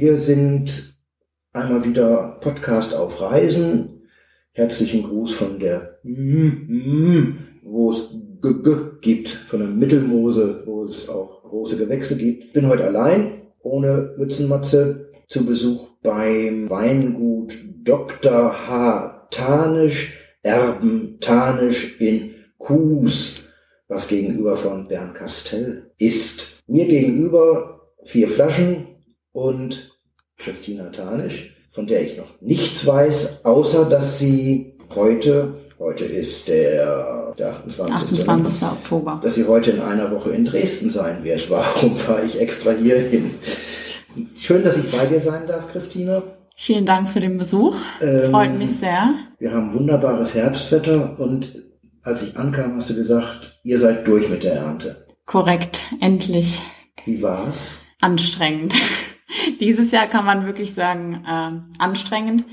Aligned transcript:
wir 0.00 0.16
sind 0.16 0.94
einmal 1.52 1.84
wieder 1.84 2.38
Podcast 2.40 2.94
auf 2.94 3.20
Reisen. 3.20 4.02
Herzlichen 4.52 5.02
Gruß 5.02 5.32
von 5.32 5.58
der 5.58 5.98
wo 7.62 7.90
es 7.90 8.08
gibt, 9.00 9.28
von 9.28 9.58
der 9.58 9.68
Mittelmose, 9.68 10.62
wo 10.66 10.84
es 10.84 11.08
auch 11.08 11.42
große 11.42 11.76
Gewächse 11.76 12.16
gibt. 12.16 12.52
Bin 12.52 12.68
heute 12.68 12.84
allein, 12.84 13.42
ohne 13.60 14.14
Mützenmatze, 14.16 15.10
zu 15.28 15.44
Besuch 15.44 15.88
beim 16.02 16.70
Weingut 16.70 17.54
Dr. 17.82 18.68
H. 18.68 19.28
Tanisch, 19.30 20.14
Erben 20.42 21.18
Tanisch 21.20 22.00
in 22.00 22.34
Kues, 22.58 23.42
was 23.88 24.06
gegenüber 24.06 24.56
von 24.56 24.86
Bernkastel 24.86 25.90
ist. 25.98 26.62
Mir 26.68 26.86
gegenüber 26.86 27.80
vier 28.04 28.28
Flaschen 28.28 28.86
und 29.32 29.87
Christina 30.48 30.84
Tanisch, 30.84 31.54
von 31.70 31.86
der 31.86 32.00
ich 32.00 32.16
noch 32.16 32.40
nichts 32.40 32.86
weiß, 32.86 33.44
außer 33.44 33.84
dass 33.84 34.18
sie 34.18 34.72
heute, 34.94 35.56
heute 35.78 36.06
ist 36.06 36.48
der, 36.48 37.34
der 37.36 37.50
28. 37.50 38.26
28. 38.26 38.62
Oktober. 38.62 39.20
dass 39.22 39.34
sie 39.34 39.46
heute 39.46 39.72
in 39.72 39.82
einer 39.82 40.10
Woche 40.10 40.30
in 40.30 40.46
Dresden 40.46 40.88
sein 40.88 41.22
wird. 41.22 41.50
Warum 41.50 41.98
fahre 41.98 42.24
ich 42.24 42.40
extra 42.40 42.70
hier 42.70 42.98
hin? 42.98 43.34
Schön, 44.36 44.64
dass 44.64 44.78
ich 44.78 44.90
bei 44.90 45.04
dir 45.04 45.20
sein 45.20 45.46
darf, 45.46 45.70
Christina. 45.70 46.22
Vielen 46.56 46.86
Dank 46.86 47.10
für 47.10 47.20
den 47.20 47.36
Besuch. 47.36 47.76
Ähm, 48.00 48.30
Freut 48.30 48.56
mich 48.56 48.70
sehr. 48.70 49.16
Wir 49.38 49.52
haben 49.52 49.74
wunderbares 49.74 50.34
Herbstwetter 50.34 51.20
und 51.20 51.62
als 52.02 52.22
ich 52.22 52.38
ankam, 52.38 52.74
hast 52.74 52.88
du 52.88 52.94
gesagt, 52.94 53.60
ihr 53.64 53.78
seid 53.78 54.08
durch 54.08 54.30
mit 54.30 54.44
der 54.44 54.54
Ernte. 54.54 55.04
Korrekt, 55.26 55.84
endlich. 56.00 56.62
Wie 57.04 57.20
war's? 57.20 57.82
Anstrengend. 58.00 58.74
Dieses 59.60 59.92
Jahr 59.92 60.06
kann 60.06 60.24
man 60.24 60.46
wirklich 60.46 60.74
sagen, 60.74 61.24
äh, 61.26 61.82
anstrengend. 61.82 62.44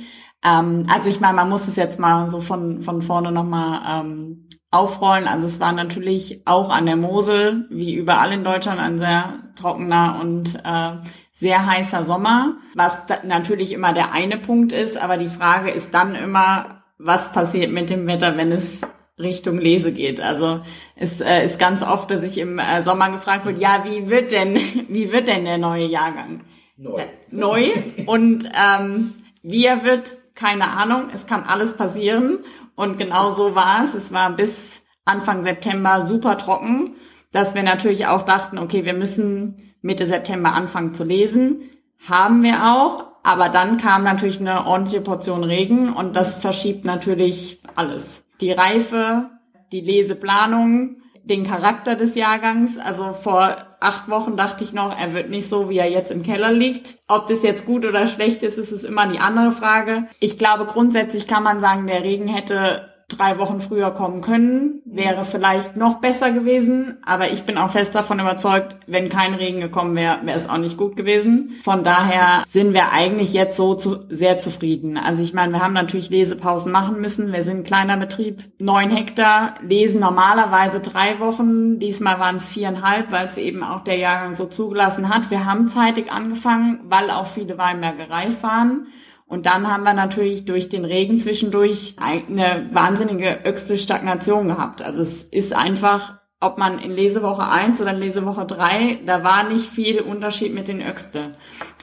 Ähm, 0.43 0.85
also 0.89 1.09
ich 1.09 1.19
meine, 1.19 1.35
man 1.35 1.49
muss 1.49 1.67
es 1.67 1.75
jetzt 1.75 1.99
mal 1.99 2.29
so 2.29 2.41
von, 2.41 2.81
von 2.81 3.01
vorne 3.01 3.31
nochmal 3.31 4.03
ähm, 4.05 4.47
aufrollen. 4.71 5.27
Also 5.27 5.45
es 5.45 5.59
war 5.59 5.71
natürlich 5.71 6.45
auch 6.45 6.69
an 6.69 6.85
der 6.85 6.97
Mosel, 6.97 7.67
wie 7.69 7.95
überall 7.95 8.31
in 8.33 8.43
Deutschland, 8.43 8.79
ein 8.79 8.99
sehr 8.99 9.39
trockener 9.55 10.19
und 10.21 10.55
äh, 10.63 10.97
sehr 11.31 11.65
heißer 11.65 12.05
Sommer, 12.05 12.57
was 12.75 13.01
natürlich 13.23 13.71
immer 13.71 13.93
der 13.93 14.11
eine 14.11 14.37
Punkt 14.37 14.71
ist. 14.71 15.01
Aber 15.01 15.17
die 15.17 15.27
Frage 15.27 15.71
ist 15.71 15.93
dann 15.93 16.15
immer, 16.15 16.83
was 16.97 17.31
passiert 17.31 17.71
mit 17.71 17.89
dem 17.89 18.07
Wetter, 18.07 18.37
wenn 18.37 18.51
es 18.51 18.81
Richtung 19.17 19.57
Lese 19.57 19.93
geht. 19.93 20.19
Also 20.19 20.61
es 20.95 21.21
äh, 21.21 21.43
ist 21.43 21.57
ganz 21.57 21.81
oft, 21.83 22.11
dass 22.11 22.23
ich 22.23 22.37
im 22.37 22.59
äh, 22.59 22.81
Sommer 22.81 23.11
gefragt 23.11 23.45
wird, 23.45 23.59
ja, 23.59 23.85
wie 23.85 24.09
wird 24.09 24.31
denn, 24.31 24.55
wie 24.89 25.11
wird 25.11 25.27
denn 25.27 25.45
der 25.45 25.57
neue 25.57 25.85
Jahrgang? 25.85 26.41
Neu. 26.77 27.03
Neu. 27.31 27.71
Und 28.05 28.49
ähm, 28.53 29.13
wie 29.43 29.65
er 29.65 29.83
wird, 29.83 30.17
keine 30.35 30.67
Ahnung. 30.67 31.07
Es 31.13 31.25
kann 31.25 31.43
alles 31.43 31.75
passieren. 31.75 32.39
Und 32.75 32.97
genau 32.97 33.31
so 33.31 33.55
war 33.55 33.83
es. 33.83 33.93
Es 33.93 34.11
war 34.11 34.31
bis 34.31 34.81
Anfang 35.05 35.43
September 35.43 36.05
super 36.05 36.37
trocken, 36.37 36.95
dass 37.31 37.55
wir 37.55 37.63
natürlich 37.63 38.07
auch 38.07 38.23
dachten, 38.23 38.57
okay, 38.57 38.85
wir 38.85 38.93
müssen 38.93 39.73
Mitte 39.81 40.05
September 40.05 40.53
anfangen 40.53 40.93
zu 40.93 41.03
lesen. 41.03 41.61
Haben 42.07 42.43
wir 42.43 42.65
auch. 42.73 43.05
Aber 43.23 43.49
dann 43.49 43.77
kam 43.77 44.03
natürlich 44.03 44.39
eine 44.39 44.67
ordentliche 44.67 45.01
Portion 45.01 45.43
Regen 45.43 45.93
und 45.93 46.15
das 46.15 46.35
verschiebt 46.35 46.85
natürlich 46.85 47.59
alles. 47.75 48.23
Die 48.39 48.51
Reife, 48.51 49.29
die 49.71 49.81
Leseplanung, 49.81 50.97
den 51.23 51.43
Charakter 51.43 51.95
des 51.95 52.15
Jahrgangs. 52.15 52.77
Also 52.77 53.13
vor 53.13 53.55
acht 53.85 54.09
Wochen 54.09 54.35
dachte 54.35 54.63
ich 54.63 54.73
noch, 54.73 54.97
er 54.97 55.13
wird 55.13 55.29
nicht 55.29 55.47
so, 55.47 55.69
wie 55.69 55.77
er 55.77 55.89
jetzt 55.89 56.11
im 56.11 56.23
Keller 56.23 56.51
liegt. 56.51 56.95
Ob 57.07 57.27
das 57.27 57.43
jetzt 57.43 57.65
gut 57.65 57.85
oder 57.85 58.07
schlecht 58.07 58.43
ist, 58.43 58.57
ist 58.57 58.71
es 58.71 58.83
immer 58.83 59.07
die 59.07 59.19
andere 59.19 59.51
Frage. 59.51 60.07
Ich 60.19 60.37
glaube, 60.37 60.65
grundsätzlich 60.65 61.27
kann 61.27 61.43
man 61.43 61.59
sagen, 61.59 61.87
der 61.87 62.03
Regen 62.03 62.27
hätte 62.27 62.94
drei 63.07 63.37
Wochen 63.37 63.61
früher 63.61 63.91
kommen 63.91 64.21
können, 64.21 64.81
wäre 64.85 65.23
vielleicht 65.23 65.77
noch 65.77 65.99
besser 66.01 66.31
gewesen. 66.31 66.97
Aber 67.05 67.31
ich 67.31 67.43
bin 67.43 67.57
auch 67.57 67.69
fest 67.69 67.93
davon 67.93 68.19
überzeugt, 68.19 68.75
wenn 68.87 69.09
kein 69.09 69.35
Regen 69.35 69.59
gekommen 69.59 69.95
wäre, 69.95 70.19
wäre 70.23 70.37
es 70.37 70.49
auch 70.49 70.57
nicht 70.57 70.77
gut 70.77 70.95
gewesen. 70.95 71.51
Von 71.63 71.83
daher 71.83 72.43
sind 72.47 72.73
wir 72.73 72.91
eigentlich 72.91 73.33
jetzt 73.33 73.57
so 73.57 73.75
zu, 73.75 74.05
sehr 74.09 74.39
zufrieden. 74.39 74.97
Also 74.97 75.21
ich 75.21 75.33
meine, 75.33 75.53
wir 75.53 75.61
haben 75.61 75.73
natürlich 75.73 76.09
Lesepausen 76.09 76.71
machen 76.71 76.99
müssen. 76.99 77.31
Wir 77.31 77.43
sind 77.43 77.59
ein 77.59 77.63
kleiner 77.63 77.97
Betrieb, 77.97 78.43
neun 78.57 78.89
Hektar, 78.89 79.55
lesen 79.61 79.99
normalerweise 79.99 80.79
drei 80.79 81.19
Wochen. 81.19 81.79
Diesmal 81.79 82.19
waren 82.19 82.37
es 82.37 82.49
viereinhalb, 82.49 83.11
weil 83.11 83.27
es 83.27 83.37
eben 83.37 83.63
auch 83.63 83.83
der 83.83 83.97
Jahrgang 83.97 84.35
so 84.35 84.47
zugelassen 84.47 85.09
hat. 85.09 85.29
Wir 85.29 85.45
haben 85.45 85.67
zeitig 85.67 86.11
angefangen, 86.11 86.79
weil 86.85 87.11
auch 87.11 87.27
viele 87.27 87.57
Weinberge 87.57 88.09
reif 88.09 88.41
waren. 88.41 88.87
Und 89.27 89.47
dann 89.47 89.71
haben 89.71 89.83
wir 89.83 89.93
natürlich 89.93 90.45
durch 90.45 90.69
den 90.69 90.85
Regen 90.85 91.19
zwischendurch 91.19 91.95
eine 91.97 92.69
wahnsinnige 92.71 93.39
öxte 93.43 93.77
Stagnation 93.77 94.47
gehabt. 94.47 94.83
Also 94.83 95.01
es 95.01 95.23
ist 95.23 95.55
einfach, 95.55 96.19
ob 96.39 96.57
man 96.59 96.77
in 96.79 96.91
Lesewoche 96.91 97.47
1 97.47 97.81
oder 97.81 97.91
in 97.91 97.99
Lesewoche 97.99 98.45
3, 98.45 98.99
da 99.05 99.23
war 99.23 99.43
nicht 99.43 99.65
viel 99.65 100.01
Unterschied 100.01 100.53
mit 100.53 100.67
den 100.67 100.81
Öxte. 100.81 101.31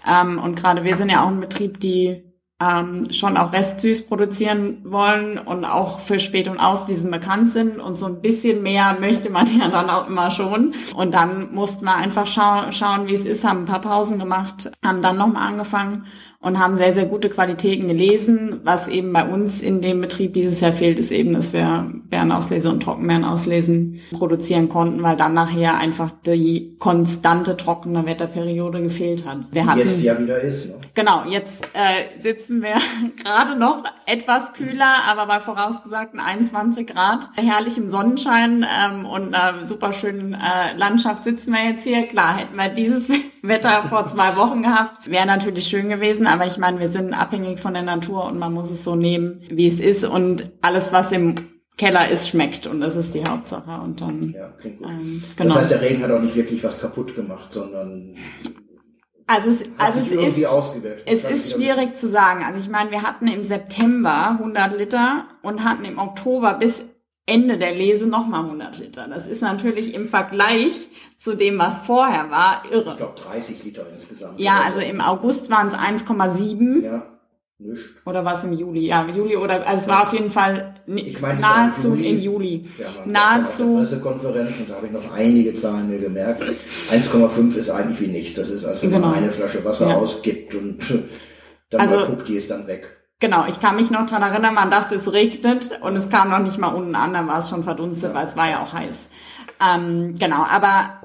Ähm, 0.09 0.39
und 0.39 0.55
gerade 0.55 0.85
wir 0.85 0.95
sind 0.95 1.11
ja 1.11 1.25
auch 1.25 1.29
ein 1.29 1.41
Betrieb, 1.41 1.81
die 1.81 2.23
ähm, 2.63 3.13
schon 3.13 3.37
auch 3.37 3.53
restsüß 3.53 4.07
produzieren 4.07 4.83
wollen 4.85 5.39
und 5.39 5.65
auch 5.65 5.99
für 5.99 6.21
Spät- 6.21 6.47
und 6.47 6.61
Auslesen 6.61 7.11
bekannt 7.11 7.51
sind. 7.51 7.79
Und 7.79 7.97
so 7.97 8.07
ein 8.07 8.21
bisschen 8.21 8.63
mehr 8.63 8.97
möchte 9.01 9.31
man 9.31 9.47
ja 9.59 9.69
dann 9.69 9.91
auch 9.91 10.07
immer 10.07 10.31
schon. 10.31 10.75
Und 10.95 11.13
dann 11.15 11.53
mussten 11.53 11.85
wir 11.87 11.97
einfach 11.97 12.27
schau 12.27 12.71
schauen, 12.71 13.09
wie 13.09 13.15
es 13.15 13.27
ist, 13.27 13.45
haben 13.45 13.61
ein 13.63 13.67
paar 13.67 13.81
Pausen 13.81 14.21
gemacht, 14.21 14.71
haben 14.85 15.03
dann 15.03 15.17
nochmal 15.17 15.49
angefangen 15.49 16.07
und 16.43 16.59
haben 16.59 16.77
sehr, 16.77 16.93
sehr 16.93 17.07
gute 17.07 17.31
Qualitäten 17.31 17.87
gelesen. 17.87 18.61
Was 18.65 18.89
eben 18.89 19.13
bei 19.13 19.25
uns 19.25 19.61
in 19.61 19.81
dem 19.81 20.01
Betrieb 20.01 20.35
dieses 20.35 20.61
Jahr 20.61 20.73
fehlt, 20.73 20.99
ist 20.99 21.13
eben, 21.13 21.35
dass 21.35 21.53
wir 21.53 21.91
Bärenauslese 22.11 22.69
und 22.69 22.83
Trockenbeerenauslesen 22.83 24.01
produzieren 24.13 24.69
konnten, 24.69 25.03
weil 25.05 25.17
dann 25.17 25.35
nachher 25.35 25.77
einfach 25.77 26.11
die 26.27 26.77
konstante 26.81 27.57
trockene 27.57 28.05
Wetterperiode 28.05 28.83
gefehlt 28.83 29.25
hat. 29.25 29.39
Wir 29.53 29.67
hatten, 29.67 29.79
jetzt 29.79 30.03
ja 30.03 30.19
wieder 30.19 30.41
ist. 30.41 30.71
Ne? 30.71 30.75
Genau, 30.95 31.25
jetzt 31.29 31.65
äh, 31.75 32.21
sitzen 32.21 32.61
wir 32.61 32.75
gerade 33.23 33.57
noch 33.57 33.85
etwas 34.07 34.53
kühler, 34.53 35.05
aber 35.07 35.27
bei 35.27 35.39
vorausgesagten 35.39 36.19
21 36.19 36.89
Grad. 36.89 37.29
Herrlichem 37.37 37.89
Sonnenschein 37.89 38.67
ähm, 38.69 39.07
und 39.07 39.33
einer 39.33 39.65
super 39.65 39.93
schönen 39.93 40.35
äh, 40.35 40.77
Landschaft 40.77 41.23
sitzen 41.23 41.53
wir 41.53 41.65
jetzt 41.65 41.85
hier. 41.85 42.03
Klar, 42.03 42.37
hätten 42.37 42.57
wir 42.57 42.69
dieses 42.69 43.09
Wetter 43.43 43.85
vor 43.89 44.07
zwei 44.09 44.37
Wochen 44.37 44.63
gehabt, 44.63 45.11
wäre 45.11 45.27
natürlich 45.27 45.67
schön 45.67 45.89
gewesen, 45.89 46.27
aber 46.33 46.47
ich 46.47 46.59
meine, 46.59 46.81
wir 46.81 46.89
sind 46.89 47.13
abhängig 47.15 47.61
von 47.61 47.75
der 47.75 47.83
Natur 47.83 48.25
und 48.27 48.39
man 48.39 48.53
muss 48.53 48.71
es 48.71 48.85
so 48.85 48.97
nehmen, 48.97 49.41
wie 49.51 49.67
es 49.69 49.81
ist 49.81 50.05
und 50.05 50.51
alles, 50.61 50.93
was 50.93 51.13
im 51.13 51.49
Keller 51.79 52.09
ist, 52.11 52.29
schmeckt 52.29 52.67
und 52.67 52.81
das 52.81 52.97
ist 52.97 53.15
die 53.15 53.25
Hauptsache 53.25 53.81
und 53.83 54.01
dann 54.01 54.35
Ja, 54.37 54.49
klingt 54.61 54.79
gut. 54.79 54.89
ähm, 54.89 55.23
Das 55.25 55.37
genau. 55.37 55.55
heißt, 55.57 55.71
der 55.71 55.81
Regen 55.81 56.03
hat 56.03 56.11
auch 56.11 56.21
nicht 56.21 56.37
wirklich 56.37 56.63
was 56.63 56.81
kaputt 56.81 57.15
gemacht, 57.17 57.53
sondern 57.53 58.15
also 59.27 59.49
es, 59.51 59.63
also 59.79 60.01
es 60.01 60.11
ist. 60.37 60.49
Es 61.07 61.25
ist 61.25 61.53
schwierig 61.55 61.97
zu 61.97 62.09
sagen. 62.09 62.45
Also 62.45 62.59
ich 62.59 62.69
meine, 62.69 62.91
wir 62.91 63.03
hatten 63.03 63.29
im 63.29 63.45
September 63.45 64.31
100 64.33 64.77
Liter 64.77 65.27
und 65.43 65.65
hatten 65.65 65.85
im 65.87 65.99
Oktober 65.99 66.55
bis 66.55 66.85
Ende 67.33 67.59
der 67.59 67.75
Lese 67.75 68.07
nochmal 68.07 68.45
100 68.45 68.79
Liter. 68.79 69.07
Das 69.09 69.27
ist 69.27 69.43
natürlich 69.43 69.95
im 69.95 70.09
Vergleich 70.09 70.89
zu 71.19 71.35
dem, 71.35 71.59
was 71.59 71.79
vorher 71.81 72.31
war, 72.31 72.63
Ich 72.67 72.73
irre. 72.73 72.97
glaube 72.97 73.15
30 73.21 73.63
Liter 73.65 73.87
insgesamt. 73.95 74.39
Ja, 74.39 74.61
also 74.65 74.81
so. 74.81 74.87
im 74.87 75.01
August 75.01 75.51
waren 75.51 75.69
es 75.69 75.75
1,7 75.75 76.83
Ja, 76.85 77.03
nichts. 77.59 77.81
oder 78.05 78.25
was 78.25 78.45
im 78.45 78.53
Juli? 78.53 78.87
Ja, 78.87 79.07
Juli 79.07 79.37
oder, 79.37 79.67
also 79.67 79.83
es 79.83 79.89
war 79.89 80.03
auf 80.03 80.13
jeden 80.13 80.31
Fall 80.31 80.75
Ich 80.87 81.17
im 81.23 81.41
nahezu 81.41 81.89
Juli. 81.89 82.11
im 82.11 82.21
Juli. 82.21 82.59
Gestern 82.77 83.11
Nahezu. 83.11 83.77
Pressekonferenz 83.77 84.59
und 84.61 84.71
da 84.71 84.75
habe 84.75 84.87
ich 84.87 84.93
noch 84.93 85.13
einige 85.13 85.55
Zahlen 85.55 85.89
mir 85.89 85.99
gemerkt. 86.01 86.43
1,5 86.91 87.57
ist 87.57 87.71
eigentlich 87.71 88.01
wie 88.01 88.09
nichts. 88.09 88.35
Das 88.35 88.51
ist, 88.51 88.65
als 88.65 88.83
wenn 88.83 88.91
Genau. 88.91 89.07
man 89.09 89.15
eine 89.17 89.31
Flasche 89.33 89.65
Wasser 89.65 89.89
Ja. 89.89 89.97
ausgibt 89.97 90.55
und 90.55 90.79
dann 91.71 91.81
Also- 91.81 91.97
mal 91.97 92.07
guckt, 92.07 92.29
die 92.29 92.35
ist 92.37 92.51
dann 92.51 92.67
weg. 92.67 92.99
Genau, 93.23 93.47
ich 93.47 93.61
kann 93.61 93.77
mich 93.77 93.93
noch 93.93 94.05
dran 94.05 94.21
erinnern, 94.21 94.53
man 94.53 94.73
dachte, 94.73 94.97
es 94.97 95.13
regnet 95.13 95.79
und 95.81 95.95
es 95.95 96.09
kam 96.09 96.31
noch 96.31 96.41
nicht 96.41 96.59
mal 96.59 96.75
unten 96.75 96.97
an, 96.97 97.15
dann 97.15 97.29
war 97.29 97.39
es 97.39 97.49
schon 97.49 97.63
verdunstet, 97.63 98.15
weil 98.15 98.27
es 98.27 98.37
war 98.37 98.51
ja 98.51 98.65
auch 98.65 98.73
heiß. 98.73 99.09
Ähm, 99.65 100.15
genau, 100.19 100.45
aber 100.45 101.05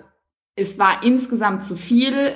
es 0.56 0.80
war 0.80 1.04
insgesamt 1.04 1.64
zu 1.64 1.76
viel, 1.76 2.32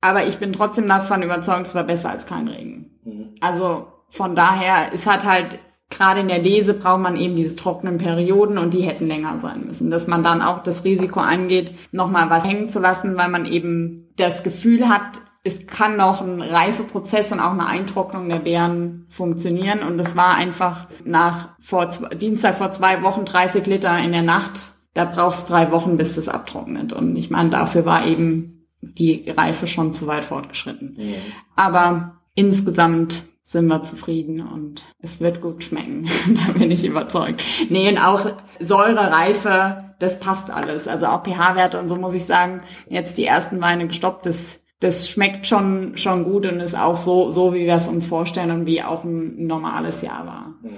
aber 0.00 0.26
ich 0.26 0.38
bin 0.38 0.54
trotzdem 0.54 0.88
davon 0.88 1.22
überzeugt, 1.22 1.66
es 1.66 1.74
war 1.74 1.84
besser 1.84 2.08
als 2.08 2.24
kein 2.24 2.48
Regen. 2.48 2.98
Mhm. 3.04 3.34
Also 3.42 3.88
von 4.08 4.34
daher, 4.34 4.94
es 4.94 5.06
hat 5.06 5.26
halt, 5.26 5.58
gerade 5.90 6.20
in 6.20 6.28
der 6.28 6.40
Lese 6.40 6.72
braucht 6.72 7.02
man 7.02 7.16
eben 7.16 7.36
diese 7.36 7.56
trockenen 7.56 7.98
Perioden 7.98 8.56
und 8.56 8.72
die 8.72 8.84
hätten 8.84 9.06
länger 9.06 9.38
sein 9.38 9.66
müssen. 9.66 9.90
Dass 9.90 10.06
man 10.06 10.22
dann 10.22 10.40
auch 10.40 10.62
das 10.62 10.84
Risiko 10.84 11.20
angeht, 11.20 11.74
nochmal 11.92 12.30
was 12.30 12.46
hängen 12.46 12.70
zu 12.70 12.80
lassen, 12.80 13.18
weil 13.18 13.28
man 13.28 13.44
eben 13.44 14.08
das 14.16 14.42
Gefühl 14.44 14.88
hat, 14.88 15.20
es 15.42 15.66
kann 15.66 15.96
noch 15.96 16.20
ein 16.20 16.42
Reifeprozess 16.42 17.32
und 17.32 17.40
auch 17.40 17.52
eine 17.52 17.66
Eintrocknung 17.66 18.28
der 18.28 18.40
Beeren 18.40 19.06
funktionieren. 19.08 19.82
Und 19.82 19.98
es 19.98 20.14
war 20.16 20.34
einfach 20.34 20.86
nach 21.04 21.50
vor 21.60 21.88
Dienstag 22.14 22.56
vor 22.56 22.70
zwei 22.72 23.02
Wochen 23.02 23.24
30 23.24 23.66
Liter 23.66 23.98
in 23.98 24.12
der 24.12 24.22
Nacht. 24.22 24.72
Da 24.92 25.04
brauchst 25.04 25.48
drei 25.48 25.70
Wochen, 25.70 25.96
bis 25.96 26.16
es 26.16 26.28
abtrocknet. 26.28 26.92
Und 26.92 27.16
ich 27.16 27.30
meine, 27.30 27.48
dafür 27.48 27.86
war 27.86 28.06
eben 28.06 28.66
die 28.82 29.30
Reife 29.30 29.66
schon 29.66 29.94
zu 29.94 30.06
weit 30.06 30.24
fortgeschritten. 30.24 30.96
Ja. 30.98 31.16
Aber 31.56 32.20
insgesamt 32.34 33.22
sind 33.42 33.66
wir 33.66 33.82
zufrieden 33.82 34.46
und 34.46 34.84
es 35.00 35.20
wird 35.20 35.40
gut 35.40 35.64
schmecken. 35.64 36.08
da 36.46 36.52
bin 36.52 36.70
ich 36.70 36.84
überzeugt. 36.84 37.42
Nee, 37.68 37.88
und 37.88 37.98
auch 37.98 38.26
Säure, 38.60 39.10
Reife, 39.10 39.94
das 39.98 40.20
passt 40.20 40.52
alles. 40.52 40.86
Also 40.86 41.06
auch 41.06 41.24
pH-Werte 41.24 41.80
und 41.80 41.88
so 41.88 41.96
muss 41.96 42.14
ich 42.14 42.24
sagen, 42.24 42.62
jetzt 42.88 43.18
die 43.18 43.24
ersten 43.24 43.60
Weine 43.60 43.86
gestoppt, 43.86 44.26
das, 44.26 44.62
das 44.80 45.08
schmeckt 45.08 45.46
schon, 45.46 45.96
schon 45.96 46.24
gut 46.24 46.46
und 46.46 46.60
ist 46.60 46.76
auch 46.76 46.96
so, 46.96 47.30
so 47.30 47.54
wie 47.54 47.66
wir 47.66 47.76
es 47.76 47.88
uns 47.88 48.06
vorstellen 48.06 48.50
und 48.50 48.66
wie 48.66 48.82
auch 48.82 49.04
ein 49.04 49.46
normales 49.46 50.02
Jahr 50.02 50.26
war. 50.26 50.54
Ja. 50.62 50.70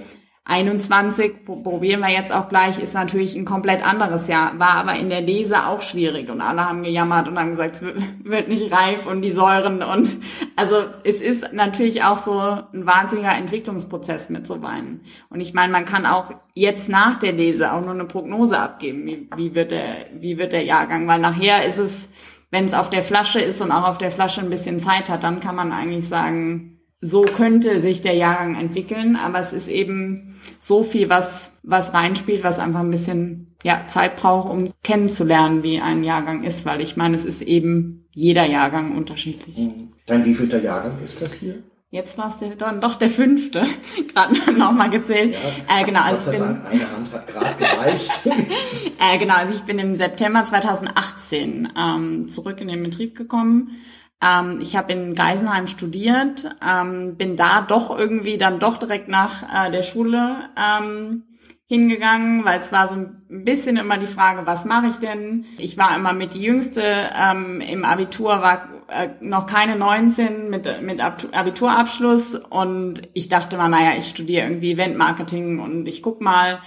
21, 0.45 1.45
probieren 1.45 2.01
wir 2.01 2.09
jetzt 2.09 2.33
auch 2.33 2.49
gleich, 2.49 2.77
ist 2.77 2.93
natürlich 2.93 3.33
ein 3.35 3.45
komplett 3.45 3.85
anderes 3.85 4.27
Jahr, 4.27 4.59
war 4.59 4.75
aber 4.75 4.95
in 4.95 5.09
der 5.09 5.21
Lese 5.21 5.67
auch 5.67 5.81
schwierig 5.81 6.29
und 6.29 6.41
alle 6.41 6.67
haben 6.67 6.83
gejammert 6.83 7.29
und 7.29 7.39
haben 7.39 7.51
gesagt, 7.51 7.75
es 7.75 7.81
wird 7.81 8.49
nicht 8.49 8.69
reif 8.69 9.07
und 9.07 9.21
die 9.21 9.29
Säuren 9.29 9.81
und 9.81 10.17
also 10.57 10.83
es 11.05 11.21
ist 11.21 11.53
natürlich 11.53 12.03
auch 12.03 12.17
so 12.17 12.37
ein 12.37 12.85
wahnsinniger 12.85 13.33
Entwicklungsprozess 13.33 14.29
mit 14.29 14.45
so 14.45 14.61
Weinen. 14.61 15.05
Und 15.29 15.39
ich 15.39 15.53
meine, 15.53 15.71
man 15.71 15.85
kann 15.85 16.05
auch 16.05 16.31
jetzt 16.53 16.89
nach 16.89 17.19
der 17.19 17.31
Lese 17.31 17.71
auch 17.71 17.79
nur 17.79 17.91
eine 17.91 18.05
Prognose 18.05 18.59
abgeben, 18.59 19.05
wie, 19.05 19.29
wie 19.37 19.55
wird 19.55 19.71
der, 19.71 20.07
wie 20.19 20.37
wird 20.37 20.51
der 20.51 20.63
Jahrgang, 20.63 21.07
weil 21.07 21.19
nachher 21.19 21.65
ist 21.65 21.77
es, 21.77 22.09
wenn 22.53 22.65
es 22.65 22.75
auf 22.75 22.91
der 22.91 23.01
Flasche 23.01 23.39
ist 23.39 23.61
und 23.61 23.71
auch 23.71 23.89
auf 23.89 23.97
der 23.97 24.11
Flasche 24.11 24.39
ein 24.39 24.51
bisschen 24.51 24.77
Zeit 24.77 25.09
hat, 25.09 25.23
dann 25.23 25.39
kann 25.39 25.55
man 25.55 25.71
eigentlich 25.71 26.07
sagen, 26.07 26.79
so 27.01 27.23
könnte 27.23 27.81
sich 27.81 28.01
der 28.01 28.13
Jahrgang 28.13 28.55
entwickeln, 28.55 29.15
aber 29.15 29.39
es 29.39 29.53
ist 29.53 29.67
eben 29.67 30.39
so 30.59 30.83
viel, 30.83 31.09
was, 31.09 31.53
was 31.63 31.95
reinspielt, 31.95 32.43
was 32.43 32.59
einfach 32.59 32.81
ein 32.81 32.91
bisschen 32.91 33.55
ja, 33.63 33.87
Zeit 33.87 34.17
braucht, 34.17 34.51
um 34.51 34.69
kennenzulernen, 34.83 35.63
wie 35.63 35.81
ein 35.81 36.03
Jahrgang 36.03 36.43
ist, 36.43 36.63
weil 36.63 36.79
ich 36.81 36.95
meine, 36.95 37.15
es 37.15 37.25
ist 37.25 37.41
eben 37.41 38.05
jeder 38.11 38.45
Jahrgang 38.45 38.95
unterschiedlich. 38.95 39.57
Dein 40.05 40.23
wievielter 40.23 40.61
Jahrgang 40.61 40.99
ist 41.03 41.23
das 41.23 41.33
hier? 41.33 41.55
Jetzt 41.93 42.17
war 42.17 42.29
es 42.29 42.57
dann 42.57 42.81
doch 42.81 42.95
der 42.95 43.07
fünfte, 43.11 43.67
gerade 44.15 44.51
nochmal 44.51 44.89
gezählt. 44.89 45.35
Ja, 45.69 45.79
äh, 45.79 45.83
genau, 45.83 46.01
also 46.01 46.31
ich 46.31 46.39
bin, 46.39 46.47
eine 46.47 46.91
Hand 46.91 47.13
hat 47.13 47.27
gerade 47.27 47.55
gereicht. 47.55 48.11
äh, 48.99 49.17
genau, 49.19 49.35
also 49.35 49.53
ich 49.53 49.61
bin 49.61 49.77
im 49.77 49.93
September 49.93 50.43
2018 50.43 51.71
ähm, 51.77 52.27
zurück 52.27 52.59
in 52.61 52.69
den 52.69 52.81
Betrieb 52.81 53.15
gekommen 53.15 53.77
ähm, 54.23 54.59
ich 54.59 54.75
habe 54.75 54.93
in 54.93 55.13
Geisenheim 55.13 55.67
studiert, 55.67 56.49
ähm, 56.67 57.15
bin 57.15 57.35
da 57.35 57.61
doch 57.61 57.95
irgendwie 57.95 58.37
dann 58.37 58.59
doch 58.59 58.77
direkt 58.77 59.09
nach 59.09 59.67
äh, 59.67 59.69
der 59.69 59.83
Schule 59.83 60.49
ähm, 60.57 61.23
hingegangen, 61.67 62.45
weil 62.45 62.59
es 62.59 62.71
war 62.71 62.87
so 62.87 62.95
ein 62.95 63.23
bisschen 63.29 63.77
immer 63.77 63.97
die 63.97 64.07
Frage, 64.07 64.45
was 64.45 64.65
mache 64.65 64.87
ich 64.87 64.97
denn? 64.97 65.45
Ich 65.57 65.77
war 65.77 65.95
immer 65.95 66.13
mit 66.13 66.33
die 66.33 66.41
Jüngste, 66.41 66.83
ähm, 67.17 67.61
im 67.61 67.85
Abitur 67.85 68.41
war 68.41 68.67
äh, 68.89 69.09
noch 69.21 69.47
keine 69.47 69.75
19 69.75 70.49
mit, 70.49 70.81
mit 70.81 70.99
Abiturabschluss 71.01 72.35
und 72.35 73.03
ich 73.13 73.29
dachte 73.29 73.57
mal, 73.57 73.69
naja, 73.69 73.97
ich 73.97 74.05
studiere 74.05 74.45
irgendwie 74.45 74.73
Eventmarketing 74.73 75.59
und 75.59 75.87
ich 75.87 76.03
guck 76.03 76.21
mal, 76.21 76.59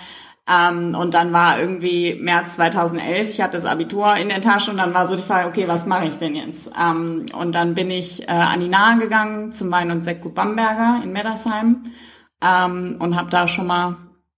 ähm, 0.49 0.95
und 0.95 1.15
dann 1.15 1.33
war 1.33 1.61
irgendwie 1.61 2.15
März 2.15 2.55
2011, 2.55 3.29
ich 3.29 3.41
hatte 3.41 3.57
das 3.57 3.65
Abitur 3.65 4.15
in 4.17 4.29
der 4.29 4.41
Tasche 4.41 4.71
und 4.71 4.77
dann 4.77 4.95
war 4.95 5.09
so 5.09 5.17
die 5.17 5.23
Frage, 5.23 5.49
okay, 5.49 5.67
was 5.67 5.87
mache 5.87 6.07
ich 6.07 6.19
denn 6.19 6.37
jetzt? 6.37 6.71
Ähm, 6.81 7.27
und 7.37 7.55
dann 7.55 7.75
bin 7.75 7.91
ich 7.91 8.23
äh, 8.23 8.33
an 8.33 8.61
die 8.61 8.69
Nahe 8.69 8.99
gegangen 8.99 9.51
zum 9.51 9.71
Wein- 9.73 9.91
und 9.91 10.05
Sektgut 10.05 10.35
Bamberger 10.35 11.01
in 11.03 11.13
Meddersheim 11.13 11.85
ähm, 12.41 12.97
und 13.01 13.17
habe 13.17 13.31
da 13.31 13.49
schon 13.49 13.67
mal 13.67 13.97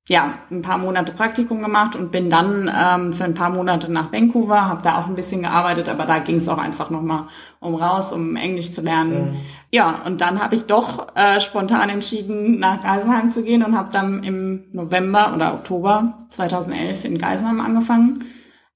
ja, 0.08 0.34
ein 0.50 0.62
paar 0.62 0.78
Monate 0.78 1.12
Praktikum 1.12 1.60
gemacht 1.60 1.94
und 1.94 2.10
bin 2.10 2.30
dann 2.30 2.70
ähm, 2.74 3.12
für 3.12 3.24
ein 3.24 3.34
paar 3.34 3.50
Monate 3.50 3.92
nach 3.92 4.10
Vancouver, 4.10 4.66
habe 4.66 4.80
da 4.82 4.98
auch 4.98 5.06
ein 5.06 5.14
bisschen 5.14 5.42
gearbeitet, 5.42 5.86
aber 5.88 6.06
da 6.06 6.18
ging 6.18 6.36
es 6.36 6.48
auch 6.48 6.56
einfach 6.56 6.88
nochmal 6.88 7.24
um 7.60 7.74
raus, 7.74 8.14
um 8.14 8.34
Englisch 8.34 8.72
zu 8.72 8.80
lernen. 8.80 9.32
Mhm. 9.32 9.40
Ja, 9.70 10.00
und 10.06 10.22
dann 10.22 10.42
habe 10.42 10.54
ich 10.54 10.64
doch 10.64 11.14
äh, 11.14 11.40
spontan 11.40 11.90
entschieden, 11.90 12.58
nach 12.58 12.82
Geisenheim 12.82 13.30
zu 13.30 13.42
gehen 13.42 13.62
und 13.62 13.76
habe 13.76 13.92
dann 13.92 14.24
im 14.24 14.64
November 14.72 15.34
oder 15.34 15.52
Oktober 15.52 16.14
2011 16.30 17.04
in 17.04 17.18
Geisenheim 17.18 17.60
angefangen 17.60 18.24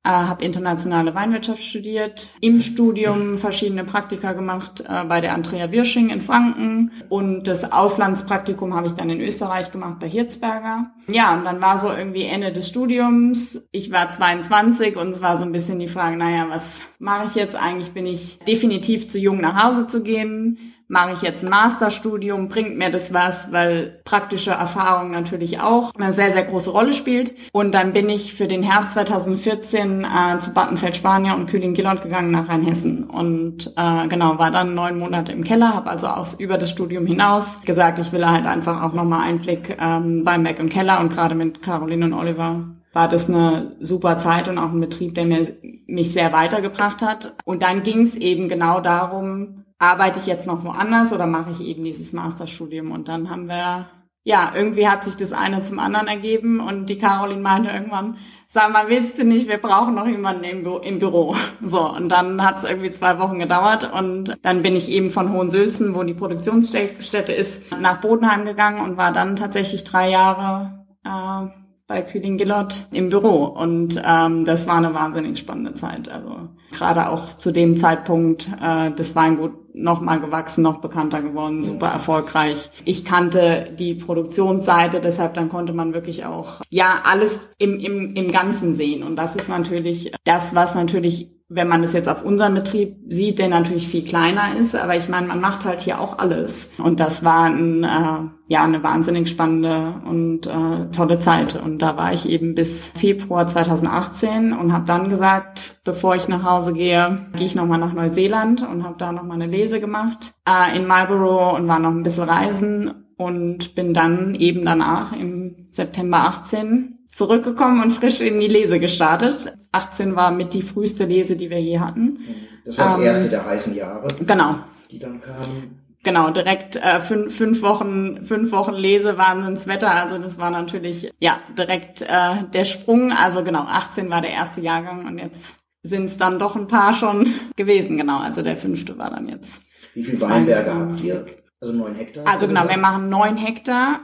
äh, 0.04 0.10
habe 0.10 0.44
internationale 0.44 1.14
Weinwirtschaft 1.14 1.62
studiert, 1.62 2.34
im 2.40 2.60
Studium 2.60 3.38
verschiedene 3.38 3.84
Praktika 3.84 4.32
gemacht 4.32 4.82
äh, 4.88 5.04
bei 5.04 5.20
der 5.20 5.32
Andrea 5.32 5.70
Wirsching 5.70 6.10
in 6.10 6.20
Franken 6.20 6.90
und 7.08 7.44
das 7.44 7.70
Auslandspraktikum 7.70 8.75
habe 8.75 8.88
ich 8.88 8.94
dann 8.94 9.10
in 9.10 9.20
Österreich 9.20 9.70
gemacht 9.70 10.00
bei 10.00 10.08
Hirzberger. 10.08 10.90
Ja, 11.06 11.34
und 11.34 11.44
dann 11.44 11.62
war 11.62 11.78
so 11.78 11.88
irgendwie 11.88 12.25
Ende 12.25 12.52
des 12.52 12.69
Studiums. 12.69 13.62
Ich 13.70 13.93
war 13.93 14.10
22 14.10 14.96
und 14.96 15.10
es 15.10 15.20
war 15.20 15.37
so 15.37 15.44
ein 15.44 15.52
bisschen 15.52 15.78
die 15.78 15.88
Frage, 15.88 16.16
naja, 16.16 16.46
was 16.48 16.81
mache 16.98 17.26
ich 17.28 17.34
jetzt 17.34 17.55
eigentlich? 17.55 17.93
Bin 17.93 18.06
ich 18.06 18.38
definitiv 18.40 19.08
zu 19.08 19.19
jung 19.19 19.40
nach 19.40 19.64
Hause 19.64 19.87
zu 19.87 20.02
gehen? 20.02 20.71
Mache 20.92 21.14
ich 21.14 21.22
jetzt 21.22 21.42
ein 21.42 21.48
Masterstudium, 21.48 22.48
bringt 22.48 22.76
mir 22.76 22.90
das 22.90 23.14
was, 23.14 23.50
weil 23.50 24.02
praktische 24.04 24.50
Erfahrung 24.50 25.10
natürlich 25.10 25.58
auch 25.58 25.90
eine 25.94 26.12
sehr, 26.12 26.30
sehr 26.30 26.44
große 26.44 26.68
Rolle 26.68 26.92
spielt. 26.92 27.32
Und 27.50 27.72
dann 27.72 27.94
bin 27.94 28.10
ich 28.10 28.34
für 28.34 28.46
den 28.46 28.62
Herbst 28.62 28.92
2014 28.92 30.04
äh, 30.04 30.38
zu 30.38 30.52
Battenfeld 30.52 30.94
Spanier 30.94 31.34
und 31.34 31.46
Kühling-Gillot 31.46 32.02
gegangen 32.02 32.30
nach 32.30 32.46
Rheinhessen 32.50 33.04
und 33.04 33.72
äh, 33.74 34.06
genau, 34.08 34.38
war 34.38 34.50
dann 34.50 34.74
neun 34.74 34.98
Monate 34.98 35.32
im 35.32 35.44
Keller, 35.44 35.74
habe 35.74 35.88
also 35.88 36.08
aus 36.08 36.34
über 36.34 36.58
das 36.58 36.68
Studium 36.68 37.06
hinaus 37.06 37.62
gesagt, 37.62 37.98
ich 37.98 38.12
will 38.12 38.28
halt 38.28 38.44
einfach 38.44 38.82
auch 38.82 38.92
nochmal 38.92 39.26
Einblick 39.26 39.78
ähm, 39.80 40.26
Weinberg 40.26 40.60
und 40.60 40.68
Keller 40.68 41.00
und 41.00 41.10
gerade 41.10 41.34
mit 41.34 41.62
Caroline 41.62 42.04
und 42.04 42.12
Oliver 42.12 42.66
war 42.92 43.08
das 43.08 43.28
eine 43.30 43.76
super 43.80 44.18
Zeit 44.18 44.48
und 44.48 44.58
auch 44.58 44.70
ein 44.70 44.80
Betrieb, 44.80 45.14
der 45.14 45.24
mir, 45.24 45.56
mich 45.86 46.12
sehr 46.12 46.32
weitergebracht 46.32 47.00
hat. 47.00 47.32
Und 47.46 47.62
dann 47.62 47.82
ging 47.82 48.02
es 48.02 48.14
eben 48.14 48.48
genau 48.48 48.81
darum, 48.81 49.61
arbeite 49.82 50.20
ich 50.20 50.27
jetzt 50.27 50.46
noch 50.46 50.65
woanders 50.65 51.12
oder 51.12 51.27
mache 51.27 51.51
ich 51.51 51.60
eben 51.60 51.82
dieses 51.82 52.12
Masterstudium? 52.12 52.93
Und 52.93 53.08
dann 53.08 53.29
haben 53.29 53.48
wir, 53.48 53.86
ja, 54.22 54.53
irgendwie 54.55 54.86
hat 54.89 55.05
sich 55.05 55.17
das 55.17 55.32
eine 55.32 55.62
zum 55.62 55.81
anderen 55.81 56.06
ergeben 56.06 56.60
und 56.60 56.89
die 56.89 56.98
Caroline 56.98 57.41
meinte 57.41 57.70
irgendwann, 57.70 58.17
sag 58.46 58.72
mal, 58.72 58.89
willst 58.89 59.19
du 59.19 59.24
nicht, 59.24 59.48
wir 59.48 59.58
brauchen 59.58 59.96
noch 59.96 60.06
jemanden 60.06 60.44
im, 60.44 60.62
Bü 60.62 60.79
im 60.79 61.01
Büro. 61.01 61.34
So, 61.65 61.89
und 61.89 62.10
dann 62.10 62.44
hat 62.44 62.58
es 62.58 62.65
irgendwie 62.65 62.91
zwei 62.91 63.19
Wochen 63.19 63.39
gedauert 63.39 63.93
und 63.93 64.36
dann 64.43 64.62
bin 64.62 64.77
ich 64.77 64.91
eben 64.91 65.10
von 65.10 65.32
Hohensülzen, 65.32 65.94
wo 65.94 66.03
die 66.05 66.15
Produktionsstätte 66.15 67.32
ist, 67.32 67.77
nach 67.81 68.01
Bodenheim 68.01 68.44
gegangen 68.44 68.84
und 68.84 68.96
war 68.96 69.12
dann 69.12 69.36
tatsächlich 69.36 69.84
drei 69.84 70.10
Jahre 70.10 70.84
äh, 71.05 71.46
bei 71.86 72.03
Kühling 72.03 72.36
Gillot 72.36 72.86
im 72.93 73.10
Büro. 73.10 73.44
Und 73.44 74.01
ähm, 74.05 74.44
das 74.44 74.67
war 74.67 74.77
eine 74.77 74.94
wahnsinnig 74.94 75.39
spannende 75.39 75.74
Zeit. 75.74 76.08
Also 76.08 76.48
gerade 76.72 77.08
auch 77.08 77.36
zu 77.36 77.53
dem 77.53 77.77
Zeitpunkt 77.77 78.48
äh, 78.60 78.91
das 78.93 79.15
Weingut 79.15 79.61
noch 79.74 80.00
mal 80.00 80.20
gewachsen, 80.20 80.62
noch 80.62 80.81
bekannter 80.81 81.22
geworden, 81.22 81.62
super 81.62 81.88
erfolgreich. 81.88 82.70
Ich 82.84 83.05
kannte 83.05 83.74
die 83.79 83.94
Produktionsseite, 83.94 85.00
deshalb 85.00 85.34
dann 85.34 85.48
konnte 85.48 85.72
man 85.72 85.94
wirklich 85.94 86.24
auch 86.24 86.60
ja 86.69 87.00
alles 87.05 87.41
im, 87.58 87.79
im, 87.79 88.14
im 88.14 88.29
Ganzen 88.31 88.74
sehen. 88.74 89.02
Und 89.02 89.17
das 89.17 89.36
ist 89.36 89.48
natürlich 89.48 90.12
das, 90.24 90.55
was 90.55 90.74
natürlich 90.74 91.31
wenn 91.54 91.68
man 91.68 91.84
es 91.84 91.92
jetzt 91.92 92.08
auf 92.08 92.24
unserem 92.24 92.54
Betrieb 92.54 92.96
sieht, 93.08 93.38
der 93.38 93.48
natürlich 93.48 93.88
viel 93.88 94.04
kleiner 94.04 94.56
ist, 94.58 94.74
aber 94.74 94.96
ich 94.96 95.08
meine, 95.08 95.26
man 95.26 95.40
macht 95.40 95.64
halt 95.64 95.80
hier 95.80 96.00
auch 96.00 96.18
alles. 96.18 96.70
Und 96.78 97.00
das 97.00 97.24
war 97.24 97.44
ein, 97.44 97.84
äh, 97.84 98.52
ja 98.52 98.64
eine 98.64 98.82
wahnsinnig 98.82 99.28
spannende 99.28 99.94
und 100.06 100.46
äh, 100.46 100.90
tolle 100.92 101.18
Zeit. 101.18 101.60
Und 101.62 101.80
da 101.80 101.96
war 101.96 102.12
ich 102.12 102.28
eben 102.28 102.54
bis 102.54 102.90
Februar 102.94 103.46
2018 103.46 104.52
und 104.52 104.72
habe 104.72 104.86
dann 104.86 105.08
gesagt, 105.08 105.80
bevor 105.84 106.16
ich 106.16 106.28
nach 106.28 106.42
Hause 106.42 106.72
gehe, 106.72 107.26
gehe 107.36 107.46
ich 107.46 107.54
nochmal 107.54 107.78
nach 107.78 107.92
Neuseeland 107.92 108.66
und 108.66 108.84
habe 108.84 108.96
da 108.98 109.12
nochmal 109.12 109.40
eine 109.40 109.50
Lese 109.50 109.80
gemacht 109.80 110.34
äh, 110.48 110.76
in 110.76 110.86
Marlborough 110.86 111.56
und 111.56 111.68
war 111.68 111.78
noch 111.78 111.90
ein 111.90 112.02
bisschen 112.02 112.24
reisen 112.24 113.06
und 113.16 113.74
bin 113.74 113.94
dann 113.94 114.34
eben 114.34 114.64
danach 114.64 115.12
im 115.12 115.68
September 115.70 116.18
18 116.18 116.98
zurückgekommen 117.14 117.82
und 117.82 117.92
frisch 117.92 118.20
in 118.20 118.40
die 118.40 118.48
Lese 118.48 118.80
gestartet. 118.80 119.54
18 119.72 120.14
war 120.14 120.31
mit 120.31 120.55
die 120.55 120.62
früheste 120.62 121.05
Lese, 121.05 121.36
die 121.36 121.50
wir 121.50 121.60
je 121.60 121.81
hatten. 121.81 122.20
Das 122.64 122.79
war 122.79 122.86
das 122.86 122.98
ähm, 122.98 123.05
erste 123.05 123.29
der 123.29 123.44
heißen 123.44 123.74
Jahre. 123.74 124.08
Genau. 124.24 124.58
Die 124.91 124.98
dann 124.98 125.20
kamen. 125.20 125.82
Genau, 126.05 126.31
direkt 126.31 126.76
äh, 126.76 127.00
fünf, 127.00 127.36
fünf 127.36 127.62
Wochen, 127.62 128.26
fünf 128.26 128.50
Wochen 128.50 128.74
Lese 128.74 129.19
Wahnsinnswetter. 129.19 129.91
Also 129.91 130.19
das 130.19 130.36
war 130.36 130.50
natürlich 130.50 131.10
ja 131.20 131.38
direkt 131.56 132.02
äh, 132.02 132.43
der 132.52 132.64
Sprung. 132.64 133.12
Also 133.12 133.44
genau, 133.44 133.62
18 133.62 134.10
war 134.10 134.20
der 134.20 134.32
erste 134.32 134.60
Jahrgang 134.60 135.06
und 135.06 135.19
jetzt 135.19 135.55
sind 135.84 136.06
es 136.06 136.17
dann 136.17 136.38
doch 136.38 136.56
ein 136.56 136.67
paar 136.67 136.93
schon 136.93 137.29
gewesen. 137.56 137.96
Genau, 137.96 138.19
also 138.19 138.43
der 138.43 138.56
fünfte 138.56 138.98
war 138.98 139.10
dann 139.10 139.29
jetzt. 139.29 139.62
Wie 139.94 140.05
viel 140.05 140.20
Weinberge 140.20 140.74
habt 140.74 141.00
ihr? 141.02 141.24
Also 141.60 141.72
neun 141.72 141.94
Hektar? 141.94 142.26
Also 142.26 142.48
genau, 142.48 142.69
wir 142.69 142.79
machen 142.79 143.08
neun 143.08 143.36
Hektar, 143.36 144.00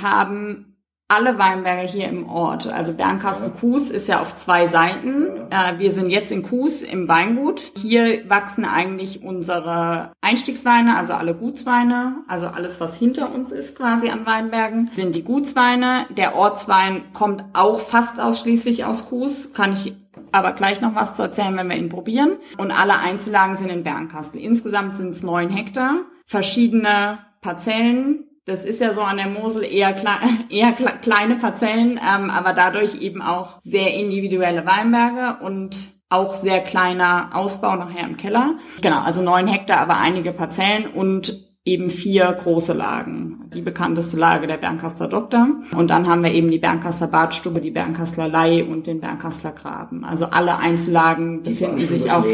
haben 0.00 0.71
alle 1.12 1.38
Weinberge 1.38 1.82
hier 1.82 2.08
im 2.08 2.28
Ort. 2.28 2.72
Also 2.72 2.94
Bernkastel-Kues 2.94 3.90
ist 3.90 4.08
ja 4.08 4.20
auf 4.20 4.34
zwei 4.36 4.66
Seiten. 4.66 5.26
Äh, 5.50 5.78
wir 5.78 5.92
sind 5.92 6.08
jetzt 6.08 6.32
in 6.32 6.42
Kues 6.42 6.82
im 6.82 7.06
Weingut. 7.06 7.72
Hier 7.76 8.28
wachsen 8.30 8.64
eigentlich 8.64 9.22
unsere 9.22 10.12
Einstiegsweine, 10.22 10.96
also 10.96 11.12
alle 11.12 11.34
Gutsweine, 11.34 12.16
also 12.28 12.46
alles, 12.46 12.80
was 12.80 12.96
hinter 12.96 13.32
uns 13.34 13.52
ist 13.52 13.76
quasi 13.76 14.08
an 14.08 14.24
Weinbergen, 14.24 14.90
sind 14.94 15.14
die 15.14 15.24
Gutsweine. 15.24 16.06
Der 16.16 16.34
Ortswein 16.34 17.04
kommt 17.12 17.44
auch 17.52 17.80
fast 17.80 18.18
ausschließlich 18.18 18.86
aus 18.86 19.04
Kues, 19.06 19.52
kann 19.52 19.74
ich 19.74 19.94
aber 20.32 20.52
gleich 20.52 20.80
noch 20.80 20.94
was 20.94 21.12
zu 21.12 21.22
erzählen, 21.22 21.54
wenn 21.56 21.68
wir 21.68 21.76
ihn 21.76 21.90
probieren. 21.90 22.36
Und 22.56 22.70
alle 22.70 22.98
Einzellagen 22.98 23.56
sind 23.56 23.68
in 23.68 23.82
Bernkastel. 23.82 24.40
Insgesamt 24.40 24.96
sind 24.96 25.10
es 25.10 25.22
neun 25.22 25.50
Hektar, 25.50 25.96
verschiedene 26.26 27.18
Parzellen, 27.42 28.24
das 28.44 28.64
ist 28.64 28.80
ja 28.80 28.92
so 28.94 29.02
an 29.02 29.16
der 29.16 29.28
Mosel 29.28 29.64
eher, 29.64 29.92
kle 29.92 30.10
eher 30.50 30.72
kle 30.72 30.92
kleine 31.00 31.36
Parzellen, 31.36 31.92
ähm, 31.98 32.30
aber 32.30 32.52
dadurch 32.52 33.00
eben 33.00 33.22
auch 33.22 33.60
sehr 33.60 33.94
individuelle 33.94 34.66
Weinberge 34.66 35.44
und 35.44 35.88
auch 36.08 36.34
sehr 36.34 36.60
kleiner 36.60 37.30
Ausbau 37.32 37.74
nachher 37.76 38.06
im 38.06 38.16
Keller. 38.16 38.56
Genau, 38.82 39.00
also 39.00 39.22
neun 39.22 39.46
Hektar, 39.46 39.78
aber 39.78 39.96
einige 39.96 40.32
Parzellen 40.32 40.86
und 40.86 41.42
eben 41.64 41.90
vier 41.90 42.24
große 42.32 42.72
Lagen. 42.72 43.48
Die 43.54 43.62
bekannteste 43.62 44.18
Lage 44.18 44.48
der 44.48 44.56
Bernkastler 44.56 45.06
Doktor. 45.06 45.46
Und 45.76 45.90
dann 45.90 46.08
haben 46.08 46.24
wir 46.24 46.32
eben 46.32 46.50
die 46.50 46.58
Bernkastler 46.58 47.06
Badstube, 47.06 47.60
die 47.60 47.70
Bernkastler 47.70 48.28
Leih 48.28 48.64
und 48.64 48.88
den 48.88 49.00
Bernkastler 49.00 49.52
Graben. 49.52 50.04
Also 50.04 50.26
alle 50.26 50.58
Einzellagen 50.58 51.44
befinden 51.44 51.78
sich 51.78 52.10
auch. 52.10 52.24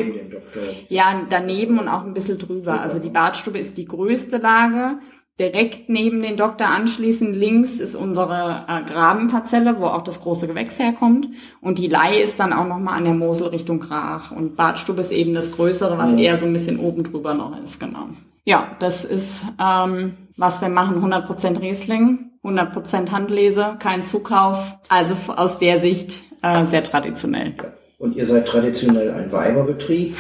Ja, 0.89 1.21
daneben 1.29 1.79
und 1.79 1.89
auch 1.89 2.05
ein 2.05 2.15
bisschen 2.15 2.39
drüber. 2.39 2.81
Also 2.81 2.99
die 2.99 3.11
Badstube 3.11 3.59
ist 3.59 3.77
die 3.77 3.85
größte 3.85 4.39
Lage 4.39 4.99
direkt 5.39 5.89
neben 5.89 6.21
den 6.21 6.37
Doktor 6.37 6.67
anschließend 6.67 7.35
links 7.37 7.79
ist 7.79 7.95
unsere 7.95 8.65
äh, 8.69 8.83
Grabenparzelle, 8.91 9.77
wo 9.79 9.87
auch 9.87 10.03
das 10.03 10.21
große 10.21 10.49
Gewächs 10.49 10.79
herkommt. 10.79 11.29
Und 11.61 11.79
die 11.79 11.87
Leih 11.87 12.17
ist 12.17 12.41
dann 12.41 12.53
auch 12.53 12.67
nochmal 12.67 12.99
an 12.99 13.05
der 13.05 13.15
Mosel 13.15 13.49
Richtung 13.49 13.79
Krach. 13.79 14.33
Und 14.33 14.57
Badstube 14.57 15.01
ist 15.01 15.13
eben 15.13 15.35
das 15.35 15.53
Größere, 15.53 15.97
was 15.97 16.13
mhm. 16.13 16.19
eher 16.19 16.39
so 16.39 16.47
ein 16.47 16.53
bisschen 16.53 16.79
oben 16.79 17.05
drüber 17.05 17.35
noch 17.35 17.63
ist, 17.63 17.79
genau. 17.79 18.09
Ja, 18.45 18.69
das 18.79 19.05
ist, 19.05 19.45
ähm, 19.63 20.15
was 20.37 20.61
wir 20.61 20.71
machen, 20.71 21.05
100% 21.05 21.61
Riesling, 21.61 22.31
100% 22.43 23.11
Handlese, 23.11 23.77
kein 23.79 24.03
Zukauf. 24.03 24.79
Also 24.89 25.15
aus 25.37 25.59
der 25.59 25.79
Sicht 25.79 26.23
äh, 26.43 26.65
sehr 26.65 26.83
traditionell. 26.83 27.55
Und 27.99 28.17
ihr 28.17 28.27
seid 28.27 28.47
traditionell 28.47 29.13
ein 29.13 29.31
Weiberbetrieb. 29.31 30.17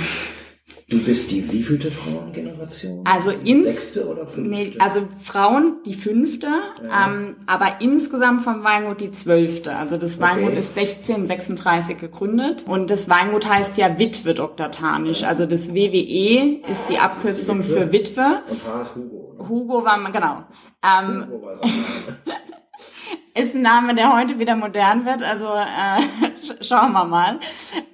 Du 0.90 0.98
bist 1.04 1.30
die 1.30 1.52
wievielte 1.52 1.90
Frauengeneration? 1.90 3.04
Also 3.04 3.30
ins 3.30 3.64
sechste 3.64 4.08
oder 4.08 4.26
fünfte? 4.26 4.50
Nee, 4.50 4.72
also 4.78 5.06
Frauen 5.20 5.82
die 5.84 5.92
fünfte, 5.92 6.46
ja. 6.46 7.06
ähm, 7.06 7.36
aber 7.46 7.82
insgesamt 7.82 8.40
vom 8.40 8.64
Weingut 8.64 9.02
die 9.02 9.10
zwölfte. 9.10 9.76
Also 9.76 9.98
das 9.98 10.18
Weingut 10.18 10.52
okay. 10.52 10.60
ist 10.60 10.78
1636 10.78 11.98
gegründet 11.98 12.64
und 12.66 12.90
das 12.90 13.10
Weingut 13.10 13.46
heißt 13.46 13.76
ja 13.76 13.98
Witwe 13.98 14.32
Dr. 14.32 14.70
Tanisch. 14.70 15.24
Also 15.24 15.44
das 15.44 15.74
WWE 15.74 16.62
ist 16.70 16.88
die 16.88 16.98
Abkürzung 16.98 17.60
die 17.60 17.68
Witwe. 17.68 17.80
für 17.80 17.92
Witwe. 17.92 18.42
Und 18.48 18.64
H 18.64 18.82
ist 18.82 18.94
Hugo. 18.94 19.46
Hugo 19.46 19.84
war 19.84 20.10
genau. 20.10 20.44
Ähm, 20.82 21.26
Hugo 21.28 21.42
war 21.42 21.60
ist 23.38 23.54
ein 23.54 23.62
Name, 23.62 23.94
der 23.94 24.16
heute 24.16 24.38
wieder 24.38 24.56
modern 24.56 25.04
wird. 25.04 25.22
Also 25.22 25.46
äh, 25.46 26.02
schauen 26.60 26.92
wir 26.92 27.04
mal. 27.04 27.38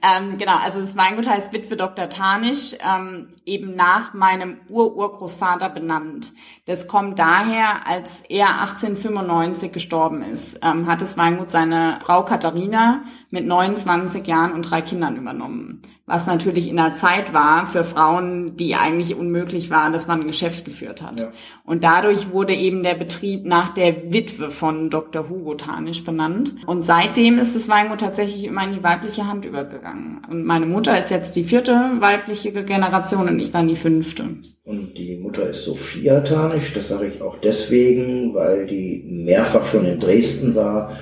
Ähm, 0.03 0.39
genau, 0.39 0.57
also 0.57 0.81
das 0.81 0.97
Weingut 0.97 1.29
heißt 1.29 1.53
Witwe 1.53 1.77
Dr. 1.77 2.09
Tanisch, 2.09 2.75
ähm, 2.81 3.29
eben 3.45 3.75
nach 3.75 4.15
meinem 4.15 4.59
Ururgroßvater 4.71 5.69
benannt. 5.69 6.33
Das 6.67 6.89
kommt 6.89 7.19
daher, 7.19 7.87
als 7.87 8.23
er 8.23 8.61
1895 8.61 9.73
gestorben 9.73 10.23
ist, 10.23 10.59
ähm, 10.63 10.87
hat 10.87 11.03
das 11.03 11.19
Weingut 11.19 11.51
seine 11.51 12.01
Frau 12.05 12.25
Katharina 12.25 13.03
mit 13.31 13.47
29 13.47 14.27
Jahren 14.27 14.53
und 14.53 14.63
drei 14.63 14.81
Kindern 14.81 15.17
übernommen. 15.17 15.83
Was 16.07 16.27
natürlich 16.27 16.69
in 16.69 16.77
der 16.77 16.93
Zeit 16.93 17.33
war 17.33 17.67
für 17.67 17.83
Frauen, 17.83 18.57
die 18.57 18.75
eigentlich 18.75 19.17
unmöglich 19.17 19.71
war, 19.71 19.91
dass 19.91 20.07
man 20.07 20.21
ein 20.21 20.27
Geschäft 20.27 20.67
geführt 20.67 21.01
hat. 21.01 21.21
Ja. 21.21 21.33
Und 21.65 21.83
dadurch 21.83 22.31
wurde 22.31 22.55
eben 22.55 22.83
der 22.83 22.95
Betrieb 22.95 23.47
nach 23.47 23.73
der 23.73 24.13
Witwe 24.13 24.51
von 24.51 24.91
Dr. 24.91 25.31
Hugo 25.31 25.55
Tanisch 25.55 26.05
benannt. 26.05 26.55
Und 26.67 26.85
seitdem 26.85 27.39
ist 27.39 27.57
das 27.57 27.71
Weingut 27.71 28.01
tatsächlich 28.01 28.45
immer 28.45 28.65
in 28.65 28.75
die 28.75 28.83
weibliche 28.83 29.27
Hand 29.27 29.47
übergegangen. 29.47 30.21
Und 30.29 30.45
meine 30.45 30.67
Mutter 30.67 30.99
ist 30.99 31.11
jetzt 31.11 31.37
die 31.37 31.45
vierte 31.45 31.73
weibliche 32.01 32.53
Generation 32.53 33.27
und 33.27 33.39
ich 33.39 33.51
dann 33.51 33.69
die 33.69 33.77
fünfte. 33.77 34.25
Und 34.65 34.99
die 34.99 35.17
Mutter 35.17 35.49
ist 35.49 35.65
Sophia 35.65 36.21
Tanisch, 36.21 36.75
das 36.75 36.89
sage 36.89 37.07
ich 37.07 37.23
auch 37.23 37.39
deswegen, 37.39 38.35
weil 38.35 38.67
die 38.67 39.05
mehrfach 39.07 39.65
schon 39.65 39.87
in 39.87 40.01
Dresden 40.01 40.55
war 40.55 40.99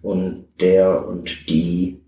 und 0.00 0.46
der 0.60 1.06
und 1.06 1.48
die 1.50 2.00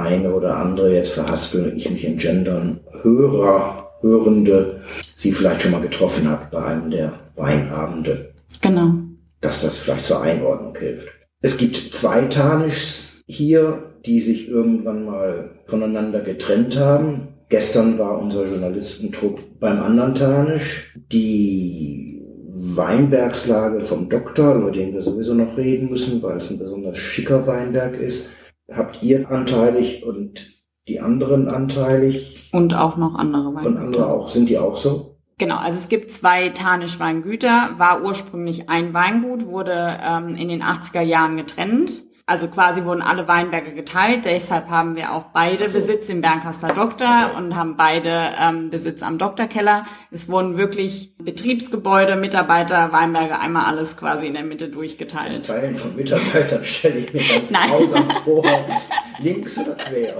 eine 0.00 0.32
oder 0.32 0.56
andere, 0.56 0.94
jetzt 0.94 1.12
verhaspel 1.12 1.72
ich 1.76 1.90
mich 1.90 2.04
im 2.04 2.16
Gendern, 2.16 2.80
Hörer, 3.02 3.90
Hörende, 4.00 4.82
sie 5.14 5.32
vielleicht 5.32 5.62
schon 5.62 5.72
mal 5.72 5.80
getroffen 5.80 6.30
hat 6.30 6.50
bei 6.50 6.64
einem 6.64 6.90
der 6.90 7.12
Weinabende. 7.36 8.32
Genau. 8.60 8.92
Dass 9.40 9.62
das 9.62 9.78
vielleicht 9.78 10.06
zur 10.06 10.22
Einordnung 10.22 10.76
hilft. 10.76 11.08
Es 11.40 11.56
gibt 11.56 11.76
zwei 11.76 12.22
Tanischs 12.22 13.22
hier, 13.26 13.94
die 14.06 14.20
sich 14.20 14.48
irgendwann 14.48 15.04
mal 15.04 15.50
voneinander 15.66 16.20
getrennt 16.20 16.78
haben. 16.78 17.28
Gestern 17.48 17.98
war 17.98 18.20
unser 18.20 18.46
Journalistentrupp 18.46 19.40
beim 19.60 19.80
anderen 19.80 20.14
Tanisch. 20.14 20.96
Die 21.12 22.22
Weinbergslage 22.50 23.84
vom 23.84 24.08
Doktor, 24.08 24.56
über 24.56 24.72
den 24.72 24.94
wir 24.94 25.02
sowieso 25.02 25.34
noch 25.34 25.56
reden 25.56 25.90
müssen, 25.90 26.22
weil 26.22 26.38
es 26.38 26.50
ein 26.50 26.58
besonders 26.58 26.98
schicker 26.98 27.46
Weinberg 27.46 27.98
ist, 27.98 28.30
habt 28.72 29.02
ihr 29.02 29.30
anteilig 29.30 30.04
und 30.04 30.54
die 30.86 31.00
anderen 31.00 31.48
anteilig. 31.48 32.50
Und 32.52 32.74
auch 32.74 32.96
noch 32.96 33.14
andere 33.14 33.54
Weingüter. 33.54 33.68
Und 33.68 33.76
andere 33.76 34.06
auch. 34.06 34.28
Sind 34.28 34.48
die 34.48 34.58
auch 34.58 34.76
so? 34.76 35.16
Genau, 35.38 35.56
also 35.56 35.78
es 35.78 35.88
gibt 35.88 36.10
zwei 36.10 36.48
Tarnisch-Weingüter, 36.48 37.74
war 37.76 38.02
ursprünglich 38.02 38.68
ein 38.68 38.92
Weingut, 38.92 39.46
wurde 39.46 39.98
ähm, 40.02 40.34
in 40.34 40.48
den 40.48 40.62
80er 40.62 41.00
Jahren 41.02 41.36
getrennt 41.36 42.02
also 42.28 42.48
quasi 42.48 42.84
wurden 42.84 43.02
alle 43.02 43.26
Weinberge 43.26 43.72
geteilt. 43.72 44.24
Deshalb 44.24 44.68
haben 44.68 44.96
wir 44.96 45.12
auch 45.12 45.24
beide. 45.32 45.68
Besitz 45.68 46.08
im 46.08 46.20
Bernkastel 46.20 46.74
Doktor 46.74 47.32
und 47.36 47.56
haben 47.56 47.76
beide 47.76 48.32
ähm, 48.38 48.70
Besitz 48.70 49.02
am 49.02 49.18
Doktorkeller. 49.18 49.84
Es 50.10 50.28
wurden 50.28 50.56
wirklich 50.56 51.16
Betriebsgebäude, 51.18 52.16
Mitarbeiter, 52.16 52.92
Weinberge, 52.92 53.38
einmal 53.38 53.66
alles 53.66 53.96
quasi 53.96 54.26
in 54.26 54.34
der 54.34 54.44
Mitte 54.44 54.68
durchgeteilt. 54.68 55.30
Das 55.30 55.42
Teilen 55.42 55.76
von 55.76 55.96
Mitarbeitern 55.96 56.64
stelle 56.64 56.98
ich 56.98 57.12
mir 57.12 57.22
ganz 57.22 57.52
grausam 57.70 58.10
vor. 58.24 58.44
Links 59.20 59.58
oder 59.58 59.74
quer? 59.74 60.14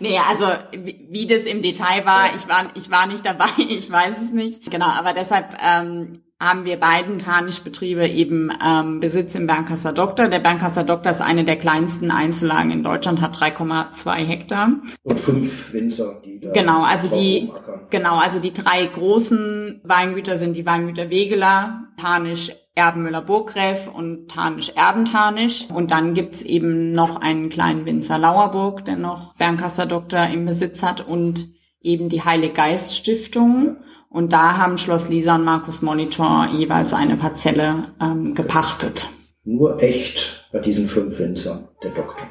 Nee, 0.00 0.18
also 0.18 0.46
wie, 0.72 1.06
wie 1.10 1.26
das 1.26 1.44
im 1.44 1.62
Detail 1.62 2.04
war, 2.04 2.34
ich 2.34 2.46
war 2.46 2.66
ich 2.74 2.90
war 2.90 3.06
nicht 3.06 3.24
dabei, 3.24 3.48
ich 3.68 3.90
weiß 3.90 4.18
es 4.22 4.32
nicht. 4.32 4.70
Genau, 4.70 4.86
aber 4.86 5.14
deshalb 5.14 5.56
ähm, 5.64 6.22
haben 6.38 6.66
wir 6.66 6.76
beiden 6.78 7.18
Tarnischbetriebe 7.18 8.08
eben 8.08 8.52
ähm, 8.62 9.00
Besitz 9.00 9.34
im 9.34 9.46
Bernkasser 9.46 9.92
Doktor. 9.92 10.28
Der 10.28 10.38
Bernkasser 10.38 10.84
Doktor 10.84 11.12
ist 11.12 11.22
eine 11.22 11.44
der 11.44 11.56
kleinsten 11.56 12.10
Einzellagen 12.10 12.70
in 12.70 12.82
Deutschland, 12.82 13.22
hat 13.22 13.36
3,2 13.36 14.14
Hektar. 14.16 14.72
Und 15.02 15.18
fünf 15.18 15.72
Winzer, 15.72 16.20
die 16.22 16.40
da 16.40 16.52
Genau, 16.52 16.82
also 16.82 17.08
die 17.08 17.50
genau, 17.88 18.18
also 18.18 18.38
die 18.38 18.52
drei 18.52 18.84
großen 18.84 19.80
Weingüter 19.84 20.36
sind 20.36 20.56
die 20.56 20.66
Weingüter 20.66 21.08
Wegeler, 21.08 21.84
Tarnisch 21.96 22.52
Erbenmüller 22.74 23.22
Burggräf 23.22 23.88
und 23.88 24.30
Tarnisch 24.30 24.70
Erbentarnisch. 24.76 25.66
Und 25.72 25.90
dann 25.90 26.12
gibt's 26.12 26.42
eben 26.42 26.92
noch 26.92 27.18
einen 27.18 27.48
kleinen 27.48 27.86
Winzer 27.86 28.18
Lauerburg, 28.18 28.84
der 28.84 28.96
noch 28.96 29.34
Bernkasser 29.36 29.86
Doktor 29.86 30.26
im 30.26 30.44
Besitz 30.44 30.82
hat 30.82 31.00
und 31.00 31.48
eben 31.80 32.10
die 32.10 32.22
Heilige 32.22 32.52
Geist 32.52 32.94
Stiftung. 32.94 33.78
Und 34.16 34.32
da 34.32 34.56
haben 34.56 34.78
Schloss 34.78 35.10
Lisa 35.10 35.34
und 35.34 35.44
Markus 35.44 35.82
Monitor 35.82 36.48
jeweils 36.50 36.94
eine 36.94 37.18
Parzelle 37.18 37.88
ähm, 38.00 38.34
gepachtet. 38.34 39.10
Nur 39.44 39.82
echt 39.82 40.48
bei 40.52 40.58
diesen 40.58 40.88
fünf 40.88 41.18
Winzern, 41.18 41.68
der 41.82 41.90
Doktor. 41.90 42.26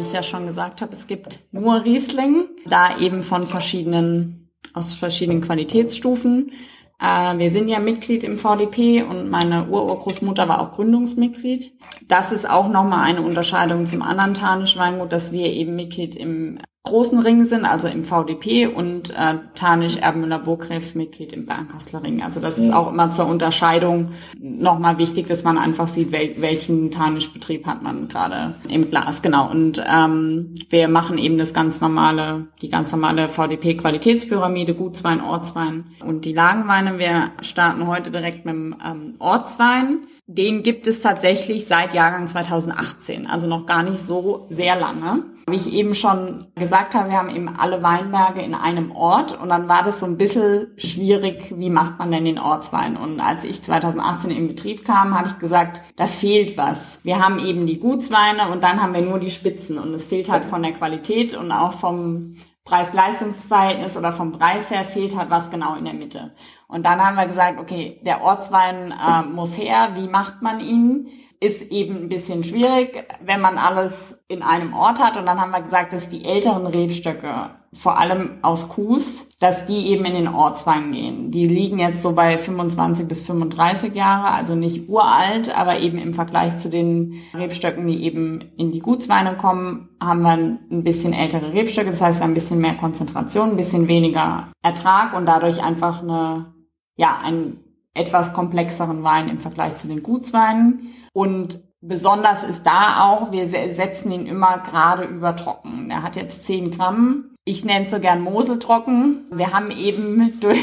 Ich 0.00 0.12
ja 0.12 0.22
schon 0.22 0.46
gesagt 0.46 0.80
habe, 0.80 0.92
es 0.92 1.06
gibt 1.06 1.40
nur 1.52 1.84
Riesling, 1.84 2.44
da 2.66 2.98
eben 2.98 3.22
von 3.22 3.46
verschiedenen, 3.46 4.50
aus 4.74 4.94
verschiedenen 4.94 5.40
Qualitätsstufen. 5.40 6.52
Äh, 7.00 7.38
wir 7.38 7.50
sind 7.50 7.68
ja 7.68 7.80
Mitglied 7.80 8.24
im 8.24 8.38
VDP 8.38 9.02
und 9.02 9.28
meine 9.30 9.66
Ururgroßmutter 9.66 10.48
war 10.48 10.60
auch 10.60 10.72
Gründungsmitglied. 10.72 11.72
Das 12.08 12.32
ist 12.32 12.48
auch 12.48 12.68
nochmal 12.68 13.04
eine 13.04 13.22
Unterscheidung 13.22 13.86
zum 13.86 14.02
anderen 14.02 14.34
Tarnisch 14.34 14.76
Weingut, 14.76 15.12
dass 15.12 15.32
wir 15.32 15.46
eben 15.46 15.74
Mitglied 15.74 16.16
im 16.16 16.58
großen 16.84 17.20
Ring 17.20 17.44
sind, 17.44 17.64
also 17.64 17.86
im 17.86 18.02
VDP 18.02 18.66
und 18.66 19.10
äh, 19.10 19.38
Tanisch 19.54 19.96
Erbmüller 19.96 20.40
Burgreff 20.40 20.96
Mitglied 20.96 21.32
im 21.32 21.46
Bernkastler 21.46 22.02
Ring. 22.02 22.22
Also 22.22 22.40
das 22.40 22.58
ist 22.58 22.68
mhm. 22.68 22.74
auch 22.74 22.90
immer 22.90 23.12
zur 23.12 23.26
Unterscheidung 23.26 24.08
nochmal 24.40 24.98
wichtig, 24.98 25.28
dass 25.28 25.44
man 25.44 25.58
einfach 25.58 25.86
sieht, 25.86 26.10
wel 26.10 26.34
welchen 26.38 26.90
Tanischbetrieb 26.90 27.66
hat 27.66 27.82
man 27.82 28.08
gerade 28.08 28.56
im 28.68 28.90
Glas. 28.90 29.22
Genau. 29.22 29.48
Und 29.48 29.82
ähm, 29.86 30.54
wir 30.70 30.88
machen 30.88 31.18
eben 31.18 31.38
das 31.38 31.54
ganz 31.54 31.80
normale, 31.80 32.48
die 32.62 32.68
ganz 32.68 32.90
normale 32.90 33.28
VDP-Qualitätspyramide, 33.28 34.74
Gutswein, 34.74 35.20
Ortswein 35.20 35.84
und 36.04 36.24
die 36.24 36.32
Lagenweine. 36.32 36.98
Wir 36.98 37.30
starten 37.42 37.86
heute 37.86 38.10
direkt 38.10 38.44
mit 38.44 38.54
dem 38.54 38.74
ähm, 38.84 39.14
Ortswein. 39.20 39.98
Den 40.34 40.62
gibt 40.62 40.86
es 40.86 41.02
tatsächlich 41.02 41.66
seit 41.66 41.92
Jahrgang 41.92 42.26
2018, 42.26 43.26
also 43.26 43.46
noch 43.46 43.66
gar 43.66 43.82
nicht 43.82 43.98
so 43.98 44.46
sehr 44.48 44.76
lange. 44.76 45.24
Wie 45.50 45.56
ich 45.56 45.70
eben 45.72 45.94
schon 45.94 46.38
gesagt 46.54 46.94
habe, 46.94 47.10
wir 47.10 47.18
haben 47.18 47.28
eben 47.28 47.48
alle 47.48 47.82
Weinberge 47.82 48.40
in 48.40 48.54
einem 48.54 48.92
Ort 48.92 49.38
und 49.38 49.50
dann 49.50 49.68
war 49.68 49.82
das 49.82 50.00
so 50.00 50.06
ein 50.06 50.16
bisschen 50.16 50.68
schwierig, 50.78 51.52
wie 51.54 51.68
macht 51.68 51.98
man 51.98 52.10
denn 52.12 52.24
den 52.24 52.38
Ortswein? 52.38 52.96
Und 52.96 53.20
als 53.20 53.44
ich 53.44 53.62
2018 53.62 54.30
in 54.30 54.48
Betrieb 54.48 54.86
kam, 54.86 55.18
habe 55.18 55.28
ich 55.28 55.38
gesagt, 55.38 55.82
da 55.96 56.06
fehlt 56.06 56.56
was. 56.56 56.98
Wir 57.02 57.18
haben 57.18 57.38
eben 57.38 57.66
die 57.66 57.80
Gutsweine 57.80 58.50
und 58.50 58.64
dann 58.64 58.80
haben 58.80 58.94
wir 58.94 59.02
nur 59.02 59.18
die 59.18 59.30
Spitzen 59.30 59.78
und 59.78 59.92
es 59.92 60.06
fehlt 60.06 60.30
halt 60.30 60.44
von 60.44 60.62
der 60.62 60.72
Qualität 60.72 61.34
und 61.34 61.52
auch 61.52 61.72
vom 61.72 62.36
Preis-Leistungs-Verhältnis 62.64 63.96
oder 63.96 64.12
vom 64.12 64.32
Preis 64.32 64.70
her 64.70 64.84
fehlt 64.84 65.16
halt 65.16 65.30
was 65.30 65.50
genau 65.50 65.74
in 65.74 65.84
der 65.84 65.94
Mitte. 65.94 66.32
Und 66.68 66.84
dann 66.84 67.04
haben 67.04 67.16
wir 67.16 67.26
gesagt, 67.26 67.58
okay, 67.58 68.00
der 68.02 68.22
Ortswein 68.22 68.92
äh, 68.92 69.22
muss 69.22 69.58
her. 69.58 69.90
Wie 69.94 70.08
macht 70.08 70.42
man 70.42 70.60
ihn? 70.60 71.08
Ist 71.40 71.62
eben 71.72 71.96
ein 71.96 72.08
bisschen 72.08 72.44
schwierig, 72.44 73.04
wenn 73.20 73.40
man 73.40 73.58
alles 73.58 74.22
in 74.28 74.42
einem 74.42 74.74
Ort 74.74 75.02
hat. 75.02 75.16
Und 75.16 75.26
dann 75.26 75.40
haben 75.40 75.50
wir 75.50 75.60
gesagt, 75.60 75.92
dass 75.92 76.08
die 76.08 76.24
älteren 76.24 76.66
Rebstöcke, 76.66 77.50
vor 77.74 77.98
allem 77.98 78.38
aus 78.42 78.68
Kuhs, 78.68 79.28
dass 79.38 79.64
die 79.64 79.88
eben 79.88 80.04
in 80.04 80.14
den 80.14 80.28
Ortswein 80.28 80.92
gehen. 80.92 81.30
Die 81.30 81.48
liegen 81.48 81.78
jetzt 81.78 82.02
so 82.02 82.12
bei 82.12 82.36
25 82.36 83.08
bis 83.08 83.24
35 83.24 83.94
Jahre, 83.94 84.30
also 84.30 84.54
nicht 84.54 84.88
uralt, 84.90 85.56
aber 85.56 85.80
eben 85.80 85.98
im 85.98 86.12
Vergleich 86.12 86.58
zu 86.58 86.68
den 86.68 87.20
Rebstöcken, 87.34 87.86
die 87.86 88.04
eben 88.04 88.44
in 88.58 88.72
die 88.72 88.80
Gutsweine 88.80 89.36
kommen, 89.36 89.88
haben 90.02 90.22
wir 90.22 90.32
ein 90.32 90.84
bisschen 90.84 91.14
ältere 91.14 91.54
Rebstöcke. 91.54 91.90
Das 91.90 92.02
heißt, 92.02 92.20
wir 92.20 92.24
haben 92.24 92.32
ein 92.32 92.34
bisschen 92.34 92.60
mehr 92.60 92.74
Konzentration, 92.74 93.50
ein 93.50 93.56
bisschen 93.56 93.88
weniger 93.88 94.48
Ertrag 94.62 95.16
und 95.16 95.24
dadurch 95.24 95.62
einfach 95.62 96.02
eine, 96.02 96.52
ja, 96.96 97.18
einen 97.24 97.64
etwas 97.94 98.34
komplexeren 98.34 99.02
Wein 99.02 99.28
im 99.28 99.40
Vergleich 99.40 99.76
zu 99.76 99.88
den 99.88 100.02
Gutsweinen. 100.02 100.94
Und 101.14 101.60
Besonders 101.84 102.44
ist 102.44 102.62
da 102.62 103.02
auch, 103.02 103.32
wir 103.32 103.48
setzen 103.48 104.12
ihn 104.12 104.26
immer 104.26 104.58
gerade 104.58 105.02
über 105.02 105.34
trocken. 105.34 105.90
Er 105.90 106.04
hat 106.04 106.14
jetzt 106.14 106.44
10 106.44 106.70
Gramm. 106.70 107.31
Ich 107.44 107.64
nenne 107.64 107.86
es 107.86 107.90
so 107.90 107.98
gern 107.98 108.20
Moseltrocken. 108.20 109.24
Wir 109.32 109.52
haben 109.52 109.72
eben 109.72 110.38
durch... 110.38 110.60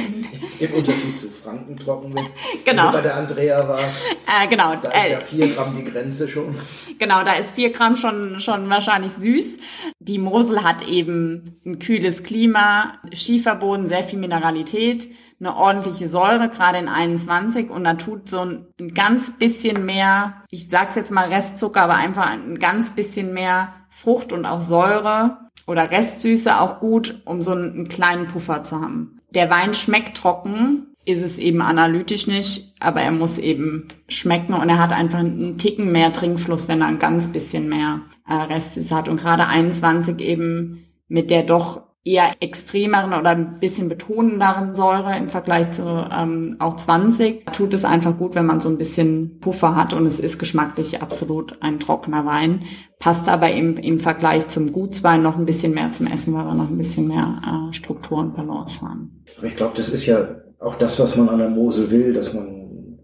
Im 0.61 0.73
Unterschied 0.75 1.19
zu 1.19 1.27
Frankentrocken, 1.27 2.17
genau. 2.65 2.87
du 2.87 2.93
bei 2.93 3.01
der 3.01 3.17
Andrea 3.17 3.67
warst. 3.67 4.05
Äh, 4.25 4.47
genau. 4.47 4.77
Da 4.77 4.89
ist 4.89 5.11
ja 5.11 5.19
4 5.19 5.55
Gramm 5.55 5.75
die 5.75 5.83
Grenze 5.83 6.29
schon. 6.29 6.55
Genau, 6.97 7.25
da 7.25 7.33
ist 7.33 7.55
4 7.55 7.73
Gramm 7.73 7.97
schon, 7.97 8.39
schon 8.39 8.69
wahrscheinlich 8.69 9.11
süß. 9.11 9.57
Die 9.99 10.19
Mosel 10.19 10.63
hat 10.63 10.87
eben 10.87 11.59
ein 11.65 11.79
kühles 11.79 12.23
Klima, 12.23 12.93
Schieferboden, 13.11 13.89
sehr 13.89 14.03
viel 14.03 14.19
Mineralität 14.19 15.09
eine 15.41 15.55
ordentliche 15.55 16.09
Säure, 16.09 16.49
gerade 16.49 16.79
in 16.79 16.89
21 16.89 17.69
und 17.69 17.85
da 17.85 17.93
tut 17.93 18.29
so 18.29 18.41
ein, 18.41 18.67
ein 18.77 18.93
ganz 18.93 19.37
bisschen 19.37 19.85
mehr, 19.85 20.43
ich 20.49 20.67
sag's 20.69 20.95
jetzt 20.95 21.11
mal 21.11 21.29
Restzucker, 21.29 21.81
aber 21.81 21.95
einfach 21.95 22.29
ein 22.29 22.59
ganz 22.59 22.91
bisschen 22.91 23.33
mehr 23.33 23.73
Frucht 23.89 24.33
und 24.33 24.45
auch 24.45 24.61
Säure 24.61 25.48
oder 25.69 25.91
Restsüße 25.91 26.59
auch 26.59 26.79
gut, 26.79 27.21
um 27.25 27.43
so 27.43 27.51
einen, 27.51 27.73
einen 27.73 27.87
kleinen 27.87 28.25
Puffer 28.25 28.63
zu 28.63 28.81
haben. 28.81 29.19
Der 29.29 29.51
Wein 29.51 29.75
schmeckt 29.75 30.17
trocken, 30.17 30.87
ist 31.05 31.21
es 31.21 31.37
eben 31.37 31.61
analytisch 31.61 32.25
nicht, 32.25 32.73
aber 32.79 33.01
er 33.01 33.11
muss 33.11 33.37
eben 33.37 33.87
schmecken 34.07 34.53
und 34.53 34.67
er 34.67 34.79
hat 34.79 34.91
einfach 34.91 35.19
einen 35.19 35.59
Ticken 35.59 35.91
mehr 35.91 36.11
Trinkfluss, 36.11 36.67
wenn 36.67 36.81
er 36.81 36.87
ein 36.87 36.99
ganz 36.99 37.31
bisschen 37.31 37.69
mehr 37.69 38.01
äh, 38.27 38.33
Restsüße 38.33 38.95
hat. 38.95 39.07
Und 39.07 39.21
gerade 39.21 39.47
21 39.47 40.19
eben 40.19 40.85
mit 41.07 41.29
der 41.29 41.43
doch 41.43 41.81
eher 42.05 42.31
extremeren 42.39 43.13
oder 43.13 43.31
ein 43.31 43.59
bisschen 43.59 43.89
betonenderen 43.89 44.75
Säure 44.75 45.17
im 45.17 45.27
Vergleich 45.27 45.71
zu 45.71 45.83
ähm, 45.83 46.55
auch 46.59 46.77
20, 46.77 47.45
tut 47.51 47.73
es 47.73 47.83
einfach 47.83 48.17
gut, 48.17 48.35
wenn 48.35 48.45
man 48.45 48.61
so 48.61 48.69
ein 48.69 48.77
bisschen 48.77 49.39
Puffer 49.39 49.75
hat 49.75 49.93
und 49.93 50.05
es 50.05 50.19
ist 50.19 50.39
geschmacklich 50.39 51.01
absolut 51.01 51.61
ein 51.61 51.79
trockener 51.79 52.25
Wein. 52.25 52.63
Passt 52.99 53.27
aber 53.27 53.51
im, 53.51 53.77
im 53.77 53.99
Vergleich 53.99 54.47
zum 54.47 54.71
Gutswein 54.71 55.21
noch 55.21 55.37
ein 55.37 55.45
bisschen 55.45 55.73
mehr 55.73 55.91
zum 55.91 56.07
Essen, 56.07 56.33
weil 56.33 56.45
wir 56.45 56.53
noch 56.53 56.69
ein 56.69 56.77
bisschen 56.77 57.07
mehr 57.07 57.41
äh, 57.45 57.73
Struktur 57.73 58.19
und 58.19 58.35
Balance 58.35 58.81
haben. 58.81 59.23
Aber 59.37 59.47
ich 59.47 59.57
glaube, 59.57 59.73
das 59.75 59.89
ist 59.89 60.05
ja 60.05 60.35
auch 60.59 60.75
das, 60.75 60.99
was 60.99 61.15
man 61.17 61.29
an 61.29 61.39
der 61.39 61.49
Mosel 61.49 61.91
will, 61.91 62.13
dass 62.13 62.33
man 62.33 62.47
einen 62.47 62.99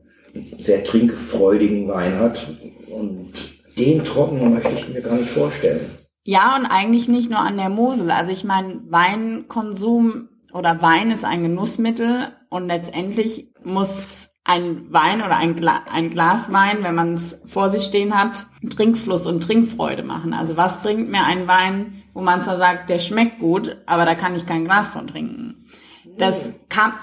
sehr 0.60 0.84
trinkfreudigen 0.84 1.88
Wein 1.90 2.18
hat 2.20 2.48
und 2.90 3.34
den 3.78 4.04
trocken 4.04 4.54
möchte 4.54 4.72
ich 4.72 4.88
mir 4.90 5.02
gar 5.02 5.16
nicht 5.16 5.30
vorstellen. 5.30 5.82
Ja, 6.28 6.56
und 6.56 6.66
eigentlich 6.66 7.08
nicht 7.08 7.30
nur 7.30 7.40
an 7.40 7.58
der 7.58 7.70
Mosel. 7.70 8.10
Also 8.10 8.32
ich 8.32 8.44
meine, 8.44 8.82
Weinkonsum 8.90 10.30
oder 10.54 10.82
Wein 10.82 11.12
ist 11.12 11.24
ein 11.24 11.44
Genussmittel 11.44 12.34
und 12.50 12.68
letztendlich 12.68 13.54
muss 13.64 14.30
ein 14.44 14.92
Wein 14.92 15.22
oder 15.22 15.38
ein, 15.38 15.56
Gla 15.56 15.84
ein 15.92 16.10
Glas 16.10 16.52
Wein, 16.52 16.84
wenn 16.84 16.96
man 16.96 17.14
es 17.14 17.38
vor 17.46 17.70
sich 17.70 17.84
stehen 17.84 18.18
hat, 18.18 18.48
Trinkfluss 18.76 19.28
und 19.28 19.44
Trinkfreude 19.44 20.02
machen. 20.02 20.34
Also 20.34 20.58
was 20.58 20.82
bringt 20.82 21.12
mir 21.12 21.24
ein 21.24 21.48
Wein, 21.48 22.04
wo 22.16 22.22
man 22.22 22.42
zwar 22.42 22.58
sagt, 22.58 22.90
der 22.90 22.98
schmeckt 22.98 23.40
gut, 23.40 23.78
aber 23.86 24.06
da 24.06 24.16
kann 24.16 24.36
ich 24.36 24.48
kein 24.48 24.66
Glas 24.66 24.90
von 24.90 25.06
trinken. 25.06 25.68
Das 26.18 26.54
kann, 26.70 26.94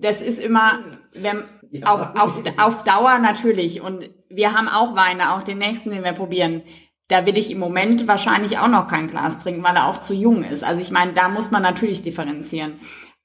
das 0.00 0.20
ist 0.20 0.40
immer, 0.40 0.80
wenn, 1.12 1.42
ja. 1.70 1.86
auf, 1.86 2.16
auf, 2.16 2.42
auf 2.56 2.82
Dauer 2.82 3.18
natürlich. 3.18 3.82
Und 3.82 4.10
wir 4.28 4.52
haben 4.52 4.68
auch 4.68 4.96
Weine, 4.96 5.32
auch 5.32 5.44
den 5.44 5.58
nächsten, 5.58 5.90
den 5.90 6.02
wir 6.02 6.12
probieren 6.12 6.62
da 7.08 7.26
will 7.26 7.36
ich 7.36 7.50
im 7.50 7.58
Moment 7.58 8.08
wahrscheinlich 8.08 8.58
auch 8.58 8.68
noch 8.68 8.88
kein 8.88 9.08
Glas 9.08 9.38
trinken, 9.38 9.62
weil 9.62 9.76
er 9.76 9.88
auch 9.88 10.00
zu 10.00 10.14
jung 10.14 10.42
ist. 10.44 10.64
Also 10.64 10.80
ich 10.80 10.90
meine, 10.90 11.12
da 11.12 11.28
muss 11.28 11.50
man 11.50 11.62
natürlich 11.62 12.02
differenzieren. 12.02 12.74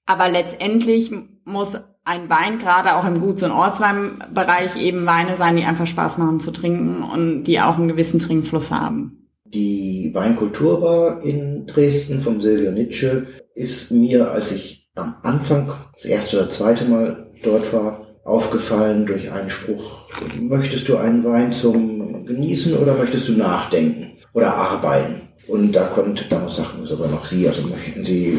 Aber 0.05 0.27
letztendlich 0.27 1.11
muss 1.45 1.79
ein 2.03 2.29
Wein, 2.29 2.57
gerade 2.57 2.95
auch 2.95 3.05
im 3.05 3.19
Guts- 3.19 3.43
und 3.43 3.51
Ortsweinbereich, 3.51 4.81
eben 4.81 5.05
Weine 5.05 5.35
sein, 5.35 5.55
die 5.55 5.63
einfach 5.63 5.87
Spaß 5.87 6.17
machen 6.17 6.39
zu 6.39 6.51
trinken 6.51 7.03
und 7.03 7.43
die 7.43 7.61
auch 7.61 7.77
einen 7.77 7.87
gewissen 7.87 8.19
Trinkfluss 8.19 8.71
haben. 8.71 9.27
Die 9.45 10.11
Weinkulturbar 10.13 11.23
in 11.23 11.67
Dresden 11.67 12.21
vom 12.21 12.41
Silvio 12.41 12.71
Nitsche 12.71 13.27
ist 13.53 13.91
mir, 13.91 14.31
als 14.31 14.51
ich 14.51 14.89
am 14.95 15.15
Anfang 15.23 15.71
das 15.93 16.05
erste 16.05 16.37
oder 16.37 16.49
zweite 16.49 16.85
Mal 16.85 17.31
dort 17.43 17.71
war, 17.73 18.07
aufgefallen 18.25 19.05
durch 19.05 19.31
einen 19.31 19.49
Spruch, 19.49 20.07
möchtest 20.39 20.87
du 20.89 20.97
einen 20.97 21.23
Wein 21.23 21.51
zum 21.51 21.98
Genießen 22.25 22.75
oder 22.77 22.95
möchtest 22.95 23.27
du 23.27 23.33
nachdenken 23.33 24.11
oder 24.33 24.53
arbeiten? 24.53 25.21
Und 25.47 25.71
da 25.71 25.85
konnte, 25.85 26.25
damals 26.29 26.57
sagten 26.57 26.85
sogar 26.85 27.09
noch 27.09 27.25
Sie, 27.25 27.47
also 27.47 27.63
möchten 27.63 28.05
Sie 28.05 28.37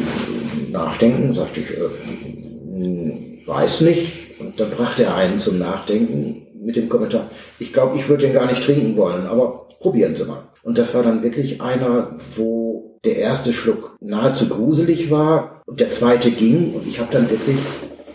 nachdenken? 0.71 1.33
Sagte 1.33 1.59
ich, 1.59 1.69
äh, 1.71 3.47
weiß 3.47 3.81
nicht. 3.81 4.39
Und 4.39 4.59
dann 4.59 4.69
brachte 4.69 5.03
er 5.03 5.15
einen 5.15 5.39
zum 5.39 5.59
Nachdenken 5.59 6.47
mit 6.63 6.75
dem 6.75 6.89
Kommentar, 6.89 7.29
ich 7.59 7.73
glaube, 7.73 7.97
ich 7.97 8.07
würde 8.07 8.25
den 8.25 8.33
gar 8.33 8.45
nicht 8.45 8.63
trinken 8.63 8.95
wollen, 8.95 9.25
aber 9.25 9.67
probieren 9.79 10.15
Sie 10.15 10.25
mal. 10.25 10.43
Und 10.63 10.77
das 10.77 10.93
war 10.93 11.03
dann 11.03 11.23
wirklich 11.23 11.61
einer, 11.61 12.15
wo 12.35 12.99
der 13.03 13.17
erste 13.17 13.51
Schluck 13.51 13.97
nahezu 13.99 14.47
gruselig 14.47 15.09
war 15.09 15.63
und 15.65 15.79
der 15.79 15.89
zweite 15.89 16.29
ging 16.29 16.73
und 16.73 16.85
ich 16.87 16.99
habe 16.99 17.11
dann 17.11 17.29
wirklich 17.29 17.57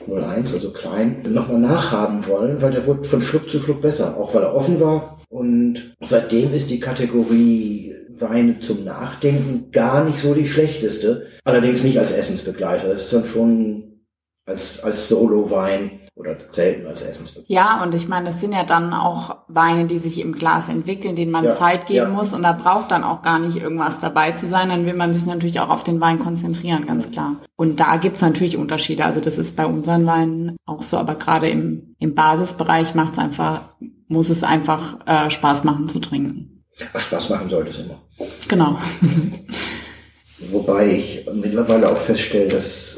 01, 0.09 0.55
also 0.55 0.71
klein, 0.71 1.23
nochmal 1.29 1.59
nachhaben 1.59 2.27
wollen, 2.29 2.63
weil 2.63 2.71
der 2.73 2.87
wurde 2.87 3.03
von 3.03 3.21
Schluck 3.21 3.51
zu 3.51 3.59
Schluck 3.59 3.83
besser, 3.83 4.17
auch 4.17 4.33
weil 4.35 4.43
er 4.43 4.55
offen 4.55 4.81
war. 4.81 5.16
Und 5.29 5.97
seitdem 6.01 6.53
ist 6.53 6.71
die 6.71 6.81
Kategorie 6.81 7.95
Weine 8.21 8.61
zum 8.61 8.85
Nachdenken 8.85 9.71
gar 9.73 10.05
nicht 10.05 10.21
so 10.21 10.35
die 10.35 10.47
schlechteste. 10.47 11.27
Allerdings 11.45 11.83
nicht 11.83 11.99
als 11.99 12.13
Essensbegleiter. 12.13 12.89
Das 12.89 13.03
ist 13.03 13.13
dann 13.13 13.27
schon 13.27 14.01
als, 14.47 14.83
als 14.83 15.09
Solo-Wein 15.09 16.01
oder 16.15 16.37
selten 16.51 16.87
als 16.87 17.03
Essensbegleiter. 17.03 17.53
Ja, 17.53 17.83
und 17.83 17.95
ich 17.95 18.09
meine, 18.09 18.27
das 18.27 18.41
sind 18.41 18.53
ja 18.53 18.65
dann 18.65 18.95
auch 18.95 19.37
Weine, 19.49 19.85
die 19.85 19.99
sich 19.99 20.21
im 20.21 20.33
Glas 20.33 20.69
entwickeln, 20.69 21.15
denen 21.15 21.31
man 21.31 21.45
ja, 21.45 21.51
Zeit 21.51 21.87
geben 21.87 22.07
ja. 22.07 22.09
muss 22.09 22.33
und 22.33 22.43
da 22.43 22.53
braucht 22.53 22.91
dann 22.91 23.05
auch 23.05 23.21
gar 23.21 23.39
nicht 23.39 23.57
irgendwas 23.57 23.99
dabei 23.99 24.33
zu 24.33 24.47
sein. 24.47 24.71
Dann 24.71 24.87
will 24.87 24.95
man 24.95 25.13
sich 25.13 25.27
natürlich 25.27 25.61
auch 25.61 25.69
auf 25.69 25.83
den 25.85 26.01
Wein 26.01 26.19
konzentrieren, 26.19 26.87
ganz 26.87 27.11
klar. 27.11 27.37
Und 27.57 27.81
da 27.81 27.97
gibt's 27.99 28.23
natürlich 28.23 28.57
Unterschiede. 28.57 29.05
Also 29.05 29.21
das 29.21 29.37
ist 29.37 29.57
bei 29.57 29.67
unseren 29.67 30.07
Weinen 30.07 30.57
auch 30.65 30.83
so, 30.83 30.97
aber 30.97 31.17
gerade 31.17 31.51
im, 31.51 31.95
im 31.99 32.15
Basisbereich 32.15 32.95
macht's 32.95 33.19
einfach, 33.19 33.75
muss 34.09 34.31
es 34.31 34.43
einfach 34.43 35.07
äh, 35.07 35.31
Spaß 35.31 35.65
machen 35.65 35.89
zu 35.89 35.99
trinken. 36.01 36.65
Ach, 36.93 37.01
Spaß 37.01 37.31
machen 37.31 37.49
sollte 37.49 37.71
es 37.71 37.79
immer. 37.79 38.03
Genau. 38.49 38.79
Wobei 40.51 40.91
ich 40.91 41.27
mittlerweile 41.33 41.91
auch 41.91 41.97
feststelle, 41.97 42.49
dass 42.49 42.97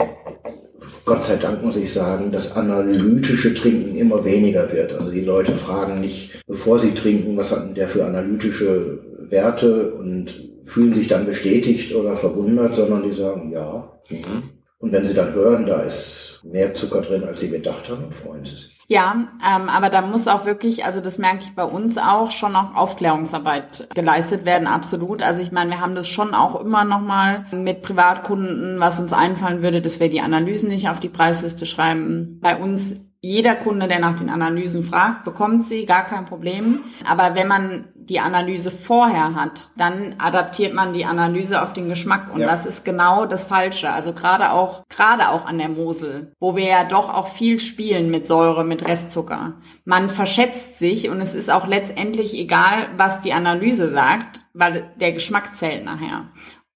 Gott 1.05 1.25
sei 1.25 1.37
Dank 1.37 1.63
muss 1.63 1.77
ich 1.77 1.93
sagen, 1.93 2.31
das 2.33 2.55
analytische 2.57 3.55
Trinken 3.55 3.97
immer 3.97 4.25
weniger 4.25 4.71
wird. 4.73 4.93
Also 4.93 5.11
die 5.11 5.23
Leute 5.23 5.57
fragen 5.57 6.01
nicht, 6.01 6.43
bevor 6.47 6.79
sie 6.79 6.93
trinken, 6.93 7.37
was 7.37 7.53
hat 7.53 7.65
denn 7.65 7.75
der 7.75 7.89
für 7.89 8.05
analytische 8.05 9.01
Werte 9.31 9.93
und 9.95 10.35
fühlen 10.65 10.95
sich 10.95 11.09
dann 11.09 11.25
bestätigt 11.25 11.95
oder 11.95 12.17
verwundert, 12.17 12.75
sondern 12.75 13.09
die 13.09 13.15
sagen, 13.15 13.51
ja. 13.53 13.99
Mhm. 14.11 14.51
Und 14.79 14.93
wenn 14.93 15.07
sie 15.07 15.15
dann 15.15 15.33
hören, 15.33 15.67
da 15.67 15.81
ist 15.81 16.41
mehr 16.45 16.75
Zucker 16.75 17.01
drin, 17.01 17.25
als 17.25 17.41
sie 17.41 17.49
gedacht 17.49 17.89
haben, 17.89 18.13
freuen 18.13 18.45
sie 18.45 18.57
sich. 18.57 18.78
Ja, 18.91 19.29
ähm, 19.47 19.69
aber 19.69 19.91
da 19.91 20.01
muss 20.01 20.29
auch 20.29 20.47
wirklich, 20.47 20.87
also 20.87 21.03
das 21.03 21.19
merke 21.19 21.43
ich 21.43 21.55
bei 21.55 21.65
uns 21.65 21.99
auch, 21.99 22.31
schon 22.31 22.57
auch 22.57 22.75
Aufklärungsarbeit 22.75 23.87
geleistet 23.95 24.47
werden, 24.47 24.67
absolut. 24.67 25.21
Also 25.21 25.43
ich 25.43 25.53
meine, 25.53 25.73
wir 25.73 25.81
haben 25.81 25.95
das 25.95 26.09
schon 26.09 26.35
auch 26.35 26.59
immer 26.59 26.85
nochmal 26.85 27.45
mit 27.53 27.83
Privatkunden, 27.83 28.81
was 28.81 28.99
uns 28.99 29.13
einfallen 29.13 29.63
würde, 29.63 29.83
dass 29.83 30.01
wir 30.01 30.09
die 30.09 30.23
Analysen 30.23 30.71
nicht 30.71 30.89
auf 30.89 31.01
die 31.01 31.11
Preisliste 31.11 31.67
schreiben. 31.67 32.39
Bei 32.41 32.57
uns 32.57 33.05
jeder 33.21 33.57
Kunde, 33.57 33.89
der 33.89 33.99
nach 33.99 34.15
den 34.15 34.31
Analysen 34.31 34.85
fragt, 34.85 35.25
bekommt 35.25 35.65
sie, 35.65 35.87
gar 35.87 36.07
kein 36.07 36.25
Problem. 36.25 36.85
Aber 37.05 37.35
wenn 37.35 37.49
man 37.49 37.89
die 37.95 38.21
Analyse 38.21 38.71
vorher 38.71 39.35
hat, 39.35 39.71
dann 39.77 40.15
adaptiert 40.19 40.73
man 40.73 40.93
die 40.93 41.05
Analyse 41.05 41.61
auf 41.63 41.73
den 41.73 41.89
Geschmack 41.89 42.33
und 42.33 42.41
ja. 42.41 42.47
das 42.47 42.65
ist 42.65 42.85
genau 42.85 43.27
das 43.27 43.45
Falsche. 43.45 43.91
Also 43.91 44.13
gerade 44.13 44.53
auch, 44.53 44.85
gerade 44.89 45.29
auch 45.29 45.47
an 45.47 45.59
der 45.59 45.69
Mosel, 45.69 46.33
wo 46.39 46.57
wir 46.57 46.67
ja 46.67 46.85
doch 46.85 47.13
auch 47.13 47.27
viel 47.27 47.59
spielen 47.59 48.11
mit 48.11 48.27
Säure, 48.27 48.65
mit 48.65 48.87
Restzucker. 48.87 49.55
Man 49.85 50.09
verschätzt 50.09 50.79
sich 50.79 51.11
und 51.11 51.21
es 51.21 51.35
ist 51.35 51.51
auch 51.51 51.67
letztendlich 51.67 52.35
egal, 52.35 52.89
was 52.97 53.21
die 53.21 53.33
Analyse 53.33 53.91
sagt, 53.91 54.41
weil 54.55 54.91
der 54.97 55.13
Geschmack 55.13 55.55
zählt 55.55 55.85
nachher. 55.85 56.29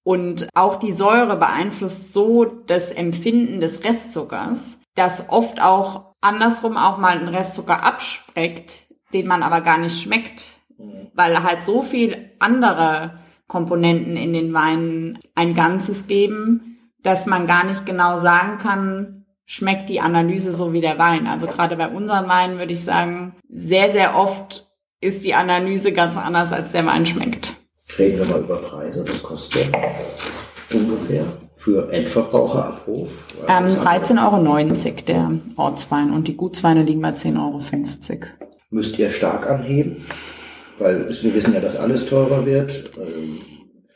Und 0.03 0.49
auch 0.53 0.75
die 0.75 0.91
Säure 0.91 1.37
beeinflusst 1.37 2.11
so 2.11 2.43
das 2.43 2.91
Empfinden 2.91 3.61
des 3.61 3.83
Restzuckers, 3.83 4.77
dass 4.95 5.29
oft 5.29 5.61
auch 5.61 6.12
andersrum 6.23 6.77
auch 6.77 6.97
mal 6.97 7.17
ein 7.17 7.27
Restzucker 7.27 7.83
abspreckt, 7.83 8.83
den 9.13 9.27
man 9.27 9.43
aber 9.43 9.61
gar 9.61 9.77
nicht 9.77 10.01
schmeckt, 10.01 10.53
mhm. 10.77 11.11
weil 11.13 11.43
halt 11.43 11.63
so 11.63 11.81
viel 11.81 12.31
andere 12.39 13.19
Komponenten 13.47 14.17
in 14.17 14.33
den 14.33 14.53
Weinen 14.53 15.19
ein 15.35 15.53
Ganzes 15.53 16.07
geben, 16.07 16.91
dass 17.01 17.25
man 17.25 17.45
gar 17.45 17.65
nicht 17.65 17.85
genau 17.85 18.17
sagen 18.17 18.57
kann, 18.57 19.25
schmeckt 19.45 19.89
die 19.89 20.01
Analyse 20.01 20.51
so 20.51 20.73
wie 20.73 20.81
der 20.81 20.97
Wein. 20.97 21.27
Also 21.27 21.47
gerade 21.47 21.75
bei 21.75 21.89
unseren 21.89 22.27
Weinen 22.27 22.57
würde 22.57 22.73
ich 22.73 22.83
sagen, 22.83 23.35
sehr, 23.49 23.91
sehr 23.91 24.15
oft 24.15 24.67
ist 25.01 25.25
die 25.25 25.35
Analyse 25.35 25.91
ganz 25.91 26.17
anders, 26.17 26.53
als 26.53 26.71
der 26.71 26.85
Wein 26.85 27.05
schmeckt. 27.05 27.55
Reden 27.99 28.19
wir 28.19 28.25
mal 28.25 28.39
über 28.39 28.57
Preise. 28.61 29.05
Was 29.07 29.21
kostet 29.21 29.69
ungefähr? 30.71 31.25
Für 31.63 31.89
Endverbraucherabruf? 31.93 33.09
Ähm, 33.47 33.77
13,90 33.77 34.85
Euro 34.85 35.01
der 35.07 35.31
Ortswein 35.55 36.11
und 36.11 36.27
die 36.27 36.35
Gutsweine 36.35 36.83
liegen 36.83 37.01
bei 37.01 37.11
10,50 37.11 37.39
Euro. 37.39 37.61
Müsst 38.69 38.99
ihr 38.99 39.09
stark 39.09 39.49
anheben? 39.49 40.03
Weil 40.77 41.07
wir 41.07 41.33
wissen 41.33 41.53
ja, 41.53 41.61
dass 41.61 41.77
alles 41.77 42.05
teurer 42.05 42.45
wird. 42.45 42.91
Ähm, 42.97 43.39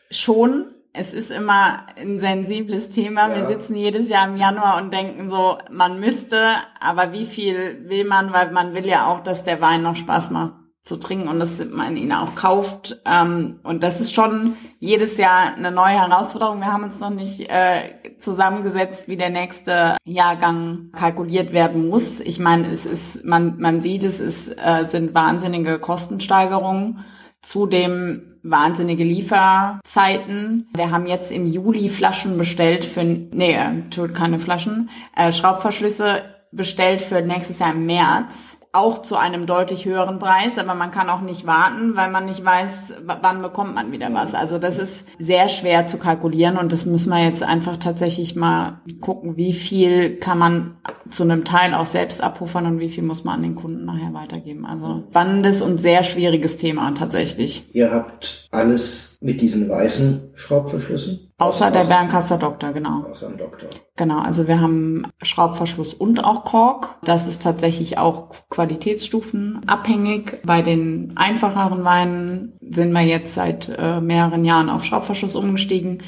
Schon. 0.10 0.68
Es 0.94 1.14
ist 1.14 1.30
immer 1.30 1.86
ein 1.96 2.20
sensibles 2.20 2.90
Thema. 2.90 3.30
Ja. 3.30 3.36
Wir 3.36 3.48
sitzen 3.48 3.76
jedes 3.76 4.10
Jahr 4.10 4.28
im 4.28 4.38
Januar 4.38 4.82
und 4.82 4.92
denken 4.92 5.30
so, 5.30 5.58
man 5.70 6.00
müsste, 6.00 6.40
aber 6.80 7.12
wie 7.12 7.26
viel 7.26 7.84
will 7.88 8.06
man, 8.06 8.34
weil 8.34 8.52
man 8.52 8.74
will 8.74 8.88
ja 8.88 9.08
auch, 9.08 9.22
dass 9.22 9.44
der 9.44 9.62
Wein 9.62 9.84
noch 9.84 9.96
Spaß 9.96 10.32
macht 10.32 10.54
zu 10.88 10.98
trinken 10.98 11.28
und 11.28 11.40
dass 11.40 11.64
man 11.66 11.98
ihn 11.98 12.12
auch 12.12 12.36
kauft. 12.36 13.02
Ähm, 13.06 13.60
und 13.64 13.84
das 13.84 14.00
ist 14.00 14.16
schon 14.16 14.54
jedes 14.80 15.18
Jahr 15.18 15.56
eine 15.56 15.72
neue 15.72 16.00
Herausforderung. 16.00 16.60
Wir 16.60 16.72
haben 16.72 16.84
uns 16.84 17.00
noch 17.00 17.10
nicht 17.10 17.50
äh, 17.50 18.18
zusammengesetzt, 18.20 19.08
wie 19.08 19.18
der 19.18 19.30
nächste 19.30 19.98
Jahrgang 20.06 20.90
kalkuliert 20.96 21.54
werden 21.54 21.90
muss. 21.90 22.22
Ich 22.22 22.40
meine, 22.40 22.68
es 22.68 22.86
ist, 22.86 23.24
man, 23.26 23.60
man 23.60 23.82
sieht, 23.82 24.04
es 24.04 24.20
ist, 24.20 24.50
äh, 24.58 24.86
sind 24.88 25.14
wahnsinnige 25.14 25.80
Kostensteigerungen. 25.80 27.06
Zudem 27.42 28.34
wahnsinnige 28.44 29.04
Lieferzeiten. 29.04 30.68
Wir 30.74 30.92
haben 30.92 31.06
jetzt 31.06 31.32
im 31.32 31.46
Juli 31.46 31.90
Flaschen 31.90 32.38
bestellt 32.38 32.84
für, 32.84 33.04
nee, 33.04 33.54
äh, 33.54 33.90
tut 33.90 34.16
keine 34.16 34.40
Flaschen, 34.40 34.90
äh, 35.16 35.32
Schraubverschlüsse 35.32 36.24
bestellt 36.52 37.02
für 37.02 37.22
nächstes 37.22 37.60
Jahr 37.60 37.74
im 37.74 37.86
März 37.86 38.57
auch 38.78 39.02
zu 39.02 39.16
einem 39.16 39.46
deutlich 39.48 39.86
höheren 39.86 40.20
Preis, 40.20 40.58
aber 40.58 40.76
man 40.76 40.92
kann 40.92 41.10
auch 41.10 41.22
nicht 41.22 41.48
warten, 41.48 41.96
weil 41.96 42.12
man 42.12 42.26
nicht 42.26 42.46
weiß, 42.46 42.94
wann 43.06 43.42
bekommt 43.42 43.74
man 43.74 43.92
wieder 43.92 44.14
was. 44.14 44.36
Also 44.36 44.60
das 44.60 44.78
ist 44.78 45.08
sehr 45.18 45.50
schwer 45.50 45.88
zu 45.88 45.98
kalkulieren 45.98 46.58
und 46.58 46.72
das 46.72 46.86
müssen 46.86 47.10
wir 47.10 47.24
jetzt 47.24 47.42
einfach 47.42 47.78
tatsächlich 47.78 48.36
mal 48.36 48.82
gucken, 49.02 49.36
wie 49.36 49.54
viel 49.54 50.18
kann 50.18 50.38
man 50.38 50.78
zu 51.10 51.24
einem 51.24 51.44
Teil 51.44 51.74
auch 51.74 51.86
selbst 51.88 52.22
abpuffern 52.22 52.68
und 52.68 52.80
wie 52.80 52.90
viel 52.90 53.04
muss 53.04 53.24
man 53.24 53.36
an 53.36 53.44
den 53.44 53.56
Kunden 53.56 53.86
nachher 53.86 54.14
weitergeben. 54.14 54.66
Also 54.66 55.04
spannendes 55.10 55.62
und 55.62 55.80
sehr 55.80 56.04
schwieriges 56.04 56.58
Thema 56.58 56.94
tatsächlich. 56.94 57.74
Ihr 57.74 57.92
habt 57.92 58.48
alles 58.52 59.18
mit 59.22 59.42
diesen 59.42 59.70
weißen 59.70 60.32
Schraubverschlüssen? 60.36 61.27
Außer 61.40 61.70
der 61.70 61.84
Bernkasser 61.84 62.40
Doktor, 62.40 62.74
genau. 62.74 63.04
Außer 63.12 63.28
dem 63.30 63.38
Doktor. 63.38 63.70
Genau, 63.96 64.20
also 64.20 64.48
wir 64.48 64.60
haben 64.60 65.04
Schraubverschluss 65.22 65.94
und 65.94 66.24
auch 66.24 66.44
Kork. 66.44 66.96
Das 67.04 67.28
ist 67.28 67.44
tatsächlich 67.44 68.00
auch 68.00 68.30
Qualitätsstufen 68.50 69.62
abhängig. 69.68 70.40
Bei 70.44 70.64
den 70.64 71.14
einfacheren 71.16 71.84
Weinen 71.84 72.58
sind 72.62 72.92
wir 72.92 73.02
jetzt 73.02 73.36
seit 73.36 73.70
äh, 73.70 74.02
mehreren 74.02 74.46
Jahren 74.46 74.70
auf 74.70 74.84
Schraubverschluss 74.84 75.36
umgestiegen, 75.36 76.00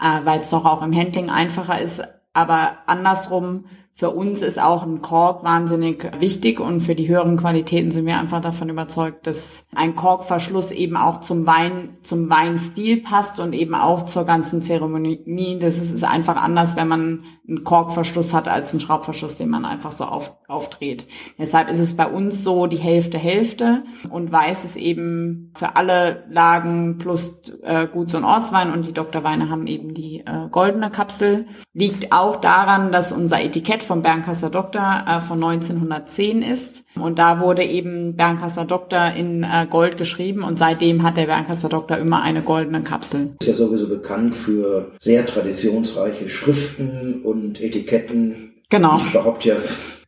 äh, 0.00 0.20
weil 0.24 0.40
es 0.40 0.50
doch 0.50 0.64
auch 0.64 0.82
im 0.82 0.94
Handling 0.94 1.30
einfacher 1.30 1.80
ist. 1.80 2.02
Aber 2.32 2.78
andersrum 2.86 3.66
für 3.94 4.10
uns 4.10 4.40
ist 4.40 4.60
auch 4.60 4.84
ein 4.84 5.02
Kork 5.02 5.44
wahnsinnig 5.44 6.10
wichtig 6.18 6.60
und 6.60 6.80
für 6.80 6.94
die 6.94 7.08
höheren 7.08 7.36
Qualitäten 7.36 7.90
sind 7.90 8.06
wir 8.06 8.18
einfach 8.18 8.40
davon 8.40 8.70
überzeugt, 8.70 9.26
dass 9.26 9.66
ein 9.74 9.94
Korkverschluss 9.94 10.72
eben 10.72 10.96
auch 10.96 11.20
zum 11.20 11.46
Wein, 11.46 11.98
zum 12.02 12.30
Weinstil 12.30 13.02
passt 13.02 13.38
und 13.38 13.52
eben 13.52 13.74
auch 13.74 14.02
zur 14.02 14.24
ganzen 14.24 14.62
Zeremonie. 14.62 15.58
Das 15.60 15.76
ist, 15.76 15.92
ist 15.92 16.04
einfach 16.04 16.36
anders, 16.36 16.74
wenn 16.74 16.88
man 16.88 17.24
einen 17.46 17.64
Korkverschluss 17.64 18.32
hat 18.32 18.48
als 18.48 18.72
einen 18.72 18.80
Schraubverschluss, 18.80 19.36
den 19.36 19.50
man 19.50 19.64
einfach 19.64 19.90
so 19.90 20.04
auf, 20.04 20.36
aufdreht. 20.48 21.06
Deshalb 21.38 21.70
ist 21.70 21.80
es 21.80 21.94
bei 21.96 22.06
uns 22.06 22.42
so 22.42 22.66
die 22.66 22.78
Hälfte 22.78 23.18
Hälfte 23.18 23.82
und 24.10 24.32
weiß 24.32 24.64
ist 24.64 24.76
eben 24.76 25.52
für 25.54 25.76
alle 25.76 26.24
Lagen 26.30 26.98
plus 26.98 27.52
äh, 27.62 27.88
Guts- 27.92 28.14
und 28.14 28.24
Ortswein 28.24 28.72
und 28.72 28.86
die 28.86 28.92
Doktorweine 28.92 29.50
haben 29.50 29.66
eben 29.66 29.92
die 29.92 30.20
äh, 30.20 30.48
goldene 30.50 30.90
Kapsel. 30.90 31.46
Liegt 31.74 32.12
auch 32.12 32.36
daran, 32.36 32.92
dass 32.92 33.12
unser 33.12 33.42
Etikett 33.42 33.81
Etikett 33.82 33.84
vom 33.84 34.02
Bernkasser 34.02 34.50
Doktor 34.50 35.04
äh, 35.06 35.20
von 35.20 35.42
1910 35.42 36.42
ist. 36.42 36.84
Und 36.94 37.18
da 37.18 37.40
wurde 37.40 37.62
eben 37.64 38.16
Bernkasser 38.16 38.64
Doktor 38.64 39.12
in 39.12 39.42
äh, 39.42 39.66
Gold 39.68 39.96
geschrieben 39.96 40.42
und 40.42 40.58
seitdem 40.58 41.02
hat 41.02 41.16
der 41.16 41.26
Bernkasser 41.26 41.68
Doktor 41.68 41.98
immer 41.98 42.22
eine 42.22 42.42
goldene 42.42 42.82
Kapsel. 42.82 43.30
Ist 43.40 43.48
ja 43.48 43.54
sowieso 43.54 43.88
bekannt 43.88 44.34
für 44.34 44.92
sehr 44.98 45.26
traditionsreiche 45.26 46.28
Schriften 46.28 47.22
und 47.22 47.60
Etiketten. 47.60 48.54
Genau. 48.70 48.98
Ich 48.98 49.12
behaupte 49.12 49.48
ja, 49.48 49.56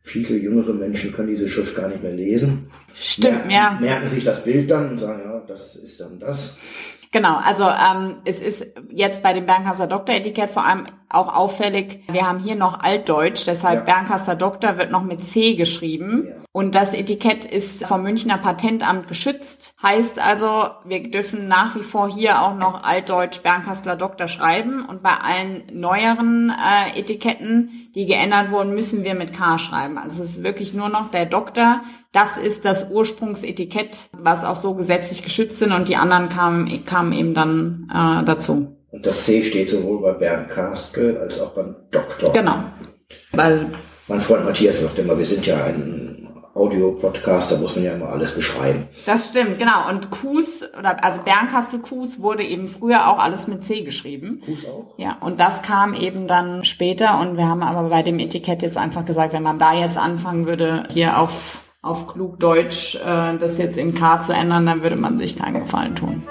viele 0.01 0.37
jüngere 0.37 0.73
Menschen 0.73 1.13
können 1.13 1.29
diese 1.29 1.47
Schrift 1.47 1.75
gar 1.75 1.89
nicht 1.89 2.01
mehr 2.01 2.13
lesen. 2.13 2.69
Stimmt, 2.95 3.47
merken, 3.47 3.51
ja. 3.51 3.77
Merken 3.79 4.09
sich 4.09 4.23
das 4.23 4.43
Bild 4.43 4.71
dann 4.71 4.91
und 4.91 4.99
sagen, 4.99 5.21
ja, 5.25 5.43
das 5.47 5.75
ist 5.75 5.99
dann 5.99 6.19
das. 6.19 6.57
Genau, 7.11 7.37
also 7.37 7.63
ähm, 7.63 8.17
es 8.25 8.41
ist 8.41 8.65
jetzt 8.89 9.23
bei 9.23 9.31
dem 9.31 9.45
Bernkasser 9.45 9.87
Doktor-Etikett 9.87 10.49
vor 10.49 10.65
allem 10.65 10.85
auch 11.09 11.33
auffällig, 11.33 12.01
wir 12.11 12.27
haben 12.27 12.39
hier 12.39 12.55
noch 12.55 12.79
Altdeutsch, 12.79 13.45
deshalb 13.45 13.87
ja. 13.87 13.95
Bernkasser 13.95 14.35
Doktor 14.35 14.77
wird 14.77 14.91
noch 14.91 15.03
mit 15.03 15.23
C 15.23 15.55
geschrieben. 15.55 16.27
Ja. 16.27 16.45
Und 16.55 16.73
das 16.73 16.93
Etikett 16.93 17.43
ist 17.43 17.85
vom 17.85 18.03
Münchner 18.03 18.37
Patentamt 18.37 19.09
geschützt. 19.09 19.75
Heißt 19.83 20.23
also, 20.23 20.67
wir 20.85 21.11
dürfen 21.11 21.49
nach 21.49 21.75
wie 21.75 21.83
vor 21.83 22.09
hier 22.09 22.41
auch 22.41 22.55
noch 22.55 22.81
Altdeutsch 22.81 23.41
Bernkastler 23.41 23.97
Doktor 23.97 24.29
schreiben. 24.29 24.85
Und 24.85 25.03
bei 25.03 25.17
allen 25.17 25.63
neueren 25.73 26.49
äh, 26.51 26.97
Etiketten, 26.97 27.89
die 27.93 28.05
geändert 28.05 28.51
wurden, 28.51 28.73
müssen 28.73 29.03
wir 29.03 29.15
mit 29.15 29.33
K 29.33 29.57
schreiben. 29.59 29.97
Also 29.97 30.23
es 30.23 30.37
ist 30.37 30.43
wirklich 30.43 30.73
nur 30.73 30.87
noch 30.87 31.11
der 31.11 31.25
Doktor. 31.25 31.81
Das 32.13 32.37
ist 32.37 32.63
das 32.63 32.89
Ursprungsetikett, 32.89 34.07
was 34.13 34.45
auch 34.45 34.55
so 34.55 34.75
gesetzlich 34.75 35.23
geschützt 35.23 35.59
sind. 35.59 35.73
Und 35.73 35.89
die 35.89 35.97
anderen 35.97 36.29
kamen, 36.29 36.85
kamen 36.85 37.11
eben 37.11 37.33
dann 37.33 37.91
äh, 37.93 38.23
dazu. 38.23 38.77
Und 38.95 39.05
das 39.05 39.25
C 39.25 39.43
steht 39.43 39.69
sowohl 39.69 40.01
bei 40.01 40.13
Bernd 40.13 40.47
Kastel 40.47 41.17
als 41.17 41.37
auch 41.41 41.49
beim 41.49 41.75
Doktor. 41.91 42.31
Genau. 42.31 42.59
Weil 43.33 43.65
mein 44.07 44.21
Freund 44.21 44.45
Matthias 44.45 44.79
sagt 44.79 44.97
immer, 44.97 45.19
wir 45.19 45.25
sind 45.25 45.45
ja 45.45 45.65
ein 45.65 46.29
Audio-Podcast, 46.53 47.51
da 47.51 47.57
muss 47.57 47.75
man 47.75 47.83
ja 47.83 47.91
immer 47.91 48.07
alles 48.07 48.35
beschreiben. 48.35 48.87
Das 49.05 49.27
stimmt, 49.27 49.59
genau. 49.59 49.89
Und 49.89 50.11
Kus, 50.11 50.63
oder 50.79 51.03
also 51.03 51.19
Bernkastel 51.23 51.79
Kus 51.79 52.21
wurde 52.21 52.43
eben 52.43 52.67
früher 52.67 53.09
auch 53.09 53.19
alles 53.19 53.49
mit 53.49 53.65
C 53.65 53.83
geschrieben. 53.83 54.41
Kus 54.45 54.65
auch? 54.65 54.93
Ja, 54.97 55.17
und 55.19 55.41
das 55.41 55.61
kam 55.61 55.93
eben 55.93 56.25
dann 56.25 56.63
später 56.63 57.19
und 57.19 57.35
wir 57.35 57.49
haben 57.49 57.63
aber 57.63 57.89
bei 57.89 58.01
dem 58.01 58.17
Etikett 58.17 58.61
jetzt 58.61 58.77
einfach 58.77 59.03
gesagt, 59.03 59.33
wenn 59.33 59.43
man 59.43 59.59
da 59.59 59.73
jetzt 59.73 59.97
anfangen 59.97 60.47
würde, 60.47 60.83
hier 60.89 61.19
auf, 61.19 61.63
auf 61.81 62.07
klug 62.07 62.39
Deutsch 62.39 62.95
äh, 62.95 63.37
das 63.37 63.57
jetzt 63.57 63.77
in 63.77 63.93
K 63.93 64.21
zu 64.21 64.31
ändern, 64.31 64.65
dann 64.65 64.83
würde 64.83 64.95
man 64.95 65.17
sich 65.17 65.37
keinen 65.37 65.59
Gefallen 65.59 65.95
tun. 65.97 66.23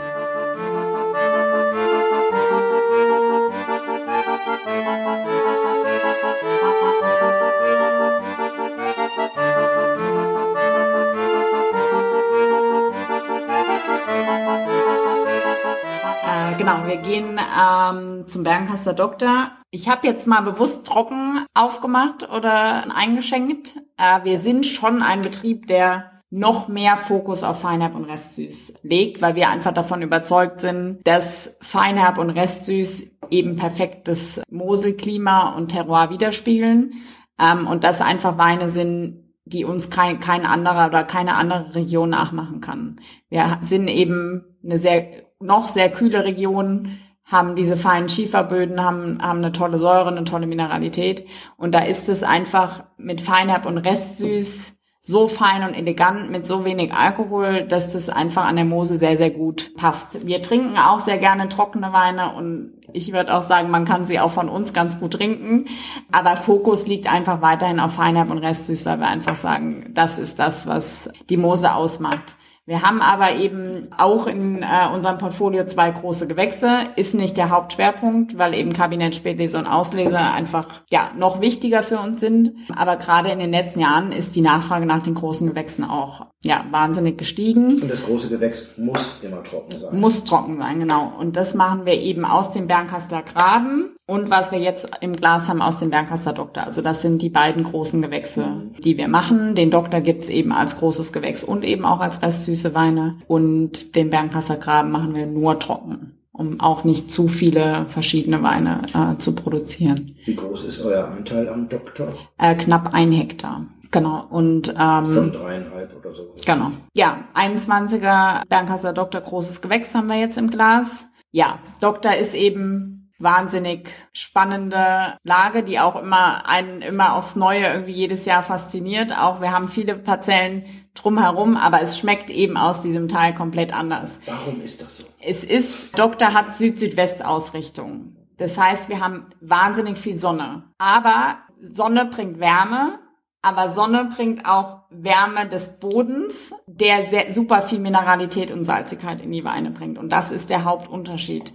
Wir 16.94 17.00
gehen 17.00 17.40
ähm, 17.40 18.28
zum 18.28 18.44
Bergenkaster 18.44 18.92
Doktor. 18.92 19.50
Ich 19.72 19.88
habe 19.88 20.06
jetzt 20.06 20.28
mal 20.28 20.42
bewusst 20.42 20.86
trocken 20.86 21.44
aufgemacht 21.52 22.28
oder 22.30 22.84
eingeschenkt. 22.94 23.74
Äh, 23.96 24.22
wir 24.22 24.38
sind 24.38 24.64
schon 24.64 25.02
ein 25.02 25.20
Betrieb, 25.20 25.66
der 25.66 26.12
noch 26.30 26.68
mehr 26.68 26.96
Fokus 26.96 27.42
auf 27.42 27.60
Feinherb 27.60 27.96
und 27.96 28.04
Restsüß 28.04 28.74
legt, 28.82 29.22
weil 29.22 29.34
wir 29.34 29.48
einfach 29.48 29.72
davon 29.72 30.02
überzeugt 30.02 30.60
sind, 30.60 31.00
dass 31.04 31.56
Feinherb 31.60 32.18
und 32.18 32.30
Restsüß 32.30 33.10
eben 33.30 33.56
perfektes 33.56 34.40
Moselklima 34.48 35.54
und 35.56 35.70
Terroir 35.70 36.10
widerspiegeln 36.10 36.92
ähm, 37.40 37.66
und 37.66 37.82
das 37.82 38.00
einfach 38.00 38.38
Weine 38.38 38.68
sind, 38.68 39.24
die 39.46 39.64
uns 39.64 39.90
kein, 39.90 40.20
kein 40.20 40.46
anderer 40.46 40.86
oder 40.86 41.02
keine 41.02 41.34
andere 41.34 41.74
Region 41.74 42.10
nachmachen 42.10 42.60
kann. 42.60 43.00
Wir 43.30 43.58
sind 43.62 43.88
eben 43.88 44.44
eine 44.64 44.78
sehr, 44.78 45.24
noch 45.40 45.68
sehr 45.68 45.90
kühle 45.90 46.24
Region, 46.24 46.98
haben 47.24 47.56
diese 47.56 47.76
feinen 47.76 48.08
Schieferböden, 48.08 48.82
haben, 48.82 49.18
haben 49.22 49.38
eine 49.38 49.52
tolle 49.52 49.78
Säure, 49.78 50.08
eine 50.08 50.24
tolle 50.24 50.46
Mineralität. 50.46 51.26
Und 51.56 51.72
da 51.72 51.80
ist 51.80 52.08
es 52.08 52.22
einfach 52.22 52.84
mit 52.98 53.20
Feinherb 53.20 53.66
und 53.66 53.78
Restsüß 53.78 54.78
so 55.06 55.28
fein 55.28 55.62
und 55.64 55.74
elegant 55.74 56.30
mit 56.30 56.46
so 56.46 56.64
wenig 56.64 56.94
Alkohol, 56.94 57.66
dass 57.68 57.92
das 57.92 58.08
einfach 58.08 58.46
an 58.46 58.56
der 58.56 58.64
Mosel 58.64 58.98
sehr, 58.98 59.18
sehr 59.18 59.30
gut 59.30 59.74
passt. 59.76 60.26
Wir 60.26 60.40
trinken 60.40 60.78
auch 60.78 60.98
sehr 60.98 61.18
gerne 61.18 61.50
trockene 61.50 61.92
Weine 61.92 62.34
und 62.34 62.72
ich 62.90 63.12
würde 63.12 63.34
auch 63.34 63.42
sagen, 63.42 63.70
man 63.70 63.84
kann 63.84 64.06
sie 64.06 64.18
auch 64.18 64.30
von 64.30 64.48
uns 64.48 64.72
ganz 64.72 64.98
gut 64.98 65.12
trinken. 65.12 65.66
Aber 66.10 66.36
Fokus 66.36 66.86
liegt 66.86 67.06
einfach 67.06 67.42
weiterhin 67.42 67.80
auf 67.80 67.92
Feinherb 67.94 68.30
und 68.30 68.38
Restsüß, 68.38 68.86
weil 68.86 68.98
wir 68.98 69.08
einfach 69.08 69.36
sagen, 69.36 69.90
das 69.92 70.18
ist 70.18 70.38
das, 70.38 70.66
was 70.66 71.10
die 71.28 71.36
Mosel 71.36 71.68
ausmacht. 71.68 72.36
Wir 72.66 72.80
haben 72.80 73.02
aber 73.02 73.34
eben 73.34 73.82
auch 73.96 74.26
in 74.26 74.62
äh, 74.62 74.88
unserem 74.94 75.18
Portfolio 75.18 75.66
zwei 75.66 75.90
große 75.90 76.26
Gewächse. 76.26 76.78
Ist 76.96 77.14
nicht 77.14 77.36
der 77.36 77.50
Hauptschwerpunkt, 77.50 78.38
weil 78.38 78.54
eben 78.54 78.72
Kabinett, 78.72 79.14
Spätlese 79.14 79.58
und 79.58 79.66
Auslese 79.66 80.18
einfach 80.18 80.82
ja 80.90 81.10
noch 81.14 81.42
wichtiger 81.42 81.82
für 81.82 81.98
uns 81.98 82.20
sind. 82.20 82.52
Aber 82.74 82.96
gerade 82.96 83.28
in 83.28 83.38
den 83.38 83.50
letzten 83.50 83.80
Jahren 83.80 84.12
ist 84.12 84.34
die 84.34 84.40
Nachfrage 84.40 84.86
nach 84.86 85.02
den 85.02 85.12
großen 85.12 85.46
Gewächsen 85.46 85.84
auch 85.84 86.28
ja 86.42 86.64
wahnsinnig 86.70 87.18
gestiegen. 87.18 87.82
Und 87.82 87.90
das 87.90 88.02
große 88.02 88.28
Gewächs 88.28 88.78
muss 88.78 89.22
immer 89.22 89.42
trocken 89.42 89.78
sein. 89.78 90.00
Muss 90.00 90.24
trocken 90.24 90.58
sein, 90.58 90.80
genau. 90.80 91.12
Und 91.18 91.36
das 91.36 91.52
machen 91.52 91.84
wir 91.84 92.00
eben 92.00 92.24
aus 92.24 92.50
dem 92.50 92.66
Bernkastler 92.66 93.22
Graben 93.22 93.94
und 94.06 94.30
was 94.30 94.52
wir 94.52 94.58
jetzt 94.58 94.98
im 95.00 95.14
Glas 95.14 95.48
haben 95.48 95.62
aus 95.62 95.78
dem 95.78 95.90
Bernkastler 95.90 96.34
Doktor. 96.34 96.64
Also 96.64 96.82
das 96.82 97.00
sind 97.00 97.22
die 97.22 97.30
beiden 97.30 97.64
großen 97.64 98.02
Gewächse, 98.02 98.70
die 98.78 98.98
wir 98.98 99.08
machen. 99.08 99.54
Den 99.54 99.70
Doktor 99.70 100.00
gibt's 100.00 100.28
eben 100.28 100.52
als 100.52 100.76
großes 100.76 101.12
Gewächs 101.12 101.42
und 101.42 101.64
eben 101.64 101.86
auch 101.86 102.00
als 102.00 102.20
restsüße 102.20 102.74
Weine. 102.74 103.16
Und 103.26 103.96
den 103.96 104.10
Bernkastler 104.10 104.56
Graben 104.56 104.90
machen 104.90 105.14
wir 105.14 105.26
nur 105.26 105.58
trocken, 105.58 106.18
um 106.32 106.60
auch 106.60 106.84
nicht 106.84 107.10
zu 107.10 107.28
viele 107.28 107.86
verschiedene 107.88 108.42
Weine 108.42 108.82
äh, 108.92 109.18
zu 109.18 109.34
produzieren. 109.34 110.16
Wie 110.26 110.36
groß 110.36 110.64
ist 110.64 110.84
euer 110.84 111.08
Anteil 111.08 111.48
am 111.48 111.68
Doktor? 111.70 112.08
Äh, 112.36 112.56
knapp 112.56 112.92
ein 112.92 113.10
Hektar. 113.10 113.66
Genau. 113.90 114.26
Und 114.28 114.68
ähm, 114.76 115.08
Von 115.08 115.32
dreieinhalb 115.32 115.96
oder 115.96 116.14
so. 116.14 116.34
Genau. 116.44 116.72
Ja, 116.94 117.24
21er 117.34 118.42
Bernkasser 118.48 118.92
Doktor 118.92 119.22
großes 119.22 119.62
Gewächs 119.62 119.94
haben 119.94 120.08
wir 120.08 120.16
jetzt 120.18 120.36
im 120.36 120.50
Glas. 120.50 121.06
Ja, 121.30 121.58
Doktor 121.80 122.14
ist 122.14 122.34
eben 122.34 122.93
wahnsinnig 123.18 123.88
spannende 124.12 125.16
Lage, 125.22 125.62
die 125.62 125.78
auch 125.80 125.96
immer 125.96 126.46
einen 126.46 126.82
immer 126.82 127.14
aufs 127.14 127.36
Neue 127.36 127.66
irgendwie 127.66 127.92
jedes 127.92 128.24
Jahr 128.24 128.42
fasziniert. 128.42 129.16
Auch 129.16 129.40
wir 129.40 129.52
haben 129.52 129.68
viele 129.68 129.94
Parzellen 129.94 130.64
drumherum, 130.94 131.56
aber 131.56 131.82
es 131.82 131.98
schmeckt 131.98 132.30
eben 132.30 132.56
aus 132.56 132.80
diesem 132.80 133.08
Teil 133.08 133.34
komplett 133.34 133.72
anders. 133.72 134.18
Warum 134.26 134.60
ist 134.60 134.82
das 134.82 134.98
so? 134.98 135.06
Es 135.20 135.44
ist, 135.44 135.98
Doktor 135.98 136.34
hat 136.34 136.54
Süd-Südwest-Ausrichtung. 136.54 138.16
Das 138.36 138.58
heißt, 138.58 138.88
wir 138.88 139.00
haben 139.00 139.26
wahnsinnig 139.40 139.98
viel 139.98 140.16
Sonne. 140.16 140.64
Aber 140.78 141.38
Sonne 141.60 142.06
bringt 142.06 142.40
Wärme, 142.40 142.98
aber 143.42 143.68
Sonne 143.70 144.10
bringt 144.14 144.46
auch 144.46 144.82
Wärme 144.90 145.48
des 145.48 145.78
Bodens, 145.78 146.54
der 146.66 147.04
sehr, 147.06 147.32
super 147.32 147.62
viel 147.62 147.78
Mineralität 147.78 148.50
und 148.50 148.64
Salzigkeit 148.64 149.20
in 149.20 149.32
die 149.32 149.44
Weine 149.44 149.70
bringt. 149.70 149.98
Und 149.98 150.10
das 150.10 150.30
ist 150.30 150.50
der 150.50 150.64
Hauptunterschied. 150.64 151.52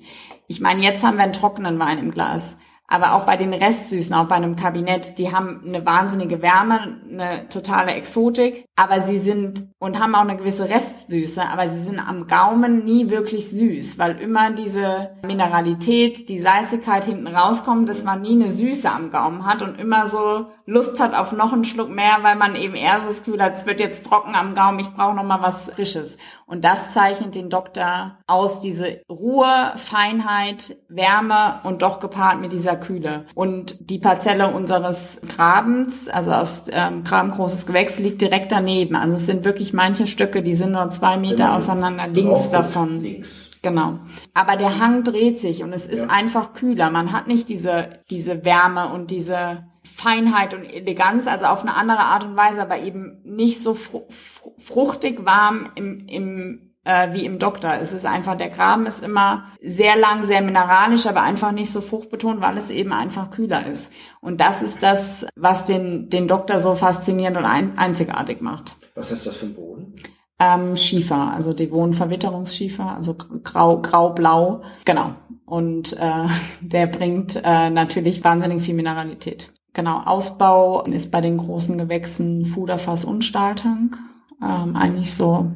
Ich 0.51 0.59
meine, 0.59 0.81
jetzt 0.81 1.03
haben 1.03 1.17
wir 1.17 1.23
einen 1.23 1.33
trockenen 1.33 1.77
Wein 1.77 1.99
im 1.99 2.09
Glas. 2.09 2.57
Aber 2.91 3.13
auch 3.13 3.25
bei 3.25 3.37
den 3.37 3.53
Restsüßen, 3.53 4.15
auch 4.15 4.25
bei 4.25 4.35
einem 4.35 4.55
Kabinett, 4.55 5.19
die 5.19 5.31
haben 5.31 5.61
eine 5.65 5.85
wahnsinnige 5.85 6.41
Wärme, 6.41 6.97
eine 7.09 7.47
totale 7.49 7.93
Exotik, 7.93 8.65
aber 8.75 9.01
sie 9.01 9.19
sind 9.19 9.69
und 9.77 9.99
haben 9.99 10.15
auch 10.15 10.21
eine 10.21 10.37
gewisse 10.37 10.69
Restsüße, 10.69 11.41
aber 11.41 11.69
sie 11.69 11.81
sind 11.81 11.99
am 11.99 12.27
Gaumen 12.27 12.83
nie 12.83 13.11
wirklich 13.11 13.49
süß, 13.49 13.99
weil 13.99 14.19
immer 14.19 14.51
diese 14.51 15.11
Mineralität, 15.25 16.27
die 16.29 16.39
Salzigkeit 16.39 17.05
hinten 17.05 17.27
rauskommt, 17.27 17.87
dass 17.87 18.03
man 18.03 18.21
nie 18.21 18.41
eine 18.41 18.51
Süße 18.51 18.89
am 18.89 19.11
Gaumen 19.11 19.45
hat 19.45 19.61
und 19.61 19.79
immer 19.79 20.07
so 20.07 20.47
Lust 20.65 20.99
hat 20.99 21.15
auf 21.15 21.31
noch 21.31 21.51
einen 21.51 21.63
Schluck 21.63 21.89
mehr, 21.89 22.19
weil 22.21 22.35
man 22.35 22.55
eben 22.55 22.75
eher 22.75 23.01
so 23.01 23.07
das 23.07 23.23
Gefühl 23.23 23.41
hat, 23.41 23.55
es 23.55 23.65
wird 23.65 23.79
jetzt 23.79 24.05
trocken 24.05 24.35
am 24.35 24.53
Gaumen, 24.53 24.79
ich 24.79 24.93
brauche 24.93 25.15
noch 25.15 25.23
mal 25.23 25.41
was 25.41 25.71
Frisches. 25.71 26.17
Und 26.45 26.63
das 26.63 26.93
zeichnet 26.93 27.35
den 27.35 27.49
Doktor 27.49 28.17
aus, 28.27 28.61
diese 28.61 29.01
Ruhe, 29.09 29.73
Feinheit, 29.77 30.77
Wärme 30.87 31.59
und 31.63 31.81
doch 31.81 31.99
gepaart 31.99 32.39
mit 32.39 32.53
dieser 32.53 32.75
Kühle. 32.79 33.25
Und 33.35 33.89
die 33.89 33.99
Parzelle 33.99 34.53
unseres 34.53 35.19
Grabens, 35.35 36.09
also 36.09 36.31
aus 36.31 36.65
ähm, 36.71 37.03
Graben 37.03 37.31
großes 37.31 37.65
Gewächs, 37.65 37.99
liegt 37.99 38.21
direkt 38.21 38.51
daneben. 38.51 38.95
Also 38.95 39.15
es 39.15 39.25
sind 39.25 39.45
wirklich 39.45 39.73
manche 39.73 40.07
Stücke, 40.07 40.41
die 40.41 40.55
sind 40.55 40.71
nur 40.73 40.89
zwei 40.91 41.17
Meter 41.17 41.45
Genau. 41.45 41.55
auseinander 41.55 42.07
links 42.07 42.29
Drauf 42.31 42.49
davon. 42.49 43.01
Links. 43.01 43.51
Genau. 43.61 43.99
Aber 44.33 44.55
der 44.55 44.79
Hang 44.79 45.03
dreht 45.03 45.39
sich 45.39 45.63
und 45.63 45.73
es 45.73 45.85
ist 45.85 46.03
Ja. 46.03 46.09
einfach 46.09 46.53
kühler. 46.53 46.89
Man 46.89 47.11
hat 47.11 47.27
nicht 47.27 47.49
diese, 47.49 47.89
diese 48.09 48.45
Wärme 48.45 48.89
und 48.93 49.11
diese 49.11 49.65
Feinheit 49.83 50.53
und 50.53 50.63
Eleganz, 50.63 51.27
also 51.27 51.45
auf 51.45 51.61
eine 51.61 51.73
andere 51.75 51.99
Art 51.99 52.23
und 52.23 52.37
Weise, 52.37 52.61
aber 52.61 52.79
eben 52.79 53.17
nicht 53.25 53.61
so 53.61 53.73
fru 53.73 54.03
fru 54.09 54.51
fruchtig 54.57 55.25
warm 55.25 55.69
im, 55.75 56.07
im 56.07 56.68
äh, 56.89 57.13
wie 57.13 57.25
im 57.25 57.37
Doktor. 57.37 57.75
Es 57.79 57.93
ist 57.93 58.05
einfach, 58.05 58.35
der 58.35 58.49
Graben 58.49 58.87
ist 58.87 59.03
immer 59.03 59.43
sehr 59.61 59.95
lang, 59.95 60.23
sehr 60.23 60.41
mineralisch, 60.41 61.05
aber 61.05 61.21
einfach 61.21 61.51
nicht 61.51 61.71
so 61.71 61.81
fruchtbetont, 61.81 62.41
weil 62.41 62.57
es 62.57 62.71
eben 62.71 62.91
einfach 62.91 63.29
kühler 63.29 63.67
ist. 63.67 63.91
Und 64.21 64.41
das 64.41 64.63
ist 64.63 64.81
das, 64.81 65.27
was 65.35 65.65
den, 65.65 66.09
den 66.09 66.27
Doktor 66.27 66.59
so 66.59 66.75
faszinierend 66.75 67.37
und 67.37 67.45
ein, 67.45 67.77
einzigartig 67.77 68.41
macht. 68.41 68.75
Was 68.95 69.11
ist 69.11 69.27
das 69.27 69.37
für 69.37 69.45
ein 69.45 69.53
Boden? 69.53 69.93
Ähm, 70.39 70.75
Schiefer, 70.75 71.31
also 71.31 71.53
Devon-Verwitterungsschiefer, 71.53 72.95
also 72.95 73.15
grau, 73.15 73.81
grau-blau, 73.81 74.61
genau. 74.83 75.11
Und 75.45 75.93
äh, 75.93 76.27
der 76.61 76.87
bringt 76.87 77.35
äh, 77.35 77.69
natürlich 77.69 78.23
wahnsinnig 78.23 78.63
viel 78.63 78.73
Mineralität. 78.73 79.51
Genau, 79.73 79.99
Ausbau 79.99 80.83
ist 80.85 81.11
bei 81.11 81.21
den 81.21 81.37
großen 81.37 81.77
Gewächsen 81.77 82.45
Fuderfass 82.45 83.05
und 83.05 83.23
Stahltank, 83.23 83.99
ähm, 84.41 84.75
eigentlich 84.75 85.13
so 85.13 85.51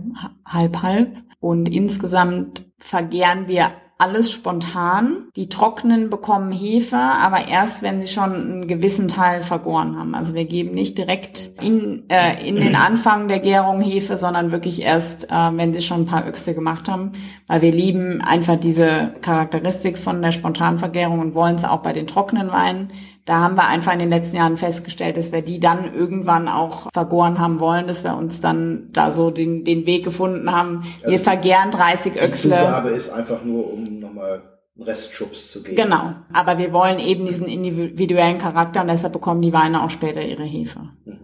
halb-halb. 0.45 1.21
Und 1.39 1.67
insgesamt 1.67 2.65
vergären 2.77 3.47
wir 3.47 3.71
alles 4.03 4.31
spontan. 4.31 5.29
Die 5.35 5.47
Trockenen 5.47 6.09
bekommen 6.09 6.51
Hefe, 6.51 6.97
aber 6.97 7.47
erst, 7.47 7.83
wenn 7.83 8.01
sie 8.01 8.07
schon 8.07 8.33
einen 8.33 8.67
gewissen 8.67 9.07
Teil 9.07 9.41
vergoren 9.41 9.97
haben. 9.97 10.13
Also 10.13 10.33
wir 10.33 10.45
geben 10.45 10.73
nicht 10.73 10.97
direkt 10.97 11.51
in, 11.61 12.03
äh, 12.09 12.45
in 12.45 12.57
den 12.57 12.75
Anfang 12.75 13.29
der 13.29 13.39
Gärung 13.39 13.79
Hefe, 13.79 14.17
sondern 14.17 14.51
wirklich 14.51 14.81
erst, 14.81 15.31
äh, 15.31 15.51
wenn 15.53 15.73
sie 15.73 15.81
schon 15.81 16.01
ein 16.01 16.05
paar 16.05 16.27
Öchse 16.27 16.53
gemacht 16.53 16.89
haben. 16.89 17.13
Weil 17.47 17.61
wir 17.61 17.71
lieben 17.71 18.21
einfach 18.21 18.57
diese 18.57 19.13
Charakteristik 19.21 19.97
von 19.97 20.21
der 20.21 20.33
Spontanvergärung 20.33 21.19
und 21.19 21.33
wollen 21.33 21.55
es 21.55 21.63
auch 21.63 21.81
bei 21.81 21.93
den 21.93 22.07
trockenen 22.07 22.51
Weinen. 22.51 22.91
Da 23.25 23.39
haben 23.39 23.55
wir 23.55 23.67
einfach 23.67 23.93
in 23.93 23.99
den 23.99 24.09
letzten 24.09 24.35
Jahren 24.37 24.57
festgestellt, 24.57 25.15
dass 25.15 25.31
wir 25.31 25.41
die 25.41 25.59
dann 25.59 25.93
irgendwann 25.93 26.49
auch 26.49 26.89
vergoren 26.93 27.39
haben 27.39 27.59
wollen, 27.61 27.87
dass 27.87 28.03
wir 28.03 28.17
uns 28.17 28.41
dann 28.41 28.89
da 28.91 29.11
so 29.11 29.31
den, 29.31 29.63
den 29.63 29.85
Weg 29.85 30.03
gefunden 30.03 30.51
haben. 30.51 30.83
Wir 31.01 31.13
Also 31.13 31.23
vergären 31.23 31.71
30 31.71 32.13
Die 32.13 32.19
Öchsle. 32.19 32.49
Zugabe 32.57 32.89
ist 32.89 33.09
einfach 33.11 33.43
nur, 33.45 33.71
um 33.71 33.83
nochmal 33.83 34.41
einen 34.75 34.83
Restschubs 34.85 35.51
zu 35.51 35.63
geben. 35.63 35.77
Genau. 35.77 36.15
Aber 36.33 36.57
wir 36.57 36.73
wollen 36.73 36.99
eben 36.99 37.25
diesen 37.25 37.47
individuellen 37.47 38.39
Charakter 38.39 38.81
und 38.81 38.87
deshalb 38.87 39.13
bekommen 39.13 39.41
die 39.41 39.53
Weine 39.53 39.83
auch 39.83 39.89
später 39.89 40.21
ihre 40.21 40.43
Hefe. 40.43 40.81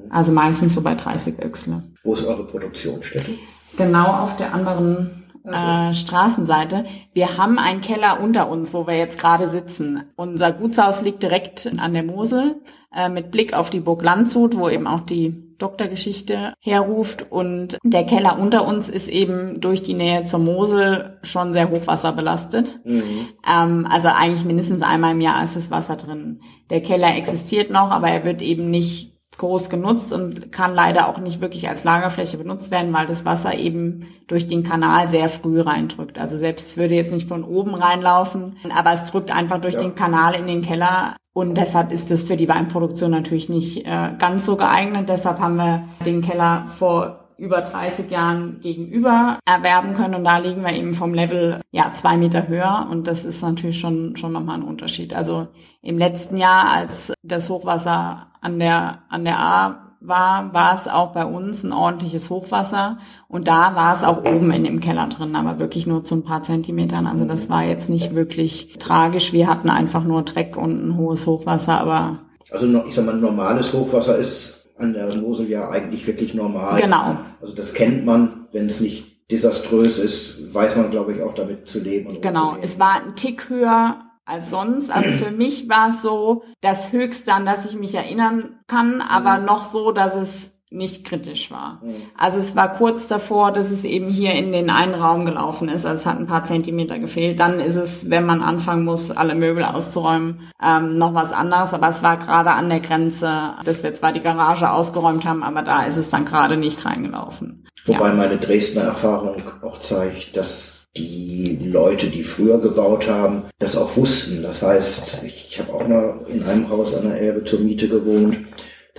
Also 0.09 0.31
meistens 0.31 0.75
so 0.75 0.81
bei 0.81 0.95
30 0.95 1.39
Öchsle. 1.43 1.83
Wo 2.03 2.13
ist 2.13 2.25
eure 2.25 2.45
Produktionsstätte? 2.45 3.31
Genau 3.77 4.05
auf 4.05 4.37
der 4.37 4.53
anderen 4.53 5.18
äh, 5.43 5.93
Straßenseite. 5.93 6.85
Wir 7.13 7.37
haben 7.37 7.59
einen 7.59 7.81
Keller 7.81 8.19
unter 8.21 8.49
uns, 8.49 8.73
wo 8.73 8.87
wir 8.87 8.97
jetzt 8.97 9.19
gerade 9.19 9.47
sitzen. 9.47 10.03
Unser 10.15 10.51
Gutshaus 10.51 11.01
liegt 11.01 11.23
direkt 11.23 11.71
an 11.79 11.93
der 11.93 12.03
Mosel 12.03 12.61
äh, 12.95 13.09
mit 13.09 13.31
Blick 13.31 13.53
auf 13.53 13.69
die 13.69 13.79
Burg 13.79 14.03
Landshut, 14.03 14.57
wo 14.57 14.69
eben 14.69 14.87
auch 14.87 15.01
die 15.01 15.55
Doktorgeschichte 15.57 16.53
herruft. 16.61 17.31
Und 17.31 17.77
der 17.83 18.05
Keller 18.05 18.39
unter 18.39 18.67
uns 18.67 18.89
ist 18.89 19.09
eben 19.09 19.61
durch 19.61 19.83
die 19.83 19.93
Nähe 19.93 20.23
zur 20.23 20.39
Mosel 20.39 21.19
schon 21.23 21.53
sehr 21.53 21.69
hochwasserbelastet. 21.69 22.79
Mhm. 22.85 23.03
Ähm, 23.47 23.87
also 23.89 24.07
eigentlich 24.07 24.45
mindestens 24.45 24.81
einmal 24.81 25.11
im 25.11 25.21
Jahr 25.21 25.43
ist 25.43 25.55
das 25.55 25.69
Wasser 25.69 25.97
drin. 25.97 26.41
Der 26.69 26.81
Keller 26.81 27.15
existiert 27.15 27.69
noch, 27.69 27.91
aber 27.91 28.09
er 28.09 28.23
wird 28.23 28.41
eben 28.41 28.69
nicht 28.69 29.18
groß 29.39 29.69
genutzt 29.69 30.13
und 30.13 30.51
kann 30.51 30.75
leider 30.75 31.09
auch 31.09 31.17
nicht 31.17 31.41
wirklich 31.41 31.67
als 31.67 31.83
Lagerfläche 31.83 32.37
benutzt 32.37 32.69
werden, 32.69 32.93
weil 32.93 33.07
das 33.07 33.25
Wasser 33.25 33.57
eben 33.57 34.05
durch 34.27 34.45
den 34.45 34.63
Kanal 34.63 35.09
sehr 35.09 35.29
früh 35.29 35.59
reindrückt. 35.59 36.19
Also 36.19 36.37
selbst 36.37 36.69
es 36.69 36.77
würde 36.77 36.93
jetzt 36.93 37.11
nicht 37.11 37.27
von 37.27 37.43
oben 37.43 37.73
reinlaufen, 37.73 38.57
aber 38.75 38.93
es 38.93 39.05
drückt 39.05 39.35
einfach 39.35 39.59
durch 39.59 39.75
ja. 39.75 39.81
den 39.81 39.95
Kanal 39.95 40.35
in 40.35 40.45
den 40.45 40.61
Keller 40.61 41.15
und 41.33 41.55
deshalb 41.55 41.91
ist 41.91 42.11
es 42.11 42.25
für 42.25 42.37
die 42.37 42.49
Weinproduktion 42.49 43.11
natürlich 43.11 43.49
nicht 43.49 43.85
äh, 43.85 44.11
ganz 44.19 44.45
so 44.45 44.57
geeignet. 44.57 45.09
Deshalb 45.09 45.39
haben 45.39 45.55
wir 45.55 45.83
den 46.05 46.21
Keller 46.21 46.65
vor 46.77 47.18
über 47.39 47.61
30 47.61 48.11
Jahren 48.11 48.59
gegenüber 48.61 49.39
erwerben 49.45 49.93
können. 49.93 50.15
Und 50.15 50.23
da 50.23 50.37
liegen 50.37 50.63
wir 50.63 50.73
eben 50.73 50.93
vom 50.93 51.13
Level 51.13 51.61
ja 51.71 51.93
zwei 51.93 52.17
Meter 52.17 52.47
höher. 52.47 52.87
Und 52.91 53.07
das 53.07 53.25
ist 53.25 53.41
natürlich 53.41 53.79
schon, 53.79 54.15
schon 54.15 54.33
nochmal 54.33 54.57
ein 54.57 54.63
Unterschied. 54.63 55.15
Also 55.15 55.47
im 55.81 55.97
letzten 55.97 56.37
Jahr, 56.37 56.69
als 56.69 57.13
das 57.23 57.49
Hochwasser 57.49 58.27
an 58.41 58.59
der, 58.59 58.99
an 59.09 59.23
der 59.23 59.39
A 59.39 59.89
war, 60.01 60.53
war 60.53 60.73
es 60.73 60.87
auch 60.87 61.13
bei 61.13 61.25
uns 61.25 61.63
ein 61.63 61.73
ordentliches 61.73 62.29
Hochwasser. 62.29 62.97
Und 63.27 63.47
da 63.47 63.75
war 63.75 63.93
es 63.93 64.03
auch 64.03 64.19
oben 64.19 64.51
in 64.51 64.63
dem 64.63 64.79
Keller 64.79 65.07
drin, 65.07 65.35
aber 65.35 65.59
wirklich 65.59 65.87
nur 65.87 66.03
zu 66.03 66.15
ein 66.15 66.23
paar 66.23 66.43
Zentimetern. 66.43 67.07
Also 67.07 67.25
das 67.25 67.49
war 67.49 67.63
jetzt 67.63 67.89
nicht 67.89 68.15
wirklich 68.15 68.77
tragisch. 68.79 69.33
Wir 69.33 69.47
hatten 69.47 69.69
einfach 69.69 70.03
nur 70.03 70.23
Dreck 70.23 70.55
und 70.57 70.87
ein 70.87 70.97
hohes 70.97 71.27
Hochwasser, 71.27 71.79
aber 71.79 72.19
also 72.51 72.65
ich 72.87 72.95
sag 72.95 73.05
mal, 73.05 73.15
normales 73.15 73.73
Hochwasser 73.73 74.17
ist 74.17 74.58
an 74.79 74.93
der 74.93 75.15
Mosel 75.17 75.49
ja 75.49 75.69
eigentlich 75.69 76.07
wirklich 76.07 76.33
normal. 76.33 76.81
Genau. 76.81 77.17
Also 77.41 77.53
das 77.53 77.73
kennt 77.73 78.05
man, 78.05 78.47
wenn 78.51 78.67
es 78.67 78.79
nicht 78.79 79.29
desaströs 79.31 79.99
ist, 79.99 80.53
weiß 80.53 80.75
man, 80.77 80.89
glaube 80.89 81.13
ich, 81.13 81.21
auch 81.21 81.35
damit 81.35 81.69
zu 81.69 81.79
leben. 81.79 82.19
genau, 82.21 82.57
es 82.61 82.79
war 82.79 82.95
ein 82.95 83.15
Tick 83.15 83.49
höher 83.49 83.99
als 84.25 84.49
sonst. 84.49 84.91
Also 84.91 85.11
für 85.13 85.31
mich 85.31 85.69
war 85.69 85.89
es 85.89 86.01
so 86.01 86.43
das 86.61 86.91
Höchste, 86.91 87.33
an 87.33 87.45
das 87.45 87.65
ich 87.65 87.77
mich 87.77 87.95
erinnern 87.95 88.59
kann, 88.67 89.01
aber 89.01 89.39
mhm. 89.39 89.45
noch 89.45 89.65
so, 89.65 89.91
dass 89.91 90.15
es 90.15 90.58
nicht 90.71 91.03
kritisch 91.03 91.49
war. 91.49 91.81
Mhm. 91.83 91.95
Also 92.15 92.37
es 92.37 92.55
war 92.55 92.71
kurz 92.71 93.07
davor, 93.07 93.51
dass 93.51 93.71
es 93.71 93.83
eben 93.85 94.09
hier 94.09 94.33
in 94.33 94.51
den 94.51 94.69
einen 94.69 94.93
Raum 94.93 95.25
gelaufen 95.25 95.67
ist. 95.67 95.85
Also 95.85 96.01
es 96.01 96.05
hat 96.05 96.19
ein 96.19 96.27
paar 96.27 96.43
Zentimeter 96.43 96.99
gefehlt. 96.99 97.39
Dann 97.39 97.59
ist 97.59 97.75
es, 97.75 98.09
wenn 98.09 98.25
man 98.25 98.41
anfangen 98.41 98.85
muss, 98.85 99.09
alle 99.09 99.33
Möbel 99.33 99.63
auszuräumen, 99.63 100.41
ähm, 100.63 100.97
noch 100.97 101.15
was 101.15 101.33
anderes. 101.33 101.73
Aber 101.73 101.89
es 101.89 102.03
war 102.03 102.17
gerade 102.17 102.51
an 102.51 102.69
der 102.69 102.81
Grenze, 102.81 103.55
dass 103.65 103.83
wir 103.83 103.93
zwar 103.95 104.13
die 104.13 104.19
Garage 104.19 104.71
ausgeräumt 104.71 105.25
haben, 105.25 105.43
aber 105.43 105.63
da 105.63 105.83
ist 105.83 105.97
es 105.97 106.09
dann 106.09 106.25
gerade 106.25 106.55
nicht 106.55 106.85
reingelaufen. 106.85 107.67
Wobei 107.85 108.09
ja. 108.09 108.13
meine 108.13 108.37
Dresdner 108.37 108.83
Erfahrung 108.83 109.41
auch 109.63 109.79
zeigt, 109.79 110.37
dass 110.37 110.87
die 110.95 111.57
Leute, 111.63 112.07
die 112.07 112.23
früher 112.23 112.59
gebaut 112.59 113.07
haben, 113.07 113.43
das 113.57 113.75
auch 113.75 113.95
wussten. 113.95 114.43
Das 114.43 114.61
heißt, 114.61 115.23
ich 115.23 115.59
habe 115.59 115.73
auch 115.73 115.87
mal 115.87 116.19
in 116.27 116.43
einem 116.43 116.69
Haus 116.69 116.95
an 116.95 117.09
der 117.09 117.19
Elbe 117.19 117.43
zur 117.43 117.59
Miete 117.61 117.87
gewohnt 117.87 118.37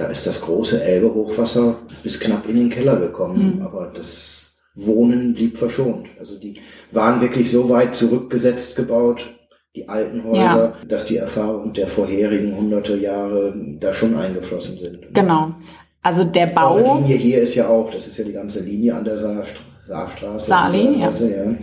da 0.00 0.06
ist 0.06 0.26
das 0.26 0.40
große 0.40 0.82
Elbe-Hochwasser 0.82 1.76
bis 2.02 2.18
knapp 2.18 2.48
in 2.48 2.56
den 2.56 2.70
Keller 2.70 2.96
gekommen, 2.96 3.56
mhm. 3.56 3.62
aber 3.62 3.92
das 3.94 4.56
Wohnen 4.74 5.34
blieb 5.34 5.58
verschont. 5.58 6.06
Also 6.18 6.38
die 6.38 6.54
waren 6.90 7.20
wirklich 7.20 7.50
so 7.50 7.68
weit 7.68 7.94
zurückgesetzt 7.94 8.76
gebaut, 8.76 9.26
die 9.76 9.86
alten 9.90 10.24
Häuser, 10.24 10.38
ja. 10.38 10.76
dass 10.88 11.04
die 11.04 11.18
Erfahrung 11.18 11.74
der 11.74 11.86
vorherigen 11.86 12.56
hunderte 12.56 12.96
Jahre 12.96 13.54
da 13.78 13.92
schon 13.92 14.16
eingeflossen 14.16 14.78
sind. 14.82 15.14
Genau. 15.14 15.54
Also 16.02 16.24
der 16.24 16.46
Bau. 16.46 16.78
Die 16.78 17.02
Linie 17.02 17.16
hier 17.16 17.42
ist 17.42 17.54
ja 17.54 17.68
auch, 17.68 17.90
das 17.90 18.06
ist 18.06 18.16
ja 18.16 18.24
die 18.24 18.32
ganze 18.32 18.60
Linie 18.60 18.94
an 18.94 19.04
der 19.04 19.18
Saarstraße. 19.18 19.66
Saarstraße 19.86 20.46
Saarling, 20.46 21.00
ja. 21.00 21.10
ja. 21.10 21.54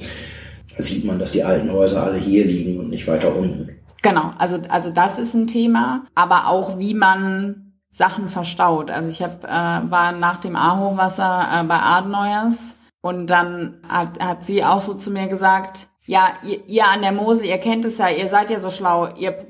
Sieht 0.77 1.05
man, 1.05 1.17
dass 1.17 1.31
die 1.31 1.43
alten 1.43 1.71
Häuser 1.71 2.03
alle 2.03 2.19
hier 2.19 2.45
liegen 2.45 2.77
und 2.77 2.89
nicht 2.89 3.07
weiter 3.07 3.35
unten. 3.35 3.71
Genau, 4.03 4.31
also, 4.37 4.59
also 4.69 4.91
das 4.91 5.17
ist 5.17 5.33
ein 5.33 5.47
Thema, 5.47 6.05
aber 6.13 6.49
auch 6.49 6.77
wie 6.77 6.93
man 6.93 7.66
Sachen 7.97 8.29
verstaut. 8.29 8.91
Also 8.91 9.09
ich 9.09 9.23
hab, 9.23 9.43
äh, 9.43 9.91
war 9.91 10.11
nach 10.11 10.39
dem 10.39 10.55
A-Hochwasser 10.55 11.47
äh, 11.51 11.63
bei 11.63 11.79
Adenauers 11.79 12.75
und 13.01 13.27
dann 13.27 13.81
hat, 13.89 14.19
hat 14.19 14.45
sie 14.45 14.63
auch 14.63 14.81
so 14.81 14.93
zu 14.93 15.09
mir 15.09 15.27
gesagt, 15.27 15.87
ja, 16.05 16.29
ihr, 16.43 16.65
ihr 16.67 16.87
an 16.87 17.01
der 17.01 17.11
Mosel, 17.11 17.45
ihr 17.45 17.57
kennt 17.57 17.85
es 17.85 17.97
ja, 17.97 18.09
ihr 18.09 18.27
seid 18.27 18.49
ja 18.49 18.59
so 18.59 18.69
schlau, 18.69 19.09
ihr 19.17 19.45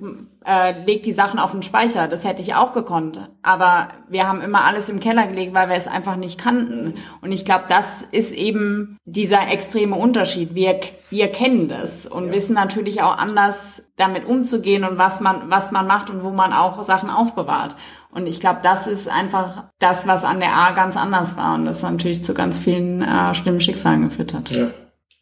äh, 0.46 0.82
legt 0.86 1.06
die 1.06 1.12
Sachen 1.12 1.40
auf 1.40 1.52
den 1.52 1.62
Speicher, 1.62 2.08
das 2.08 2.26
hätte 2.26 2.42
ich 2.42 2.56
auch 2.56 2.72
gekonnt. 2.72 3.20
Aber 3.44 3.90
wir 4.08 4.28
haben 4.28 4.42
immer 4.42 4.64
alles 4.64 4.90
im 4.90 5.00
Keller 5.02 5.28
gelegt, 5.28 5.54
weil 5.54 5.68
wir 5.68 5.76
es 5.76 5.88
einfach 5.88 6.16
nicht 6.16 6.40
kannten. 6.40 6.96
Und 7.22 7.32
ich 7.32 7.44
glaube, 7.44 7.66
das 7.68 8.02
ist 8.02 8.34
eben 8.34 8.98
dieser 9.06 9.52
extreme 9.52 9.96
Unterschied. 9.96 10.56
Wir, 10.56 10.80
wir 11.10 11.32
kennen 11.32 11.68
das 11.68 12.08
und 12.08 12.28
ja. 12.28 12.32
wissen 12.32 12.56
natürlich 12.56 13.04
auch 13.04 13.18
anders 13.18 13.84
damit 13.98 14.26
umzugehen 14.26 14.84
und 14.84 14.98
was 14.98 15.20
man, 15.20 15.50
was 15.50 15.72
man 15.72 15.86
macht 15.86 16.10
und 16.10 16.24
wo 16.24 16.30
man 16.32 16.54
auch 16.54 16.82
Sachen 16.84 17.10
aufbewahrt. 17.10 17.76
Und 18.12 18.28
ich 18.28 18.40
glaube, 18.40 18.62
das 18.64 18.88
ist 18.88 19.10
einfach 19.10 19.66
das, 19.80 20.08
was 20.08 20.24
an 20.24 20.40
der 20.40 20.54
A 20.54 20.72
ganz 20.72 20.98
anders 20.98 21.38
war 21.38 21.56
und 21.56 21.66
das 21.66 21.84
natürlich 21.84 22.24
zu 22.24 22.34
ganz 22.34 22.58
vielen 22.58 23.02
äh, 23.02 23.34
schlimmen 23.34 23.62
Schicksalen 23.62 24.10
geführt 24.10 24.34
hat. 24.34 24.50
Ja, 24.52 24.72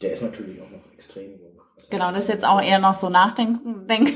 der 0.01 0.13
ist 0.13 0.21
natürlich 0.21 0.61
auch 0.61 0.69
noch 0.69 0.93
extrem 0.93 1.31
jung. 1.31 1.59
Genau, 1.89 2.11
das 2.11 2.23
ist 2.23 2.29
jetzt 2.29 2.47
auch 2.47 2.61
eher 2.61 2.79
noch 2.79 2.93
so 2.93 3.09
Nachdenken, 3.09 3.87
denk, 3.89 4.11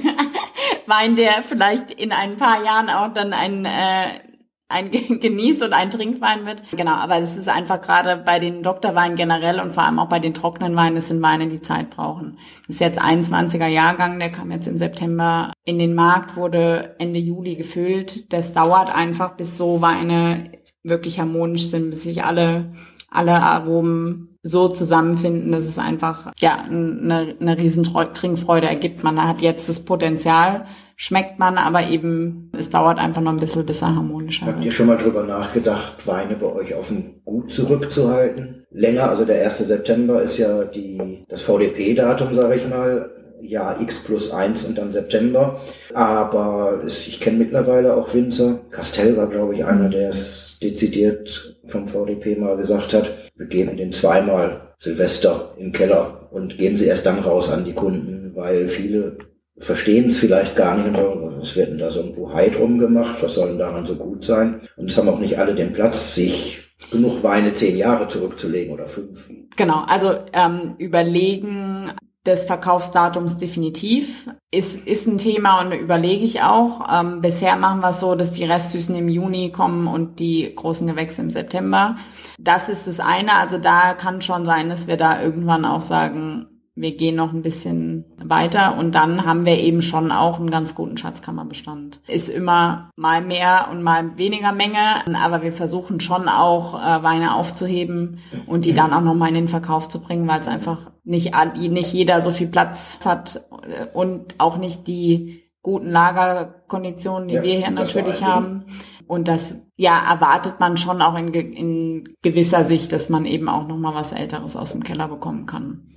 Wein, 0.86 1.15
der 1.15 1.43
vielleicht 1.43 1.91
in 1.91 2.12
ein 2.12 2.38
paar 2.38 2.63
Jahren 2.63 2.89
auch 2.89 3.13
dann 3.13 3.34
ein 3.34 3.65
äh, 3.65 4.28
ein 4.69 4.91
Genieß- 4.91 5.63
und 5.63 5.73
ein 5.73 5.91
Trinkwein 5.91 6.45
wird. 6.45 6.63
Genau, 6.71 6.93
aber 6.93 7.17
es 7.19 7.36
ist 7.36 7.49
einfach 7.49 7.82
gerade 7.82 8.17
bei 8.23 8.39
den 8.39 8.63
Doktorweinen 8.63 9.17
generell 9.17 9.60
und 9.60 9.73
vor 9.73 9.84
allem 9.84 9.99
auch 9.99 10.08
bei 10.08 10.19
den 10.19 10.34
trockenen 10.34 10.75
Weinen, 10.75 10.97
es 10.97 11.10
sind 11.10 11.21
Weine, 11.21 11.47
die 11.47 11.62
Zeit 11.62 11.89
brauchen. 11.89 12.38
Das 12.67 12.75
ist 12.75 12.79
jetzt 12.79 13.01
21er 13.01 13.67
Jahrgang, 13.67 14.19
der 14.19 14.32
kam 14.32 14.51
jetzt 14.51 14.67
im 14.67 14.77
September 14.77 15.51
in 15.65 15.79
den 15.79 15.95
Markt, 15.95 16.38
wurde 16.38 16.95
Ende 16.99 17.19
Juli 17.19 17.55
gefüllt. 17.55 18.32
Das 18.32 18.53
dauert 18.53 18.95
einfach, 18.95 19.36
bis 19.36 19.58
so 19.58 19.82
Weine 19.82 20.51
wirklich 20.84 21.19
harmonisch 21.19 21.67
sind, 21.69 21.89
bis 21.89 22.03
sich 22.03 22.23
alle, 22.23 22.71
alle 23.10 23.41
Aromen 23.41 24.38
so 24.43 24.69
zusammenfinden, 24.69 25.51
dass 25.51 25.63
es 25.63 25.77
einfach, 25.77 26.32
ja, 26.39 26.63
eine, 26.63 27.36
eine 27.39 27.58
riesen 27.58 27.84
Trinkfreude 27.84 28.67
ergibt. 28.67 29.03
Man 29.03 29.21
hat 29.21 29.41
jetzt 29.41 29.67
das 29.67 29.84
Potenzial, 29.84 30.65
schmeckt 31.01 31.39
man, 31.39 31.57
aber 31.57 31.89
eben, 31.89 32.51
es 32.57 32.69
dauert 32.69 32.99
einfach 32.99 33.21
noch 33.21 33.31
ein 33.31 33.38
bisschen, 33.38 33.65
bis 33.65 33.81
er 33.81 33.95
harmonischer 33.95 34.45
Habt 34.45 34.57
wird. 34.57 34.65
ihr 34.65 34.71
schon 34.73 34.88
mal 34.88 34.97
drüber 34.97 35.23
nachgedacht, 35.23 36.05
Weine 36.05 36.35
bei 36.35 36.47
euch 36.47 36.75
auf 36.75 36.89
dem 36.89 37.23
Gut 37.23 37.53
zurückzuhalten? 37.53 38.65
Länger, 38.69 39.09
also 39.09 39.23
der 39.23 39.45
1. 39.45 39.59
September 39.59 40.21
ist 40.21 40.38
ja 40.38 40.65
die, 40.65 41.23
das 41.29 41.41
VDP-Datum, 41.43 42.35
sage 42.35 42.55
ich 42.55 42.67
mal, 42.67 43.12
Jahr 43.39 43.79
X 43.79 44.03
plus 44.03 44.31
eins 44.31 44.65
und 44.65 44.77
dann 44.77 44.91
September. 44.91 45.62
Aber 45.93 46.81
es, 46.85 47.07
ich 47.07 47.21
kenne 47.21 47.38
mittlerweile 47.38 47.95
auch 47.95 48.13
Winzer. 48.13 48.59
Castell 48.69 49.15
war, 49.15 49.27
glaube 49.27 49.55
ich, 49.55 49.63
einer, 49.63 49.88
der 49.88 50.09
es 50.09 50.59
dezidiert 50.62 51.57
vom 51.67 51.88
VDP 51.88 52.35
mal 52.35 52.57
gesagt 52.57 52.93
hat. 52.93 53.13
Wir 53.38 53.47
geben 53.47 53.77
den 53.77 53.93
zweimal 53.93 54.73
Silvester 54.79 55.53
im 55.57 55.71
Keller 55.71 56.27
und 56.31 56.57
geben 56.57 56.75
sie 56.75 56.88
erst 56.88 57.05
dann 57.05 57.19
raus 57.19 57.49
an 57.49 57.63
die 57.63 57.73
Kunden, 57.73 58.33
weil 58.35 58.67
viele 58.67 59.17
verstehen 59.60 60.10
es 60.10 60.17
vielleicht 60.17 60.56
gar 60.56 60.78
nicht 60.78 60.98
was 61.39 61.56
wird 61.56 61.69
denn 61.69 61.78
da 61.78 61.91
so 61.91 62.02
ein 62.02 62.13
Buhai 62.13 62.50
drum 62.50 62.80
gemacht, 62.80 63.17
was 63.22 63.36
soll 63.36 63.50
denn 63.50 63.60
daran 63.60 63.86
so 63.86 63.95
gut 63.95 64.26
sein? 64.26 64.62
Und 64.76 64.89
es 64.89 64.98
haben 64.98 65.10
auch 65.10 65.19
nicht 65.19 65.38
alle 65.38 65.56
den 65.56 65.74
Platz, 65.74 66.15
sich 66.15 66.60
genug 66.91 67.24
Weine 67.24 67.54
zehn 67.54 67.78
Jahre 67.78 68.08
zurückzulegen 68.08 68.74
oder 68.74 68.88
fünf. 68.88 69.30
Genau, 69.56 69.84
also 69.88 70.15
ähm, 70.34 70.76
überlegen 70.78 71.91
des 72.26 72.45
Verkaufsdatums 72.45 73.38
definitiv 73.38 74.30
ist, 74.52 74.86
ist 74.86 75.08
ein 75.08 75.17
Thema 75.17 75.62
und 75.62 75.72
überlege 75.72 76.24
ich 76.24 76.41
auch. 76.41 76.88
Ähm, 76.91 77.22
bisher 77.22 77.56
machen 77.56 77.80
wir 77.80 77.89
es 77.89 78.02
so, 78.02 78.15
dass 78.15 78.32
die 78.32 78.43
Restsüßen 78.43 78.95
im 78.95 79.08
Juni 79.08 79.52
kommen 79.52 79.88
und 79.88 80.19
die 80.19 80.54
großen 80.54 80.86
Gewächse 80.86 81.22
im 81.22 81.30
September. 81.30 81.95
Das 82.38 82.67
ist 82.67 82.88
das 82.88 83.00
eine. 83.00 83.34
Also 83.34 83.58
da 83.58 83.93
kann 83.93 84.22
schon 84.22 84.45
sein, 84.45 84.69
dass 84.69 84.88
wir 84.88 84.98
da 84.98 85.22
irgendwann 85.22 85.65
auch 85.65 85.82
sagen, 85.82 86.48
wir 86.79 86.95
gehen 86.95 87.15
noch 87.15 87.33
ein 87.33 87.41
bisschen 87.41 88.05
weiter 88.23 88.77
und 88.77 88.95
dann 88.95 89.25
haben 89.25 89.45
wir 89.45 89.57
eben 89.57 89.81
schon 89.81 90.13
auch 90.13 90.39
einen 90.39 90.49
ganz 90.49 90.75
guten 90.75 90.95
Schatzkammerbestand. 90.95 91.99
Ist 92.07 92.29
immer 92.29 92.89
mal 92.95 93.21
mehr 93.21 93.67
und 93.69 93.83
mal 93.83 94.17
weniger 94.17 94.53
Menge, 94.53 95.05
aber 95.13 95.41
wir 95.43 95.51
versuchen 95.51 95.99
schon 95.99 96.29
auch 96.29 96.75
äh, 96.75 97.03
Weine 97.03 97.35
aufzuheben 97.35 98.19
und 98.47 98.63
die 98.63 98.73
dann 98.73 98.93
auch 98.93 99.01
nochmal 99.01 99.30
in 99.30 99.36
den 99.36 99.47
Verkauf 99.49 99.89
zu 99.89 100.01
bringen, 100.01 100.27
weil 100.27 100.39
es 100.39 100.47
einfach 100.47 100.91
nicht, 101.03 101.34
nicht 101.57 101.93
jeder 101.93 102.21
so 102.21 102.32
viel 102.32 102.47
Platz 102.47 102.99
hat 103.03 103.41
äh, 103.63 103.88
und 103.93 104.36
auch 104.38 104.57
nicht 104.57 104.88
die 104.88 105.43
guten 105.61 105.91
Lagerkonditionen, 105.91 107.27
die 107.27 107.36
ja, 107.36 107.43
wir 107.43 107.57
hier 107.57 107.71
natürlich 107.71 108.23
haben. 108.23 108.65
Und 109.05 109.27
das 109.27 109.57
ja 109.75 109.99
erwartet 110.13 110.59
man 110.59 110.77
schon 110.77 111.01
auch 111.01 111.17
in, 111.17 111.34
in 111.34 112.15
gewisser 112.21 112.63
Sicht, 112.63 112.93
dass 112.93 113.09
man 113.09 113.25
eben 113.25 113.49
auch 113.49 113.67
nochmal 113.67 113.95
was 113.95 114.11
Älteres 114.13 114.55
aus 114.55 114.71
dem 114.71 114.84
Keller 114.84 115.07
bekommen 115.07 115.45
kann. 115.45 115.88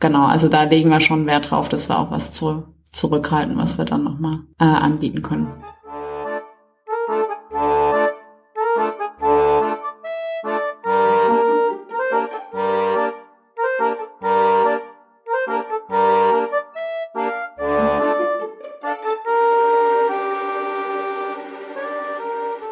Genau, 0.00 0.24
also 0.24 0.48
da 0.48 0.62
legen 0.62 0.88
wir 0.88 1.00
schon 1.00 1.26
Wert 1.26 1.50
drauf, 1.50 1.68
dass 1.68 1.90
wir 1.90 1.98
auch 1.98 2.10
was 2.10 2.32
zu, 2.32 2.64
zurückhalten, 2.90 3.58
was 3.58 3.76
wir 3.76 3.84
dann 3.84 4.02
nochmal 4.02 4.38
äh, 4.58 4.64
anbieten 4.64 5.20
können. 5.20 5.52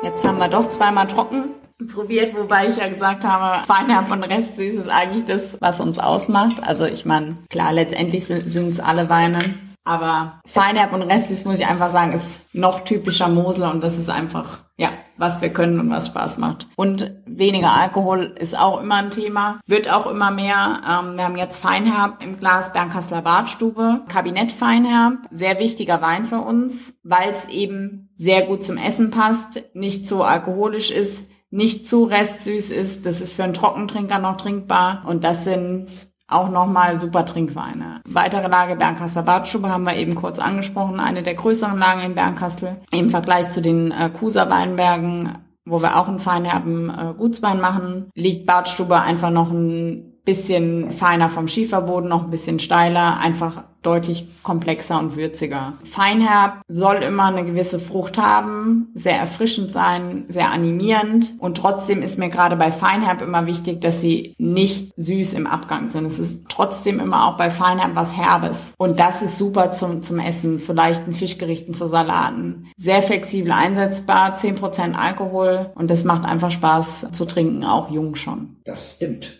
Jetzt 0.02 0.26
haben 0.26 0.38
wir 0.38 0.48
doch 0.48 0.70
zweimal 0.70 1.06
trocken 1.06 1.57
probiert, 1.98 2.32
wobei 2.36 2.68
ich 2.68 2.76
ja 2.76 2.88
gesagt 2.88 3.24
habe, 3.24 3.66
Feinherb 3.66 4.08
und 4.12 4.22
Restsüß 4.22 4.74
ist 4.74 4.88
eigentlich 4.88 5.24
das, 5.24 5.56
was 5.60 5.80
uns 5.80 5.98
ausmacht. 5.98 6.62
Also 6.64 6.84
ich 6.84 7.04
meine, 7.04 7.34
klar, 7.50 7.72
letztendlich 7.72 8.24
sind 8.24 8.70
es 8.70 8.78
alle 8.78 9.08
Weine. 9.08 9.40
Aber 9.84 10.40
Feinherb 10.46 10.92
und 10.92 11.02
Restsüß, 11.02 11.44
muss 11.44 11.58
ich 11.58 11.66
einfach 11.66 11.90
sagen, 11.90 12.12
ist 12.12 12.42
noch 12.52 12.80
typischer 12.80 13.26
Mosel 13.26 13.64
und 13.64 13.82
das 13.82 13.98
ist 13.98 14.10
einfach, 14.10 14.60
ja, 14.76 14.90
was 15.16 15.40
wir 15.40 15.48
können 15.48 15.80
und 15.80 15.90
was 15.90 16.06
Spaß 16.06 16.38
macht. 16.38 16.68
Und 16.76 17.10
weniger 17.26 17.72
Alkohol 17.72 18.34
ist 18.38 18.56
auch 18.56 18.80
immer 18.80 18.96
ein 18.96 19.10
Thema, 19.10 19.58
wird 19.66 19.90
auch 19.90 20.06
immer 20.06 20.30
mehr. 20.30 20.82
Ähm, 20.88 21.16
wir 21.16 21.24
haben 21.24 21.36
jetzt 21.36 21.60
Feinherb 21.60 22.22
im 22.22 22.38
Glas 22.38 22.72
Bernkasseler 22.72 23.22
Badstube, 23.22 24.02
Kabinett 24.08 24.52
Feinherb, 24.52 25.14
sehr 25.32 25.58
wichtiger 25.58 26.00
Wein 26.00 26.26
für 26.26 26.42
uns, 26.42 26.94
weil 27.02 27.30
es 27.32 27.48
eben 27.48 28.10
sehr 28.14 28.42
gut 28.42 28.62
zum 28.62 28.76
Essen 28.76 29.10
passt, 29.10 29.62
nicht 29.74 30.06
so 30.06 30.22
alkoholisch 30.22 30.92
ist, 30.92 31.24
nicht 31.50 31.86
zu 31.86 32.04
restsüß 32.04 32.70
ist. 32.70 33.06
Das 33.06 33.20
ist 33.20 33.34
für 33.34 33.44
einen 33.44 33.54
Trockentrinker 33.54 34.18
noch 34.18 34.36
trinkbar. 34.36 35.02
Und 35.06 35.24
das 35.24 35.44
sind 35.44 35.88
auch 36.28 36.50
nochmal 36.50 36.98
super 36.98 37.24
Trinkweine. 37.24 38.02
Weitere 38.06 38.48
Lage 38.48 38.76
Bernkastel 38.76 39.22
Badstube 39.22 39.70
haben 39.70 39.84
wir 39.84 39.96
eben 39.96 40.14
kurz 40.14 40.38
angesprochen, 40.38 41.00
eine 41.00 41.22
der 41.22 41.34
größeren 41.34 41.78
Lagen 41.78 42.02
in 42.02 42.14
Bernkastel. 42.14 42.76
Im 42.92 43.08
Vergleich 43.08 43.50
zu 43.50 43.62
den 43.62 43.90
äh, 43.90 44.10
Kuser 44.10 44.50
Weinbergen, 44.50 45.38
wo 45.64 45.80
wir 45.80 45.96
auch 45.96 46.06
einen 46.06 46.18
feinherben 46.18 46.90
äh, 46.90 47.14
Gutswein 47.16 47.60
machen, 47.60 48.10
liegt 48.14 48.44
Badstube 48.44 49.00
einfach 49.00 49.30
noch 49.30 49.50
ein 49.50 50.20
bisschen 50.24 50.90
feiner 50.90 51.30
vom 51.30 51.48
Schieferboden, 51.48 52.10
noch 52.10 52.24
ein 52.24 52.30
bisschen 52.30 52.58
steiler, 52.58 53.16
einfach 53.16 53.64
deutlich 53.82 54.26
komplexer 54.42 54.98
und 54.98 55.16
würziger. 55.16 55.74
Feinherb 55.84 56.60
soll 56.68 56.96
immer 56.96 57.26
eine 57.26 57.44
gewisse 57.44 57.78
Frucht 57.78 58.18
haben, 58.18 58.88
sehr 58.94 59.16
erfrischend 59.16 59.72
sein, 59.72 60.24
sehr 60.28 60.50
animierend 60.50 61.34
und 61.38 61.56
trotzdem 61.56 62.02
ist 62.02 62.18
mir 62.18 62.28
gerade 62.28 62.56
bei 62.56 62.70
Feinherb 62.70 63.22
immer 63.22 63.46
wichtig, 63.46 63.80
dass 63.80 64.00
sie 64.00 64.34
nicht 64.38 64.92
süß 64.96 65.34
im 65.34 65.46
Abgang 65.46 65.88
sind. 65.88 66.06
Es 66.06 66.18
ist 66.18 66.48
trotzdem 66.48 66.98
immer 66.98 67.26
auch 67.26 67.36
bei 67.36 67.50
Feinherb 67.50 67.94
was 67.94 68.16
Herbes 68.16 68.74
und 68.78 68.98
das 68.98 69.22
ist 69.22 69.38
super 69.38 69.70
zum, 69.70 70.02
zum 70.02 70.18
Essen, 70.18 70.58
zu 70.58 70.72
leichten 70.72 71.12
Fischgerichten, 71.12 71.74
zu 71.74 71.86
Salaten. 71.86 72.66
Sehr 72.76 73.02
flexibel 73.02 73.52
einsetzbar, 73.52 74.36
10% 74.36 74.94
Alkohol 74.94 75.70
und 75.74 75.90
das 75.90 76.04
macht 76.04 76.24
einfach 76.24 76.50
Spaß 76.50 77.08
zu 77.12 77.24
trinken, 77.26 77.64
auch 77.64 77.90
jung 77.90 78.16
schon. 78.16 78.56
Das 78.64 78.96
stimmt. 78.96 79.38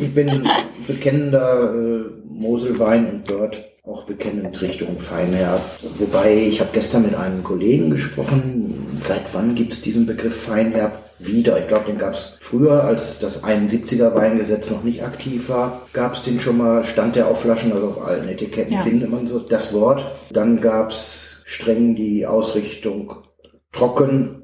ich 0.00 0.14
bin 0.14 0.48
bekennender 0.86 1.74
äh, 1.74 2.25
Moselwein 2.38 3.06
und 3.06 3.30
dort 3.30 3.64
auch 3.84 4.04
bekennend 4.04 4.60
Richtung 4.60 4.98
Feinherb. 4.98 5.60
Wobei, 5.98 6.34
ich 6.34 6.60
habe 6.60 6.70
gestern 6.72 7.02
mit 7.02 7.14
einem 7.14 7.44
Kollegen 7.44 7.90
gesprochen, 7.90 9.00
seit 9.04 9.22
wann 9.32 9.54
gibt 9.54 9.72
es 9.72 9.82
diesen 9.82 10.06
Begriff 10.06 10.42
Feinherb 10.42 10.98
wieder? 11.20 11.58
Ich 11.58 11.68
glaube, 11.68 11.86
den 11.86 11.98
gab 11.98 12.14
es 12.14 12.36
früher, 12.40 12.82
als 12.82 13.20
das 13.20 13.44
71er 13.44 14.14
Weingesetz 14.14 14.70
noch 14.70 14.82
nicht 14.82 15.04
aktiv 15.04 15.48
war, 15.48 15.82
gab 15.92 16.14
es 16.14 16.22
den 16.22 16.40
schon 16.40 16.58
mal, 16.58 16.84
stand 16.84 17.14
der 17.14 17.28
auf 17.28 17.42
Flaschen, 17.42 17.72
also 17.72 17.88
auf 17.88 18.04
allen 18.04 18.28
Etiketten 18.28 18.74
ja. 18.74 18.80
findet 18.80 19.10
man 19.10 19.28
so 19.28 19.38
das 19.38 19.72
Wort. 19.72 20.04
Dann 20.30 20.60
gab 20.60 20.90
es 20.90 21.42
streng 21.44 21.94
die 21.94 22.26
Ausrichtung 22.26 23.14
trocken, 23.72 24.42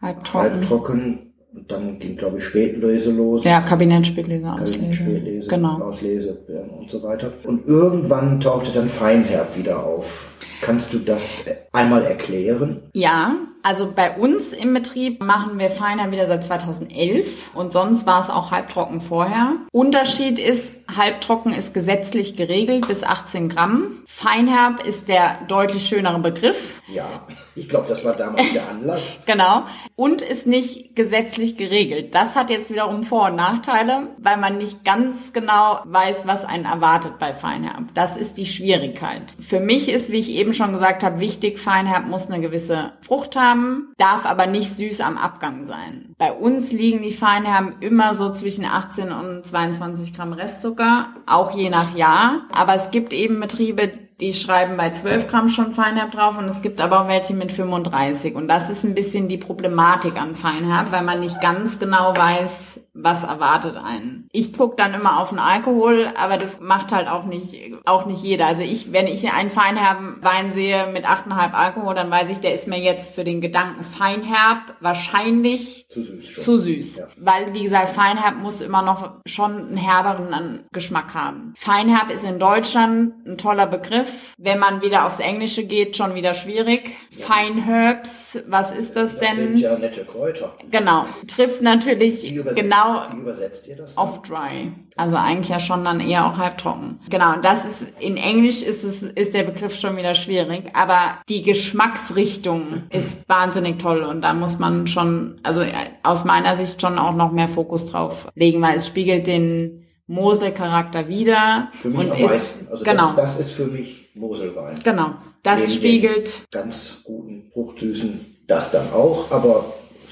halbtrocken, 0.00 0.40
halbtrocken 0.40 1.23
und 1.54 1.70
dann 1.70 1.98
ging, 1.98 2.16
glaube 2.16 2.38
ich, 2.38 2.44
Spätlese 2.44 3.12
los. 3.12 3.44
Ja, 3.44 3.60
Kabinett 3.60 4.06
Spätlese, 4.06 4.52
Auslese. 4.52 4.92
Spätlese, 4.92 5.48
genau. 5.48 5.80
Auslese 5.80 6.38
und 6.78 6.90
so 6.90 7.02
weiter. 7.02 7.32
Und 7.44 7.66
irgendwann 7.66 8.40
tauchte 8.40 8.72
dann 8.72 8.88
Feinherb 8.88 9.56
wieder 9.56 9.84
auf. 9.84 10.32
Kannst 10.60 10.92
du 10.92 10.98
das 10.98 11.48
einmal 11.72 12.04
erklären? 12.04 12.82
Ja, 12.94 13.36
also 13.64 13.90
bei 13.90 14.10
uns 14.10 14.52
im 14.52 14.74
Betrieb 14.74 15.22
machen 15.22 15.58
wir 15.58 15.70
Feiner 15.70 16.12
wieder 16.12 16.26
seit 16.26 16.44
2011 16.44 17.54
und 17.54 17.72
sonst 17.72 18.06
war 18.06 18.20
es 18.20 18.28
auch 18.28 18.50
halbtrocken 18.50 19.00
vorher. 19.00 19.52
Unterschied 19.72 20.38
ist, 20.38 20.74
halbtrocken 20.94 21.50
ist 21.50 21.72
gesetzlich 21.72 22.36
geregelt 22.36 22.86
bis 22.86 23.04
18 23.04 23.48
Gramm. 23.48 24.02
Feinherb 24.04 24.86
ist 24.86 25.08
der 25.08 25.38
deutlich 25.48 25.86
schönere 25.88 26.18
Begriff. 26.18 26.82
Ja, 26.92 27.26
ich 27.56 27.70
glaube, 27.70 27.88
das 27.88 28.04
war 28.04 28.12
damals 28.12 28.52
der 28.52 28.68
Anlass. 28.68 29.00
genau. 29.26 29.62
Und 29.96 30.20
ist 30.20 30.46
nicht 30.46 30.94
gesetzlich 30.94 31.56
geregelt. 31.56 32.14
Das 32.14 32.36
hat 32.36 32.50
jetzt 32.50 32.70
wiederum 32.70 33.02
Vor- 33.02 33.28
und 33.28 33.36
Nachteile, 33.36 34.08
weil 34.18 34.36
man 34.36 34.58
nicht 34.58 34.84
ganz 34.84 35.32
genau 35.32 35.80
weiß, 35.84 36.26
was 36.26 36.44
einen 36.44 36.66
erwartet 36.66 37.18
bei 37.18 37.32
Feinherb. 37.32 37.94
Das 37.94 38.18
ist 38.18 38.36
die 38.36 38.44
Schwierigkeit. 38.44 39.34
Für 39.40 39.60
mich 39.60 39.88
ist, 39.88 40.12
wie 40.12 40.18
ich 40.18 40.32
eben 40.32 40.52
schon 40.52 40.72
gesagt 40.72 41.02
habe, 41.02 41.18
wichtig, 41.18 41.58
Feinherb 41.58 42.06
muss 42.06 42.26
eine 42.26 42.42
gewisse 42.42 42.92
Frucht 43.00 43.36
haben 43.36 43.53
Feinherben, 43.54 43.94
darf 43.96 44.26
aber 44.26 44.46
nicht 44.46 44.70
süß 44.70 45.00
am 45.00 45.16
Abgang 45.16 45.64
sein. 45.64 46.14
Bei 46.18 46.32
uns 46.32 46.72
liegen 46.72 47.02
die 47.02 47.12
Feinherben 47.12 47.74
immer 47.80 48.14
so 48.14 48.30
zwischen 48.30 48.64
18 48.64 49.12
und 49.12 49.46
22 49.46 50.12
Gramm 50.12 50.32
Restzucker, 50.32 51.08
auch 51.26 51.56
je 51.56 51.70
nach 51.70 51.94
Jahr. 51.96 52.42
Aber 52.52 52.74
es 52.74 52.90
gibt 52.90 53.12
eben 53.12 53.40
Betriebe, 53.40 53.92
die 54.20 54.34
schreiben 54.34 54.76
bei 54.76 54.90
12 54.90 55.26
Gramm 55.26 55.48
schon 55.48 55.72
Feinherb 55.72 56.12
drauf 56.12 56.38
und 56.38 56.48
es 56.48 56.62
gibt 56.62 56.80
aber 56.80 57.02
auch 57.02 57.08
welche 57.08 57.34
mit 57.34 57.52
35. 57.52 58.34
Und 58.34 58.48
das 58.48 58.70
ist 58.70 58.84
ein 58.84 58.94
bisschen 58.94 59.28
die 59.28 59.38
Problematik 59.38 60.20
an 60.20 60.34
Feinherb, 60.34 60.92
weil 60.92 61.02
man 61.02 61.20
nicht 61.20 61.40
ganz 61.40 61.78
genau 61.78 62.16
weiß, 62.16 62.80
was 62.94 63.24
erwartet 63.24 63.76
einen. 63.76 64.28
Ich 64.30 64.56
gucke 64.56 64.76
dann 64.76 64.94
immer 64.94 65.20
auf 65.20 65.30
den 65.30 65.40
Alkohol, 65.40 66.08
aber 66.16 66.38
das 66.38 66.60
macht 66.60 66.92
halt 66.92 67.08
auch 67.08 67.24
nicht, 67.24 67.74
auch 67.84 68.06
nicht 68.06 68.22
jeder. 68.22 68.46
Also 68.46 68.62
ich, 68.62 68.92
wenn 68.92 69.08
ich 69.08 69.30
einen 69.32 69.50
Feinherben 69.50 70.22
Wein 70.22 70.52
sehe 70.52 70.86
mit 70.92 71.04
8,5 71.04 71.52
Alkohol, 71.52 71.94
dann 71.94 72.10
weiß 72.10 72.30
ich, 72.30 72.38
der 72.38 72.54
ist 72.54 72.68
mir 72.68 72.78
jetzt 72.78 73.14
für 73.14 73.24
den 73.24 73.40
Gedanken 73.40 73.82
Feinherb 73.82 74.76
wahrscheinlich 74.80 75.86
zu 75.90 76.02
süß. 76.04 76.26
Schon. 76.26 76.44
Zu 76.44 76.58
süß. 76.58 76.96
Ja. 76.98 77.06
Weil, 77.16 77.52
wie 77.52 77.64
gesagt, 77.64 77.88
Feinherb 77.88 78.36
muss 78.36 78.60
immer 78.60 78.82
noch 78.82 79.14
schon 79.26 79.68
einen 79.68 79.76
herberen 79.76 80.64
Geschmack 80.72 81.14
haben. 81.14 81.52
Feinherb 81.56 82.10
ist 82.10 82.24
in 82.24 82.38
Deutschland 82.38 83.26
ein 83.26 83.38
toller 83.38 83.66
Begriff. 83.66 84.34
Wenn 84.38 84.60
man 84.60 84.82
wieder 84.82 85.06
aufs 85.06 85.18
Englische 85.18 85.64
geht, 85.64 85.96
schon 85.96 86.14
wieder 86.14 86.34
schwierig. 86.34 86.96
Ja. 87.10 87.26
Feinherbs, 87.26 88.44
was 88.46 88.70
ist 88.70 88.94
das, 88.94 89.18
das 89.18 89.28
denn? 89.28 89.36
Sind 89.36 89.58
ja 89.58 89.76
nette 89.76 90.04
Kräuter. 90.04 90.54
Genau. 90.70 91.06
Trifft 91.26 91.60
natürlich 91.60 92.22
genau 92.54 92.83
genau. 92.84 93.02
Wie 93.12 93.20
übersetzt 93.20 93.68
ihr 93.68 93.76
das? 93.76 93.96
Off-dry. 93.96 94.72
Also 94.96 95.16
eigentlich 95.16 95.48
ja 95.48 95.60
schon 95.60 95.84
dann 95.84 96.00
eher 96.00 96.26
auch 96.26 96.38
halbtrocken. 96.38 97.00
Genau, 97.10 97.36
das 97.40 97.64
ist, 97.64 97.86
in 98.00 98.16
Englisch 98.16 98.62
ist 98.62 98.84
es, 98.84 99.02
ist 99.02 99.34
der 99.34 99.42
Begriff 99.42 99.74
schon 99.78 99.96
wieder 99.96 100.14
schwierig, 100.14 100.70
aber 100.74 101.18
die 101.28 101.42
Geschmacksrichtung 101.42 102.84
ist 102.90 103.28
wahnsinnig 103.28 103.78
toll 103.78 104.02
und 104.02 104.22
da 104.22 104.34
muss 104.34 104.58
man 104.58 104.86
schon, 104.86 105.40
also 105.42 105.62
äh, 105.62 105.72
aus 106.02 106.24
meiner 106.24 106.54
Sicht 106.56 106.80
schon 106.80 106.98
auch 106.98 107.14
noch 107.14 107.32
mehr 107.32 107.48
Fokus 107.48 107.86
drauf 107.86 108.28
legen, 108.34 108.62
weil 108.62 108.76
es 108.76 108.86
spiegelt 108.86 109.26
den 109.26 109.84
Mosel-Charakter 110.06 111.08
wieder. 111.08 111.68
Für 111.72 111.88
mich 111.88 111.98
und 112.00 112.10
am 112.12 112.18
ist, 112.18 112.30
meisten. 112.30 112.68
Also 112.70 112.84
genau. 112.84 113.12
Das, 113.16 113.38
das 113.38 113.46
ist 113.46 113.52
für 113.52 113.66
mich 113.66 114.10
Moselwein. 114.14 114.80
Genau. 114.84 115.14
Das 115.42 115.60
Neben 115.62 115.72
spiegelt. 115.72 116.42
Ganz 116.50 117.00
guten, 117.04 117.50
fruchtsüßen, 117.52 118.44
das 118.46 118.70
dann 118.70 118.92
auch, 118.92 119.30
aber 119.30 119.64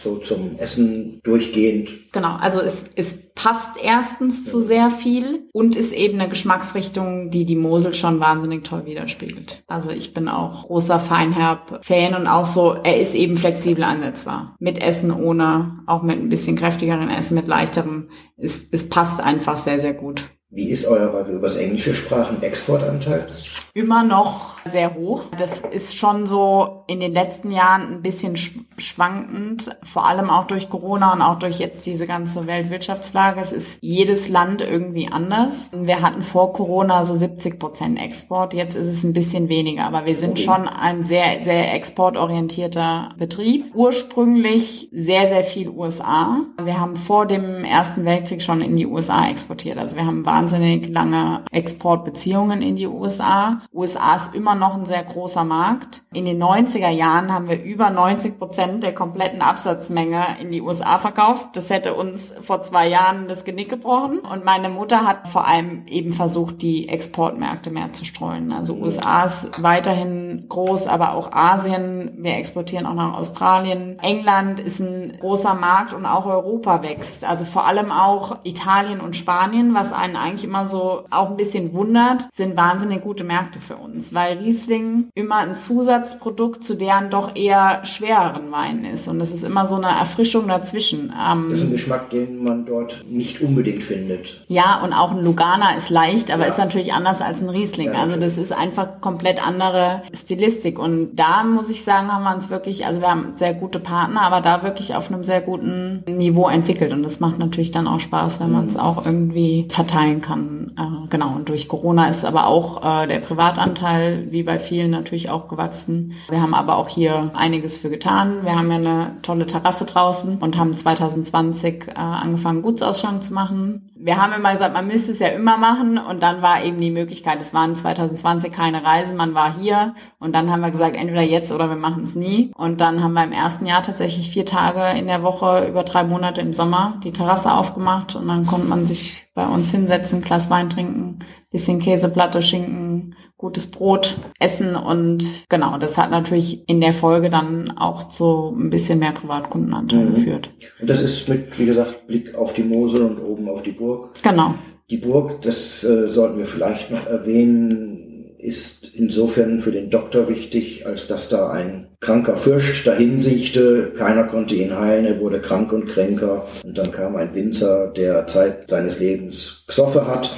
so 0.02 0.16
zum 0.16 0.56
Essen 0.58 1.20
durchgehend. 1.22 2.12
Genau, 2.12 2.36
also 2.36 2.60
es, 2.60 2.84
es 2.96 3.32
passt 3.34 3.82
erstens 3.82 4.44
zu 4.44 4.60
sehr 4.60 4.90
viel 4.90 5.48
und 5.52 5.76
ist 5.76 5.92
eben 5.92 6.20
eine 6.20 6.28
Geschmacksrichtung, 6.28 7.30
die 7.30 7.44
die 7.44 7.56
Mosel 7.56 7.94
schon 7.94 8.20
wahnsinnig 8.20 8.64
toll 8.64 8.84
widerspiegelt. 8.84 9.62
Also 9.66 9.90
ich 9.90 10.12
bin 10.12 10.28
auch 10.28 10.66
großer 10.66 10.98
Feinherb-Fan 10.98 12.14
und 12.14 12.26
auch 12.26 12.46
so, 12.46 12.74
er 12.74 13.00
ist 13.00 13.14
eben 13.14 13.36
flexibel 13.36 13.84
ansetzbar. 13.84 14.56
Mit 14.58 14.82
Essen, 14.82 15.10
ohne, 15.10 15.80
auch 15.86 16.02
mit 16.02 16.18
ein 16.18 16.28
bisschen 16.28 16.56
kräftigeren 16.56 17.08
Essen, 17.08 17.34
mit 17.34 17.46
leichterem. 17.46 18.08
Es, 18.36 18.66
es 18.70 18.88
passt 18.88 19.20
einfach 19.20 19.58
sehr, 19.58 19.78
sehr 19.78 19.94
gut. 19.94 20.22
Wie 20.50 20.68
ist 20.68 20.86
euer, 20.86 21.14
weil 21.14 21.26
wir 21.28 21.34
über 21.34 21.46
das 21.46 21.56
Englische 21.56 21.94
sprachen, 21.94 22.42
Exportanteil? 22.42 23.26
Immer 23.74 24.02
noch 24.04 24.58
sehr 24.66 24.94
hoch. 24.94 25.24
Das 25.38 25.60
ist 25.60 25.96
schon 25.96 26.26
so 26.26 26.84
in 26.88 27.00
den 27.00 27.14
letzten 27.14 27.50
Jahren 27.50 27.94
ein 27.94 28.02
bisschen 28.02 28.36
schwankend, 28.36 29.74
vor 29.82 30.06
allem 30.06 30.28
auch 30.28 30.46
durch 30.46 30.68
Corona 30.68 31.14
und 31.14 31.22
auch 31.22 31.38
durch 31.38 31.58
jetzt 31.58 31.86
diese 31.86 32.06
ganze 32.06 32.46
Weltwirtschaftslage. 32.46 33.40
Es 33.40 33.50
ist 33.50 33.78
jedes 33.80 34.28
Land 34.28 34.60
irgendwie 34.60 35.08
anders. 35.10 35.70
Wir 35.72 36.02
hatten 36.02 36.22
vor 36.22 36.52
Corona 36.52 37.02
so 37.04 37.14
70 37.14 37.58
Prozent 37.58 37.98
Export, 37.98 38.52
jetzt 38.52 38.74
ist 38.74 38.88
es 38.88 39.04
ein 39.04 39.14
bisschen 39.14 39.48
weniger, 39.48 39.84
aber 39.84 40.04
wir 40.04 40.16
sind 40.16 40.38
schon 40.38 40.68
ein 40.68 41.02
sehr, 41.02 41.42
sehr 41.42 41.72
exportorientierter 41.74 43.14
Betrieb. 43.18 43.70
Ursprünglich 43.74 44.90
sehr, 44.92 45.28
sehr 45.28 45.44
viel 45.44 45.70
USA. 45.70 46.40
Wir 46.62 46.78
haben 46.78 46.94
vor 46.94 47.24
dem 47.24 47.64
Ersten 47.64 48.04
Weltkrieg 48.04 48.42
schon 48.42 48.60
in 48.60 48.76
die 48.76 48.86
USA 48.86 49.30
exportiert. 49.30 49.78
Also 49.78 49.96
wir 49.96 50.04
haben 50.04 50.26
wahnsinnig 50.26 50.90
lange 50.90 51.42
Exportbeziehungen 51.50 52.60
in 52.60 52.76
die 52.76 52.86
USA. 52.86 53.61
USA 53.72 54.16
ist 54.16 54.34
immer 54.34 54.54
noch 54.54 54.74
ein 54.74 54.84
sehr 54.84 55.02
großer 55.02 55.44
Markt. 55.44 56.02
In 56.12 56.24
den 56.24 56.42
90er 56.42 56.90
Jahren 56.90 57.32
haben 57.32 57.48
wir 57.48 57.62
über 57.62 57.90
90 57.90 58.38
Prozent 58.38 58.82
der 58.82 58.94
kompletten 58.94 59.42
Absatzmenge 59.42 60.36
in 60.40 60.50
die 60.50 60.62
USA 60.62 60.98
verkauft. 60.98 61.48
Das 61.54 61.70
hätte 61.70 61.94
uns 61.94 62.34
vor 62.42 62.62
zwei 62.62 62.88
Jahren 62.88 63.28
das 63.28 63.44
Genick 63.44 63.68
gebrochen. 63.68 64.18
Und 64.18 64.44
meine 64.44 64.68
Mutter 64.68 65.06
hat 65.06 65.28
vor 65.28 65.46
allem 65.46 65.86
eben 65.86 66.12
versucht, 66.12 66.62
die 66.62 66.88
Exportmärkte 66.88 67.70
mehr 67.70 67.92
zu 67.92 68.04
streuen. 68.04 68.52
Also 68.52 68.74
USA 68.74 69.24
ist 69.24 69.62
weiterhin 69.62 70.46
groß, 70.48 70.86
aber 70.86 71.14
auch 71.14 71.32
Asien. 71.32 72.18
Wir 72.18 72.36
exportieren 72.36 72.86
auch 72.86 72.94
nach 72.94 73.18
Australien. 73.18 73.98
England 74.00 74.60
ist 74.60 74.80
ein 74.80 75.16
großer 75.20 75.54
Markt 75.54 75.92
und 75.94 76.06
auch 76.06 76.26
Europa 76.26 76.82
wächst. 76.82 77.24
Also 77.24 77.44
vor 77.44 77.66
allem 77.66 77.90
auch 77.90 78.38
Italien 78.44 79.00
und 79.00 79.16
Spanien, 79.16 79.74
was 79.74 79.92
einen 79.92 80.16
eigentlich 80.16 80.44
immer 80.44 80.66
so 80.66 81.04
auch 81.10 81.30
ein 81.30 81.36
bisschen 81.36 81.74
wundert, 81.74 82.28
sind 82.32 82.56
wahnsinnig 82.56 83.02
gute 83.02 83.24
Märkte 83.24 83.51
für 83.58 83.76
uns, 83.76 84.14
weil 84.14 84.38
Riesling 84.38 85.08
immer 85.14 85.36
ein 85.36 85.56
Zusatzprodukt 85.56 86.64
zu 86.64 86.74
deren 86.74 87.10
doch 87.10 87.36
eher 87.36 87.84
schwereren 87.84 88.50
Weinen 88.50 88.84
ist. 88.84 89.08
Und 89.08 89.20
es 89.20 89.32
ist 89.32 89.42
immer 89.42 89.66
so 89.66 89.76
eine 89.76 89.88
Erfrischung 89.88 90.48
dazwischen. 90.48 91.12
Ähm, 91.18 91.48
das 91.50 91.60
ist 91.60 91.66
ein 91.66 91.72
Geschmack, 91.72 92.10
den 92.10 92.42
man 92.42 92.66
dort 92.66 93.04
nicht 93.08 93.40
unbedingt 93.40 93.82
findet. 93.82 94.44
Ja, 94.48 94.82
und 94.82 94.92
auch 94.92 95.12
ein 95.12 95.22
Lugana 95.22 95.74
ist 95.76 95.90
leicht, 95.90 96.32
aber 96.32 96.44
ja. 96.44 96.48
ist 96.48 96.58
natürlich 96.58 96.92
anders 96.92 97.20
als 97.20 97.42
ein 97.42 97.48
Riesling. 97.48 97.92
Ja, 97.92 98.02
also 98.02 98.16
das 98.16 98.36
ist 98.36 98.52
einfach 98.52 99.00
komplett 99.00 99.44
andere 99.44 100.02
Stilistik. 100.14 100.78
Und 100.78 101.16
da 101.16 101.44
muss 101.44 101.70
ich 101.70 101.84
sagen, 101.84 102.12
haben 102.12 102.24
wir 102.24 102.34
uns 102.34 102.50
wirklich, 102.50 102.86
also 102.86 103.00
wir 103.00 103.10
haben 103.10 103.32
sehr 103.36 103.54
gute 103.54 103.78
Partner, 103.78 104.22
aber 104.22 104.40
da 104.40 104.62
wirklich 104.62 104.94
auf 104.94 105.10
einem 105.10 105.24
sehr 105.24 105.40
guten 105.40 106.04
Niveau 106.06 106.48
entwickelt. 106.48 106.92
Und 106.92 107.02
das 107.02 107.20
macht 107.20 107.38
natürlich 107.38 107.70
dann 107.70 107.88
auch 107.88 108.00
Spaß, 108.00 108.40
wenn 108.40 108.52
man 108.52 108.66
es 108.66 108.76
auch 108.76 109.04
irgendwie 109.04 109.68
verteilen 109.70 110.20
kann. 110.20 110.72
Äh, 110.78 111.08
genau. 111.08 111.34
Und 111.34 111.48
durch 111.48 111.68
Corona 111.68 112.08
ist 112.08 112.24
aber 112.24 112.46
auch 112.46 113.02
äh, 113.02 113.06
der 113.06 113.22
Privatanteil, 113.42 114.30
wie 114.30 114.44
bei 114.44 114.60
vielen, 114.60 114.92
natürlich 114.92 115.28
auch 115.28 115.48
gewachsen. 115.48 116.12
Wir 116.28 116.40
haben 116.40 116.54
aber 116.54 116.76
auch 116.76 116.88
hier 116.88 117.32
einiges 117.34 117.76
für 117.76 117.90
getan. 117.90 118.44
Wir 118.44 118.56
haben 118.56 118.70
ja 118.70 118.76
eine 118.76 119.16
tolle 119.22 119.46
Terrasse 119.46 119.84
draußen 119.84 120.38
und 120.38 120.56
haben 120.56 120.72
2020 120.72 121.88
äh, 121.88 121.94
angefangen, 121.94 122.62
Gutsausschank 122.62 123.24
zu 123.24 123.34
machen 123.34 123.92
wir 124.04 124.20
haben 124.20 124.32
immer 124.32 124.50
gesagt, 124.50 124.74
man 124.74 124.88
müsste 124.88 125.12
es 125.12 125.20
ja 125.20 125.28
immer 125.28 125.56
machen 125.56 125.96
und 125.96 126.24
dann 126.24 126.42
war 126.42 126.64
eben 126.64 126.80
die 126.80 126.90
Möglichkeit, 126.90 127.40
es 127.40 127.54
waren 127.54 127.76
2020 127.76 128.50
keine 128.52 128.82
Reisen, 128.82 129.16
man 129.16 129.32
war 129.34 129.56
hier 129.56 129.94
und 130.18 130.34
dann 130.34 130.50
haben 130.50 130.60
wir 130.60 130.72
gesagt, 130.72 130.96
entweder 130.96 131.22
jetzt 131.22 131.52
oder 131.52 131.68
wir 131.68 131.76
machen 131.76 132.02
es 132.02 132.16
nie. 132.16 132.50
Und 132.56 132.80
dann 132.80 133.02
haben 133.02 133.12
wir 133.12 133.22
im 133.22 133.30
ersten 133.30 133.64
Jahr 133.64 133.84
tatsächlich 133.84 134.30
vier 134.30 134.44
Tage 134.44 134.98
in 134.98 135.06
der 135.06 135.22
Woche 135.22 135.68
über 135.68 135.84
drei 135.84 136.02
Monate 136.02 136.40
im 136.40 136.52
Sommer 136.52 136.98
die 137.04 137.12
Terrasse 137.12 137.52
aufgemacht 137.52 138.16
und 138.16 138.26
dann 138.26 138.44
konnte 138.44 138.66
man 138.66 138.86
sich 138.86 139.28
bei 139.34 139.46
uns 139.46 139.70
hinsetzen, 139.70 140.22
Glas 140.22 140.50
Wein 140.50 140.68
trinken, 140.68 141.20
bisschen 141.52 141.78
Käseplatte, 141.78 142.42
Schinken, 142.42 143.14
gutes 143.42 143.66
Brot 143.66 144.18
essen 144.38 144.76
und 144.76 145.24
genau, 145.48 145.76
das 145.76 145.98
hat 145.98 146.12
natürlich 146.12 146.66
in 146.68 146.80
der 146.80 146.92
Folge 146.92 147.28
dann 147.28 147.76
auch 147.76 148.04
zu 148.04 148.54
ein 148.56 148.70
bisschen 148.70 149.00
mehr 149.00 149.10
Privatkundenanteil 149.10 150.04
mhm. 150.04 150.14
geführt. 150.14 150.50
Und 150.80 150.88
das 150.88 151.02
ist 151.02 151.28
mit, 151.28 151.58
wie 151.58 151.66
gesagt, 151.66 152.06
Blick 152.06 152.36
auf 152.36 152.54
die 152.54 152.62
Mosel 152.62 153.02
und 153.02 153.18
oben 153.18 153.48
auf 153.48 153.64
die 153.64 153.72
Burg. 153.72 154.10
Genau. 154.22 154.54
Die 154.90 154.96
Burg, 154.96 155.42
das 155.42 155.82
äh, 155.82 156.06
sollten 156.08 156.38
wir 156.38 156.46
vielleicht 156.46 156.92
noch 156.92 157.04
erwähnen, 157.04 158.36
ist 158.38 158.94
insofern 158.94 159.58
für 159.58 159.72
den 159.72 159.90
Doktor 159.90 160.28
wichtig, 160.28 160.86
als 160.86 161.08
dass 161.08 161.28
da 161.28 161.50
ein 161.50 161.88
kranker 161.98 162.36
Fürst 162.36 162.86
dahin 162.86 163.20
sichte, 163.20 163.92
keiner 163.96 164.24
konnte 164.24 164.54
ihn 164.54 164.78
heilen, 164.78 165.04
er 165.04 165.18
wurde 165.18 165.40
krank 165.40 165.72
und 165.72 165.88
kränker 165.88 166.46
und 166.64 166.78
dann 166.78 166.92
kam 166.92 167.16
ein 167.16 167.34
Winzer, 167.34 167.88
der 167.88 168.28
Zeit 168.28 168.70
seines 168.70 169.00
Lebens 169.00 169.64
Xoffe 169.66 170.06
hat 170.06 170.30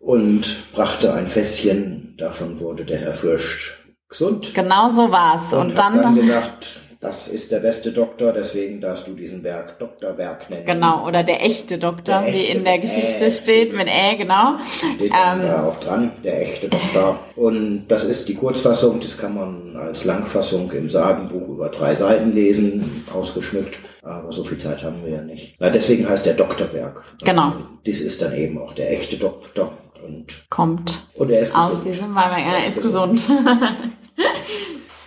und 0.00 0.64
brachte 0.72 1.12
ein 1.12 1.26
Fässchen. 1.26 2.07
Davon 2.18 2.58
wurde 2.58 2.84
der 2.84 2.98
Herr 2.98 3.14
Fürst 3.14 3.74
gesund. 4.08 4.52
Genau 4.52 4.90
so 4.90 5.12
war's. 5.12 5.52
Und, 5.52 5.68
und 5.68 5.78
dann, 5.78 6.02
dann 6.02 6.16
gesagt, 6.16 6.80
das 6.98 7.28
ist 7.28 7.52
der 7.52 7.60
beste 7.60 7.92
Doktor, 7.92 8.32
deswegen 8.32 8.80
darfst 8.80 9.06
du 9.06 9.12
diesen 9.12 9.40
Berg 9.40 9.78
Doktorberg 9.78 10.50
nennen. 10.50 10.66
Genau, 10.66 11.06
oder 11.06 11.22
der 11.22 11.44
echte 11.44 11.78
Doktor, 11.78 12.22
der 12.22 12.34
wie 12.34 12.38
echte, 12.38 12.58
in 12.58 12.64
der 12.64 12.80
Geschichte 12.80 13.26
äh, 13.26 13.30
steht, 13.30 13.76
mit 13.76 13.86
Ä, 13.86 14.16
genau. 14.16 14.56
Steht 14.64 15.12
ähm, 15.12 15.42
da 15.42 15.64
auch 15.64 15.78
dran, 15.78 16.10
der 16.24 16.42
echte 16.42 16.68
Doktor. 16.68 17.20
Und 17.36 17.86
das 17.86 18.02
ist 18.02 18.28
die 18.28 18.34
Kurzfassung, 18.34 18.98
das 18.98 19.16
kann 19.16 19.36
man 19.36 19.76
als 19.76 20.04
Langfassung 20.04 20.72
im 20.72 20.90
Sagenbuch 20.90 21.46
über 21.46 21.68
drei 21.68 21.94
Seiten 21.94 22.32
lesen, 22.32 23.04
ausgeschmückt. 23.14 23.78
Aber 24.02 24.32
so 24.32 24.42
viel 24.42 24.58
Zeit 24.58 24.82
haben 24.82 25.04
wir 25.04 25.12
ja 25.12 25.22
nicht. 25.22 25.54
Na, 25.60 25.70
deswegen 25.70 26.08
heißt 26.08 26.26
der 26.26 26.34
Doktorberg. 26.34 27.04
Genau. 27.24 27.48
Und 27.48 27.78
dies 27.86 28.00
ist 28.00 28.22
dann 28.22 28.34
eben 28.34 28.58
auch 28.58 28.74
der 28.74 28.90
echte 28.90 29.18
Doktor 29.18 29.72
und 30.08 30.26
kommt 30.50 31.06
und 31.14 31.30
er 31.30 31.40
ist 31.40 31.54
aus 31.54 31.84
diesem, 31.84 32.14
weil 32.14 32.42
er 32.42 32.66
ist 32.66 32.82
gesund. 32.82 33.24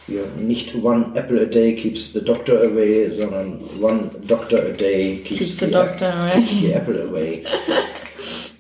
Hier 0.08 0.24
nicht 0.38 0.76
one 0.76 1.12
apple 1.16 1.42
a 1.42 1.46
day 1.46 1.76
keeps 1.76 2.14
the 2.14 2.24
doctor 2.24 2.58
away, 2.64 3.10
sondern 3.18 3.60
one 3.82 4.12
doctor 4.28 4.58
a 4.58 4.70
day 4.70 5.22
keeps, 5.24 5.40
keeps 5.40 5.58
the, 5.58 5.66
the, 5.68 5.72
doctor 5.72 6.14
away. 6.20 6.42
keeps 6.42 6.62
the 6.62 6.74
apple 6.74 7.02
away. 7.10 7.46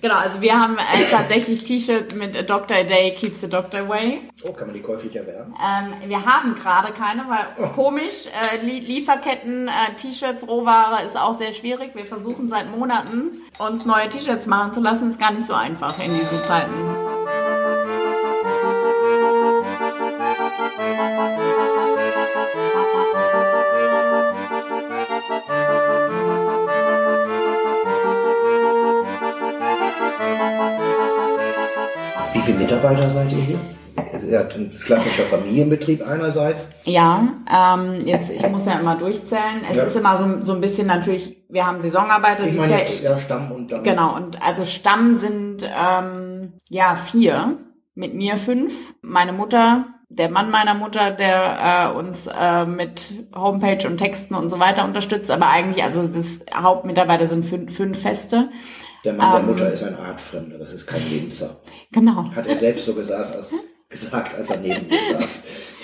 Genau, 0.02 0.16
also 0.16 0.41
wir 0.41 0.60
haben 0.60 0.78
äh, 0.78 1.04
tatsächlich 1.12 1.64
T-Shirt 1.64 2.16
mit 2.16 2.36
A 2.36 2.41
Doctor 2.41 2.78
a 2.78 2.84
Day 2.84 3.14
Keeps 3.14 3.41
the 3.41 3.47
Doctor 3.49 3.82
Away. 3.82 4.22
Oh, 4.47 4.52
kann 4.52 4.68
man 4.68 4.76
die 4.76 4.82
käuflich 4.82 5.16
erwerben? 5.16 5.54
Ähm, 5.64 6.10
wir 6.10 6.26
haben 6.26 6.56
gerade 6.56 6.91
keine, 6.91 7.26
weil 7.30 7.45
oh. 7.60 7.68
komisch, 7.76 8.26
äh, 8.26 8.66
Lieferketten, 8.66 9.68
äh, 9.68 9.95
T-Shirts, 9.95 10.47
Rohware 10.47 11.06
ist 11.06 11.16
auch 11.18 11.34
sehr 11.34 11.54
schwierig. 11.54 11.93
Wir 11.93 12.06
versuchen 12.06 12.49
seit 12.49 12.72
Monaten, 12.72 13.41
uns 13.60 13.86
neue 13.86 14.10
T-Shirts 14.10 14.47
machen 14.47 14.74
zu 14.74 14.82
lassen. 14.82 15.10
Ist 15.10 15.20
gar 15.20 15.32
nicht 15.32 15.45
so 15.45 15.54
einfach 15.54 15.95
in 15.99 16.06
diesen 16.06 16.39
Zeiten. 16.39 17.01
Mitarbeiter 32.92 33.10
seid 33.10 33.32
ihr 33.32 33.38
hier? 33.38 33.60
Habt 34.39 34.56
ein 34.56 34.70
klassischer 34.70 35.24
Familienbetrieb 35.24 36.08
einerseits. 36.08 36.70
Ja, 36.86 37.28
ähm, 37.52 38.06
jetzt, 38.06 38.32
ich 38.32 38.48
muss 38.50 38.66
ja 38.66 38.80
immer 38.80 38.96
durchzählen. 38.96 39.62
Es 39.70 39.78
ja. 39.78 39.84
ist 39.84 39.96
immer 39.96 40.18
so, 40.18 40.42
so 40.42 40.54
ein 40.54 40.62
bisschen 40.62 40.88
natürlich, 40.88 41.44
wir 41.50 41.66
haben 41.66 41.82
Saisonarbeiter. 41.82 42.46
Ich 42.46 42.54
meine, 42.54 42.86
ja, 43.04 43.18
Stamm 43.18 43.52
und 43.52 43.72
dann. 43.72 43.84
Genau, 43.84 44.16
und 44.16 44.42
also 44.42 44.64
Stamm 44.66 45.16
sind, 45.16 45.64
ähm, 45.64 46.54
ja, 46.70 46.96
vier. 46.96 47.58
Mit 47.94 48.14
mir 48.14 48.38
fünf. 48.38 48.94
Meine 49.02 49.34
Mutter, 49.34 49.86
der 50.08 50.30
Mann 50.30 50.50
meiner 50.50 50.74
Mutter, 50.74 51.12
der 51.12 51.92
äh, 51.94 51.98
uns 51.98 52.28
äh, 52.28 52.66
mit 52.66 53.14
Homepage 53.36 53.86
und 53.86 53.98
Texten 53.98 54.34
und 54.34 54.50
so 54.50 54.60
weiter 54.60 54.86
unterstützt. 54.86 55.30
Aber 55.30 55.50
eigentlich, 55.50 55.84
also 55.84 56.08
das 56.08 56.39
Hauptmitarbeiter 56.56 57.28
sind 57.28 57.46
fünf, 57.46 57.76
fünf 57.76 58.02
Feste. 58.02 58.48
Der 59.04 59.14
Mann 59.14 59.32
der 59.32 59.39
ähm, 59.39 59.45
Mutter 59.47 59.72
ist 59.72 59.84
ein 59.84 59.97
Artfremder, 59.97 60.58
das 60.58 60.74
ist 60.74 60.86
kein 60.86 61.02
Winzer. 61.10 61.62
Genau. 61.91 62.30
Hat 62.36 62.45
er 62.45 62.56
selbst 62.56 62.86
so 62.86 62.93
gesagt, 62.93 63.36
als, 63.36 63.52
gesagt, 63.89 64.36
als 64.36 64.49
er 64.49 64.58
neben 64.58 64.88
mir 64.88 64.99
saß. 65.14 65.43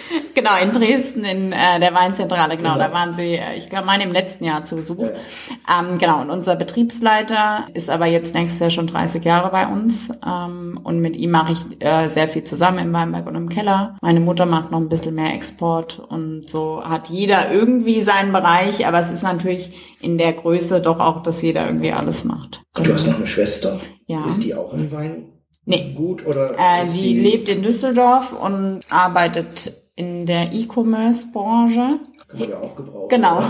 Genau, 0.33 0.55
in 0.61 0.71
Dresden, 0.71 1.25
in 1.25 1.51
äh, 1.51 1.79
der 1.79 1.95
Weinzentrale, 1.95 2.57
genau, 2.57 2.73
genau. 2.73 2.87
da 2.87 2.93
waren 2.93 3.15
sie, 3.15 3.33
äh, 3.33 3.57
ich 3.57 3.69
glaube, 3.69 3.87
meine 3.87 4.03
im 4.03 4.11
letzten 4.11 4.43
Jahr 4.45 4.63
zu 4.63 4.75
Besuch. 4.75 4.99
Ja. 4.99 5.79
Ähm, 5.79 5.97
genau, 5.97 6.21
und 6.21 6.29
unser 6.29 6.55
Betriebsleiter 6.55 7.65
ist 7.73 7.89
aber 7.89 8.05
jetzt 8.05 8.35
nächstes 8.35 8.59
Jahr 8.59 8.69
schon 8.69 8.85
30 8.85 9.25
Jahre 9.25 9.49
bei 9.49 9.65
uns. 9.65 10.11
Ähm, 10.25 10.79
und 10.83 10.99
mit 10.99 11.15
ihm 11.15 11.31
mache 11.31 11.53
ich 11.53 11.83
äh, 11.83 12.07
sehr 12.09 12.27
viel 12.27 12.43
zusammen 12.43 12.77
im 12.77 12.93
Weinberg 12.93 13.25
und 13.25 13.35
im 13.35 13.49
Keller. 13.49 13.97
Meine 14.01 14.19
Mutter 14.19 14.45
macht 14.45 14.69
noch 14.69 14.79
ein 14.79 14.89
bisschen 14.89 15.15
mehr 15.15 15.33
Export 15.33 15.99
und 15.99 16.49
so 16.49 16.83
hat 16.83 17.07
jeder 17.07 17.51
irgendwie 17.51 18.01
seinen 18.01 18.31
Bereich, 18.31 18.85
aber 18.85 18.99
es 18.99 19.09
ist 19.09 19.23
natürlich 19.23 19.97
in 20.01 20.19
der 20.19 20.33
Größe 20.33 20.81
doch 20.81 20.99
auch, 20.99 21.23
dass 21.23 21.41
jeder 21.41 21.65
irgendwie 21.65 21.93
alles 21.93 22.23
macht. 22.23 22.61
Und 22.77 22.87
du 22.87 22.93
hast 22.93 23.07
noch 23.07 23.17
eine 23.17 23.27
Schwester. 23.27 23.79
Ja. 24.05 24.23
Ist 24.25 24.43
die 24.43 24.53
auch 24.53 24.71
im 24.73 24.91
Wein? 24.91 25.25
Nee. 25.65 25.93
Gut 25.95 26.25
oder? 26.25 26.51
Äh, 26.51 26.85
die, 26.85 27.01
die 27.01 27.19
lebt 27.19 27.49
in 27.49 27.61
Düsseldorf 27.61 28.31
und 28.31 28.79
arbeitet 28.89 29.73
in 29.97 30.25
der 30.25 30.53
E-Commerce-Branche. 30.53 31.99
Kann 32.27 32.39
man 32.39 32.49
ja 32.49 32.59
auch 32.59 32.75
gebrauchen. 32.75 33.09
Genau. 33.09 33.41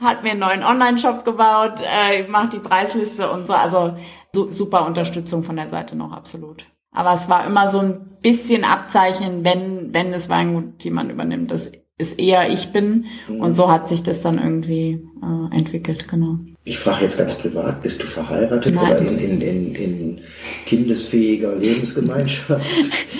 Hat 0.00 0.22
mir 0.22 0.32
einen 0.32 0.40
neuen 0.40 0.62
Online-Shop 0.62 1.24
gebaut, 1.24 1.80
äh, 1.80 2.28
macht 2.28 2.52
die 2.52 2.58
Preisliste 2.58 3.30
und 3.30 3.46
so. 3.46 3.54
Also 3.54 3.94
so, 4.34 4.50
super 4.50 4.86
Unterstützung 4.86 5.42
von 5.42 5.56
der 5.56 5.68
Seite 5.68 5.96
noch, 5.96 6.12
absolut. 6.12 6.66
Aber 6.90 7.14
es 7.14 7.28
war 7.28 7.46
immer 7.46 7.68
so 7.68 7.78
ein 7.78 8.18
bisschen 8.20 8.64
Abzeichen, 8.64 9.44
wenn, 9.44 9.94
wenn 9.94 10.12
das 10.12 10.28
Weingut 10.28 10.84
jemand 10.84 11.10
übernimmt, 11.10 11.50
dass 11.50 11.72
es 11.96 12.12
eher 12.12 12.50
ich 12.50 12.72
bin. 12.72 13.06
Mhm. 13.28 13.40
Und 13.40 13.54
so 13.54 13.70
hat 13.70 13.88
sich 13.88 14.02
das 14.02 14.20
dann 14.20 14.38
irgendwie 14.38 15.06
äh, 15.22 15.56
entwickelt, 15.56 16.08
genau. 16.08 16.38
Ich 16.64 16.78
frage 16.78 17.02
jetzt 17.02 17.18
ganz 17.18 17.34
privat, 17.34 17.82
bist 17.82 18.00
du 18.00 18.06
verheiratet 18.06 18.72
Nein. 18.72 18.84
oder 18.84 18.98
in, 18.98 19.18
in, 19.18 19.40
in, 19.40 19.74
in 19.74 20.20
kindesfähiger 20.64 21.56
Lebensgemeinschaft? 21.56 22.64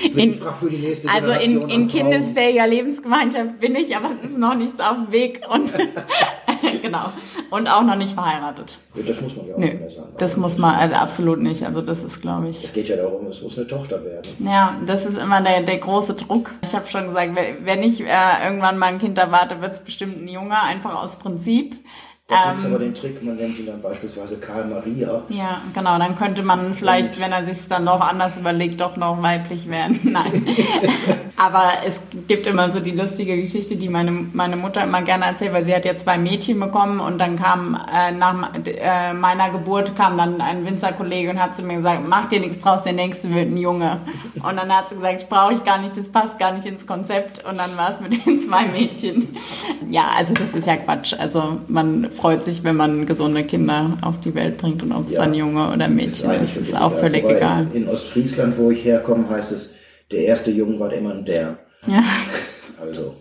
in, 0.15 0.35
für 0.35 0.71
die 0.71 0.77
nächste 0.77 1.11
also 1.11 1.33
in, 1.33 1.69
in 1.69 1.89
kindesfähiger 1.89 2.69
Lebensgemeinschaft 2.69 3.59
bin 3.59 3.75
ich, 3.75 3.97
aber 3.97 4.11
es 4.13 4.31
ist 4.31 4.39
noch 4.39 4.55
nichts 4.55 4.79
auf 4.79 4.97
dem 4.97 5.11
Weg. 5.11 5.41
Und 5.53 5.75
genau. 6.83 7.07
Und 7.51 7.67
auch 7.67 7.83
noch 7.83 7.97
nicht 7.97 8.15
verheiratet. 8.15 8.79
Das 8.95 9.21
muss 9.21 9.35
man 9.35 9.49
ja 9.49 9.55
auch 9.55 9.59
Nö, 9.59 9.67
nicht 9.67 9.81
mehr 9.81 9.91
sagen. 9.91 10.15
das 10.19 10.37
muss 10.37 10.59
man 10.59 10.77
also 10.77 10.95
absolut 10.95 11.41
nicht. 11.41 11.65
Also 11.65 11.81
das 11.81 12.05
ist, 12.05 12.21
glaube 12.23 12.49
ich. 12.49 12.65
Es 12.65 12.73
geht 12.73 12.89
ja 12.89 12.97
darum, 12.97 13.27
es 13.27 13.43
muss 13.43 13.59
eine 13.59 13.67
Tochter 13.67 14.05
werden. 14.05 14.31
Ja, 14.39 14.81
das 14.87 15.05
ist 15.05 15.19
immer 15.19 15.43
der, 15.43 15.63
der 15.63 15.79
große 15.79 16.15
Druck. 16.15 16.53
Ich 16.63 16.77
habe 16.77 16.89
schon 16.89 17.09
gesagt, 17.09 17.35
wenn 17.35 17.67
wenn 17.67 17.83
ich 17.83 18.01
äh, 18.03 18.45
irgendwann 18.45 18.79
mal 18.79 18.87
ein 18.87 18.99
Kind 19.01 19.19
erwarte, 19.19 19.61
wird 19.61 19.73
es 19.73 19.81
bestimmt 19.81 20.23
ein 20.23 20.29
Junge, 20.29 20.63
einfach 20.63 21.03
aus 21.03 21.19
Prinzip. 21.19 21.75
Da 22.33 22.51
gibt 22.51 22.61
es 22.61 22.65
Ähm, 22.65 22.75
aber 22.75 22.85
den 22.85 22.95
Trick, 22.95 23.23
man 23.23 23.37
nennt 23.37 23.59
ihn 23.59 23.67
dann 23.67 23.83
beispielsweise 23.83 24.39
Karl 24.39 24.65
Maria. 24.67 25.23
Ja, 25.29 25.61
genau. 25.75 25.99
Dann 25.99 26.17
könnte 26.17 26.43
man 26.43 26.75
vielleicht, 26.75 27.21
wenn 27.21 27.33
er 27.33 27.45
sich 27.45 27.69
dann 27.69 27.85
doch 27.85 28.01
anders 28.01 28.39
überlegt, 28.39 28.81
doch 28.81 28.97
noch 28.97 29.23
weiblich 29.23 29.69
werden. 29.69 30.01
Nein. 30.05 30.47
Aber 31.37 31.73
es 31.85 32.01
gibt 32.29 32.47
immer 32.47 32.71
so 32.71 32.79
die 32.79 32.93
lustige 32.93 33.37
Geschichte, 33.37 33.75
die 33.75 33.89
meine, 33.89 34.13
meine 34.13 34.57
Mutter 34.57 34.85
immer 34.85 35.03
gerne 35.03 35.25
erzählt, 35.25 35.53
weil 35.53 35.65
sie 35.65 35.75
hat 35.75 35.85
ja 35.85 35.97
zwei 35.97 36.17
Mädchen 36.17 36.61
bekommen 36.61 37.01
und 37.01 37.21
dann 37.21 37.37
kam 37.37 37.75
äh, 37.75 38.13
nach 38.13 38.55
äh, 38.65 39.13
meiner 39.13 39.51
Geburt 39.51 39.97
kam 39.97 40.19
dann 40.19 40.41
ein 40.41 40.65
Winzerkollege 40.65 41.31
und 41.31 41.43
hat 41.43 41.57
zu 41.57 41.65
mir 41.65 41.77
gesagt, 41.77 42.03
mach 42.07 42.27
dir 42.27 42.39
nichts 42.39 42.59
draus, 42.59 42.83
der 42.83 42.93
nächste 42.93 43.35
wird 43.35 43.49
ein 43.49 43.57
Junge. 43.57 44.01
Und 44.43 44.57
dann 44.57 44.77
hat 44.77 44.89
sie 44.89 44.97
gesagt, 44.97 45.29
brauche 45.29 45.53
ich 45.53 45.63
gar 45.63 45.79
nicht, 45.79 45.97
das 45.97 46.09
passt 46.09 46.39
gar 46.39 46.53
nicht 46.53 46.67
ins 46.67 46.85
Konzept. 46.87 47.45
Und 47.45 47.59
dann 47.59 47.77
war 47.77 47.91
es 47.91 48.01
mit 48.01 48.27
den 48.27 48.43
zwei 48.43 48.67
Mädchen. 48.67 49.37
Ja, 49.89 50.07
also 50.17 50.35
das 50.35 50.55
ist 50.55 50.67
ja 50.67 50.77
Quatsch. 50.77 51.15
Also 51.17 51.59
man 51.69 52.11
freut 52.23 52.45
sich, 52.45 52.63
wenn 52.63 52.77
man 52.77 53.05
gesunde 53.05 53.43
Kinder 53.43 53.99
auf 54.01 54.21
die 54.21 54.33
Welt 54.37 54.57
bringt 54.57 54.81
und 54.85 54.93
ob 54.93 55.07
es 55.07 55.13
Ja. 55.15 55.25
dann 55.25 55.35
Junge 55.35 55.73
oder 55.73 55.89
Mädchen 55.89 56.31
eigentlich 56.31 56.57
ist, 56.57 56.69
ist 56.69 56.81
auch 56.81 56.93
völlig 56.97 57.25
Wobei 57.25 57.37
egal. 57.37 57.67
In, 57.75 57.89
Ostfriesland, 57.89 58.57
wo 58.59 58.71
ich 58.71 58.85
herkomme, 58.85 59.29
heißt 59.29 59.51
es, 59.51 59.75
der 60.13 60.21
erste 60.21 60.53
Junge 60.53 60.79
war 60.79 60.93
immer 60.93 61.15
der. 61.15 61.59
Ja. 61.89 62.05
Also, 62.81 63.17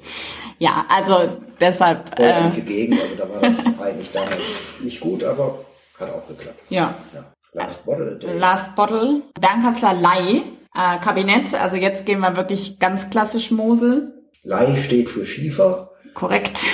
Ja, 0.59 0.85
also 0.87 1.15
deshalb, 1.59 2.19
äh, 2.19 2.61
Gegend, 2.61 3.01
also 3.01 3.15
da 3.17 3.27
war 3.27 3.41
das 3.41 3.57
eigentlich 3.81 4.11
damals 4.13 4.37
nicht 4.83 4.99
gut, 4.99 5.23
aber 5.23 5.65
hat 5.99 6.09
auch 6.13 6.27
geklappt. 6.27 6.59
ja. 6.69 6.93
Ja. 7.13 7.23
Last 7.53 7.85
Bottle 7.85 8.17
Day. 8.17 8.37
Last 8.37 8.75
Bottle, 8.75 9.23
Bernkastler 9.39 9.93
Leih, 9.95 10.43
äh, 10.75 10.99
Kabinett. 11.03 11.55
Also 11.55 11.75
jetzt 11.75 12.05
gehen 12.05 12.19
wir 12.19 12.37
wirklich 12.37 12.77
ganz 12.79 13.09
klassisch 13.09 13.49
Mosel. 13.49 14.13
Lei 14.43 14.75
steht 14.77 15.09
für 15.09 15.25
Schiefer, 15.25 15.89
Korrekt. 16.13 16.65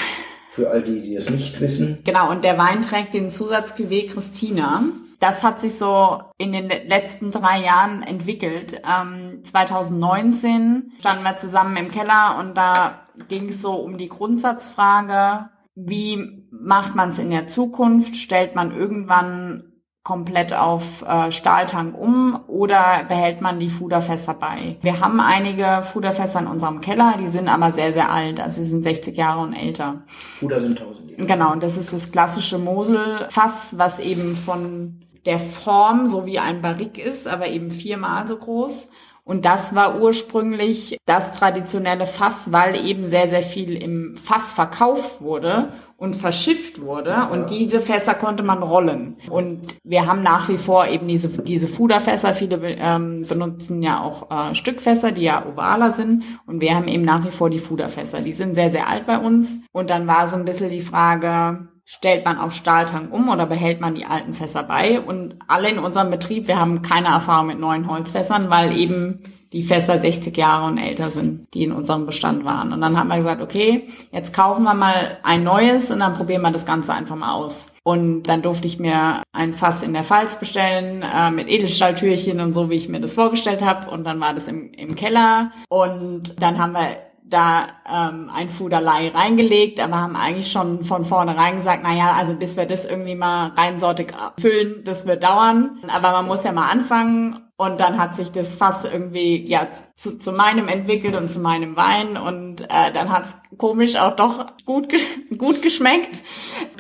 Für 0.58 0.72
all 0.72 0.82
die, 0.82 1.02
die 1.02 1.16
es 1.16 1.30
nicht 1.30 1.62
wissen. 1.62 2.00
Genau, 2.04 2.32
und 2.32 2.44
der 2.44 2.58
Wein 2.58 2.82
trägt 2.82 3.14
den 3.14 3.30
Zusatz 3.30 3.76
Cuvée 3.76 4.12
Christina. 4.12 4.82
Das 5.20 5.44
hat 5.44 5.62
sich 5.62 5.76
so 5.76 6.20
in 6.40 6.52
den 6.52 6.68
le- 6.68 6.82
letzten 6.88 7.30
drei 7.30 7.62
Jahren 7.64 8.02
entwickelt. 8.02 8.82
Ähm, 8.84 9.42
2019 9.44 10.94
standen 11.00 11.24
wir 11.24 11.38
zusammen 11.38 11.78
im 11.78 11.92
Keller 11.92 12.38
und 12.40 12.56
da 12.58 13.02
ging 13.28 13.50
es 13.50 13.62
so 13.62 13.74
um 13.74 13.98
die 14.00 14.10
Grundsatzfrage, 14.10 15.50
wie 15.76 16.44
macht 16.52 16.96
man 16.96 17.10
es 17.10 17.20
in 17.20 17.30
der 17.30 17.48
Zukunft? 17.48 18.16
Stellt 18.16 18.56
man 18.56 18.76
irgendwann 18.76 19.74
komplett 20.08 20.54
auf 20.54 21.02
äh, 21.06 21.34
Stahltank 21.34 21.94
um 21.94 22.40
oder 22.48 23.04
behält 23.10 23.42
man 23.42 23.60
die 23.60 23.70
Fuderfässer 23.70 24.36
bei? 24.36 24.78
Wir 24.80 25.02
haben 25.02 25.20
einige 25.20 25.84
Fuderfässer 25.84 26.40
in 26.40 26.48
unserem 26.48 26.80
Keller, 26.80 27.18
die 27.20 27.28
sind 27.28 27.50
aber 27.50 27.74
sehr, 27.74 27.92
sehr 27.92 28.10
alt, 28.10 28.40
also 28.40 28.64
sie 28.64 28.70
sind 28.70 28.84
60 28.84 29.18
Jahre 29.18 29.42
und 29.42 29.54
älter. 29.54 30.04
Fuder 30.40 30.62
sind 30.62 30.78
tausend 30.78 31.12
Jahre. 31.12 31.26
Genau, 31.26 31.52
und 31.52 31.62
das 31.62 31.76
ist 31.76 31.92
das 31.92 32.10
klassische 32.10 32.58
Moselfass, 32.58 33.78
was 33.78 34.00
eben 34.00 34.38
von 34.38 35.02
der 35.26 35.40
Form 35.40 36.08
so 36.08 36.26
wie 36.26 36.40
ein 36.40 36.62
Barrik 36.62 36.98
ist, 36.98 37.28
aber 37.28 37.50
eben 37.50 37.70
viermal 37.70 38.30
so 38.30 38.38
groß. 38.38 38.88
Und 39.28 39.44
das 39.44 39.76
war 39.76 40.00
ursprünglich 40.00 40.98
das 41.06 41.34
traditionelle 41.34 42.06
Fass, 42.06 42.54
weil 42.54 42.88
eben 42.88 43.10
sehr, 43.10 43.28
sehr 43.28 43.42
viel 43.42 43.76
im 43.76 44.16
Fass 44.16 44.54
verkauft 44.54 45.22
wurde 45.22 45.68
und 45.98 46.16
verschifft 46.16 46.80
wurde. 46.80 47.28
Und 47.34 47.50
diese 47.50 47.82
Fässer 47.82 48.14
konnte 48.14 48.42
man 48.42 48.64
rollen. 48.64 49.18
Und 49.30 49.76
wir 49.84 50.06
haben 50.06 50.24
nach 50.24 50.48
wie 50.48 50.58
vor 50.58 50.88
eben 50.88 51.10
diese, 51.10 51.28
diese 51.28 51.68
Fuderfässer. 51.68 52.34
Viele 52.34 52.58
ähm, 52.78 53.26
benutzen 53.28 53.82
ja 53.84 54.02
auch 54.02 54.32
äh, 54.32 54.56
Stückfässer, 54.56 55.12
die 55.12 55.24
ja 55.24 55.46
ovaler 55.46 55.92
sind. 55.92 56.24
Und 56.46 56.62
wir 56.62 56.74
haben 56.74 56.88
eben 56.88 57.04
nach 57.04 57.26
wie 57.26 57.32
vor 57.32 57.50
die 57.50 57.60
Fuderfässer. 57.60 58.22
Die 58.22 58.32
sind 58.32 58.56
sehr, 58.56 58.70
sehr 58.70 58.88
alt 58.88 59.08
bei 59.08 59.18
uns. 59.18 59.60
Und 59.74 59.90
dann 59.90 60.08
war 60.08 60.30
so 60.30 60.38
ein 60.38 60.46
bisschen 60.46 60.70
die 60.70 60.80
Frage, 60.80 61.68
stellt 61.88 62.26
man 62.26 62.38
auf 62.38 62.54
Stahltank 62.54 63.14
um 63.14 63.30
oder 63.30 63.46
behält 63.46 63.80
man 63.80 63.96
die 63.96 64.06
alten 64.06 64.34
Fässer 64.34 64.62
bei? 64.64 65.00
Und 65.00 65.36
alle 65.48 65.70
in 65.70 65.80
unserem 65.80 66.12
Betrieb, 66.12 66.48
wir 66.48 66.60
haben 66.60 66.82
keine 66.82 67.08
Erfahrung 67.08 67.48
mit 67.48 67.60
neuen 67.60 67.90
Holzfässern, 67.90 68.50
weil 68.50 68.78
eben 68.78 69.24
die 69.54 69.64
Fässer 69.64 69.98
60 69.98 70.36
Jahre 70.36 70.66
und 70.66 70.78
älter 70.78 71.10
sind, 71.10 71.48
die 71.54 71.64
in 71.64 71.72
unserem 71.72 72.06
Bestand 72.06 72.44
waren. 72.44 72.74
Und 72.74 72.82
dann 72.82 73.00
haben 73.00 73.08
wir 73.08 73.16
gesagt, 73.16 73.42
okay, 73.42 73.88
jetzt 74.12 74.36
kaufen 74.36 74.64
wir 74.64 74.74
mal 74.74 75.18
ein 75.24 75.46
neues 75.46 75.90
und 75.90 76.02
dann 76.02 76.14
probieren 76.14 76.42
wir 76.42 76.52
das 76.52 76.66
Ganze 76.66 76.94
einfach 76.94 77.16
mal 77.16 77.32
aus. 77.32 77.68
Und 77.84 78.24
dann 78.24 78.42
durfte 78.42 78.68
ich 78.68 78.80
mir 78.80 79.24
ein 79.32 79.54
Fass 79.54 79.82
in 79.82 79.94
der 79.94 80.04
Pfalz 80.04 80.38
bestellen 80.38 81.04
äh, 81.04 81.32
mit 81.32 81.48
Edelstahltürchen 81.48 82.42
und 82.42 82.54
so, 82.54 82.70
wie 82.70 82.76
ich 82.76 82.90
mir 82.90 83.00
das 83.00 83.14
vorgestellt 83.14 83.64
habe. 83.64 83.90
Und 83.90 84.04
dann 84.04 84.20
war 84.20 84.34
das 84.34 84.50
im, 84.50 84.74
im 84.74 84.96
Keller. 84.96 85.52
Und 85.70 86.42
dann 86.42 86.58
haben 86.58 86.74
wir 86.74 86.98
da 87.30 87.68
ähm, 87.90 88.30
ein 88.34 88.50
Fuderlei 88.50 89.10
reingelegt, 89.10 89.80
aber 89.80 89.98
haben 89.98 90.16
eigentlich 90.16 90.52
schon 90.52 90.84
von 90.84 91.06
vornherein 91.06 91.58
gesagt, 91.58 91.82
na 91.84 91.94
ja, 91.94 92.14
also 92.14 92.34
bis 92.34 92.58
wir 92.58 92.66
das 92.66 92.86
irgendwie 92.86 93.16
mal 93.16 93.50
reinsortig 93.56 94.14
füllen, 94.40 94.84
das 94.84 95.06
wird 95.06 95.24
dauern. 95.24 95.80
Aber 95.88 96.12
man 96.12 96.28
muss 96.28 96.44
ja 96.44 96.52
mal 96.52 96.70
anfangen. 96.70 97.40
Und 97.60 97.80
dann 97.80 97.98
hat 97.98 98.16
sich 98.16 98.32
das 98.32 98.56
Fass 98.56 98.86
irgendwie 98.86 99.44
ja 99.48 99.68
zu, 99.96 100.20
zu 100.20 100.32
meinem 100.32 100.68
entwickelt 100.68 101.16
und 101.16 101.28
zu 101.28 101.40
meinem 101.40 101.76
Wein 101.76 102.16
und 102.16 102.62
äh, 102.62 102.94
dann 102.94 103.12
hat's 103.12 103.36
komisch 103.58 103.96
auch 103.96 104.16
doch 104.16 104.46
gut 104.64 104.90
ge 104.90 105.00
gut 105.40 105.64
geschmeckt 105.64 106.22